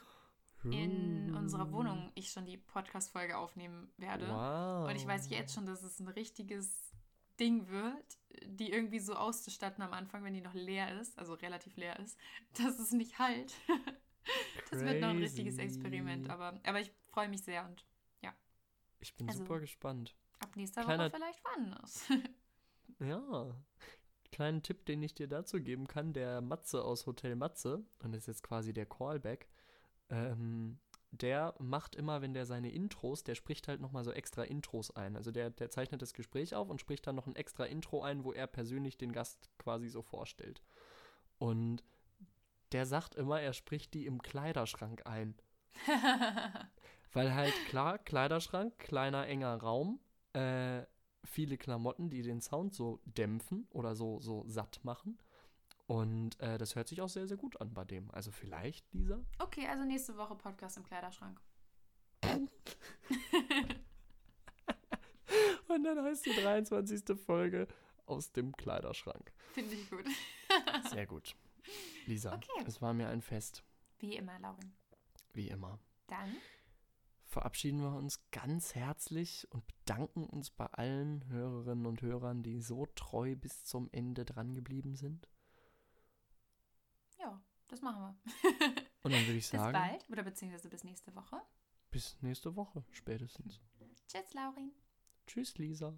in 0.65 1.35
unserer 1.35 1.73
Wohnung 1.73 2.13
ich 2.15 2.31
schon 2.31 2.45
die 2.45 2.59
Podcast-Folge 2.59 3.37
aufnehmen 3.37 3.91
werde. 3.97 4.29
Wow. 4.29 4.89
Und 4.89 4.97
ich 4.97 5.07
weiß 5.07 5.31
jetzt 5.31 5.55
schon, 5.55 5.67
dass 5.67 5.83
es 5.83 5.99
ein 5.99 6.09
richtiges 6.09 6.93
Ding 7.41 7.69
wird, 7.69 8.19
die 8.45 8.71
irgendwie 8.71 9.01
so 9.01 9.15
auszustatten 9.15 9.83
am 9.83 9.93
Anfang, 9.93 10.23
wenn 10.23 10.35
die 10.35 10.41
noch 10.41 10.55
leer 10.55 11.01
ist, 11.01 11.19
also 11.19 11.35
relativ 11.35 11.77
leer 11.77 11.99
ist, 11.99 12.19
dass 12.59 12.79
es 12.79 12.93
nicht 12.93 13.19
halt. 13.19 13.55
das 14.71 14.81
wird 14.81 15.01
noch 15.01 15.09
ein 15.09 15.19
richtiges 15.19 15.59
Experiment, 15.59 16.29
aber, 16.29 16.61
aber 16.65 16.81
ich 16.81 16.93
freue 17.09 17.29
mich 17.29 17.43
sehr 17.43 17.65
und 17.65 17.85
ja. 18.23 18.33
Ich 19.01 19.15
bin 19.17 19.29
also, 19.29 19.41
super 19.41 19.61
gespannt. 19.61 20.15
Ab 20.39 20.55
nächster 20.57 20.85
Kleiner, 20.85 21.05
Woche 21.05 21.17
vielleicht 21.17 21.45
woanders. 21.45 22.09
ja. 23.01 23.57
Kleinen 24.33 24.63
Tipp, 24.63 24.87
den 24.87 25.03
ich 25.03 25.15
dir 25.15 25.27
dazu 25.27 25.61
geben 25.61 25.89
kann, 25.89 26.13
der 26.13 26.41
Matze 26.41 26.85
aus 26.85 27.07
Hotel 27.07 27.35
Matze, 27.35 27.85
und 28.03 28.13
das 28.13 28.23
ist 28.23 28.27
jetzt 28.29 28.43
quasi 28.43 28.73
der 28.73 28.87
Callback, 28.87 29.49
ähm, 30.09 30.79
der 31.13 31.55
macht 31.59 31.97
immer, 31.97 32.23
wenn 32.23 32.35
der 32.35 32.47
seine 32.47 32.71
Intros, 32.71 33.25
der 33.25 33.35
spricht 33.35 33.69
halt 33.69 33.81
nochmal 33.81 34.05
so 34.05 34.13
extra 34.13 34.45
Intros 34.45 34.95
ein. 34.95 35.17
Also 35.17 35.31
der, 35.31 35.51
der 35.51 35.71
zeichnet 35.71 36.03
das 36.03 36.15
Gespräch 36.15 36.55
auf 36.55 36.69
und 36.69 36.81
spricht 36.81 37.07
dann 37.07 37.17
noch 37.17 37.27
ein 37.27 37.37
extra 37.37 37.65
Intro 37.65 38.03
ein, 38.03 38.25
wo 38.25 38.33
er 38.33 38.47
persönlich 38.47 38.97
den 38.97 39.13
Gast 39.13 39.51
quasi 39.59 39.89
so 39.89 40.03
vorstellt. 40.03 40.63
Und 41.39 41.83
der 42.73 42.87
sagt 42.87 43.17
immer, 43.17 43.41
er 43.41 43.53
spricht 43.53 43.95
die 43.95 44.07
im 44.07 44.23
Kleiderschrank 44.23 45.07
ein. 45.07 45.35
Weil 47.13 47.35
halt 47.35 47.55
klar, 47.67 47.99
Kleiderschrank, 47.99 48.79
kleiner, 48.79 49.27
enger 49.27 49.57
Raum, 49.57 50.01
äh, 50.33 50.83
viele 51.25 51.59
Klamotten, 51.59 52.11
die 52.11 52.23
den 52.23 52.41
Sound 52.41 52.75
so 52.75 53.01
dämpfen 53.05 53.67
oder 53.71 53.97
so, 53.97 54.21
so 54.21 54.45
satt 54.47 54.81
machen. 54.85 55.19
Und 55.91 56.39
äh, 56.39 56.57
das 56.57 56.77
hört 56.77 56.87
sich 56.87 57.03
auch 57.03 57.09
sehr, 57.09 57.27
sehr 57.27 57.37
gut 57.37 57.61
an 57.61 57.75
bei 57.75 57.85
dem. 57.85 58.13
Also 58.13 58.31
vielleicht, 58.31 58.87
Lisa? 58.95 59.19
Okay, 59.41 59.67
also 59.67 59.83
nächste 59.85 60.17
Woche 60.17 60.37
Podcast 60.37 60.77
im 60.77 60.85
Kleiderschrank. 60.85 61.41
Und 65.67 65.83
dann 65.83 66.01
heißt 66.01 66.27
die 66.27 66.33
23. 66.33 67.19
Folge 67.19 67.67
aus 68.07 68.31
dem 68.31 68.57
Kleiderschrank. 68.57 69.33
Finde 69.53 69.75
ich 69.75 69.91
gut. 69.91 70.05
sehr 70.93 71.09
gut. 71.09 71.35
Lisa, 72.07 72.37
okay. 72.37 72.65
es 72.69 72.81
war 72.81 72.95
mir 72.95 73.09
ein 73.09 73.21
Fest. 73.21 73.65
Wie 73.99 74.15
immer, 74.15 74.39
Lauren. 74.39 74.73
Wie 75.33 75.49
immer. 75.49 75.81
Dann 76.07 76.37
verabschieden 77.25 77.81
wir 77.81 77.97
uns 77.97 78.21
ganz 78.31 78.77
herzlich 78.77 79.49
und 79.51 79.67
bedanken 79.67 80.23
uns 80.23 80.51
bei 80.51 80.67
allen 80.67 81.27
Hörerinnen 81.27 81.87
und 81.87 82.01
Hörern, 82.01 82.45
die 82.45 82.61
so 82.61 82.87
treu 82.95 83.35
bis 83.35 83.65
zum 83.65 83.89
Ende 83.91 84.25
dran 84.25 84.55
geblieben 84.55 84.95
sind. 84.95 85.27
Das 87.71 87.83
machen 87.83 88.03
wir. 88.03 88.17
und 89.03 89.13
dann 89.13 89.27
würde 89.27 89.39
ich 89.39 89.47
sagen. 89.47 89.73
Bis 89.73 89.81
bald 89.81 90.11
oder 90.11 90.23
beziehungsweise 90.25 90.69
bis 90.69 90.83
nächste 90.83 91.15
Woche. 91.15 91.41
Bis 91.91 92.21
nächste 92.21 92.57
Woche 92.57 92.85
spätestens. 92.91 93.61
Tschüss, 94.09 94.35
Laurin. 94.35 94.73
Tschüss, 95.27 95.57
Lisa. 95.57 95.97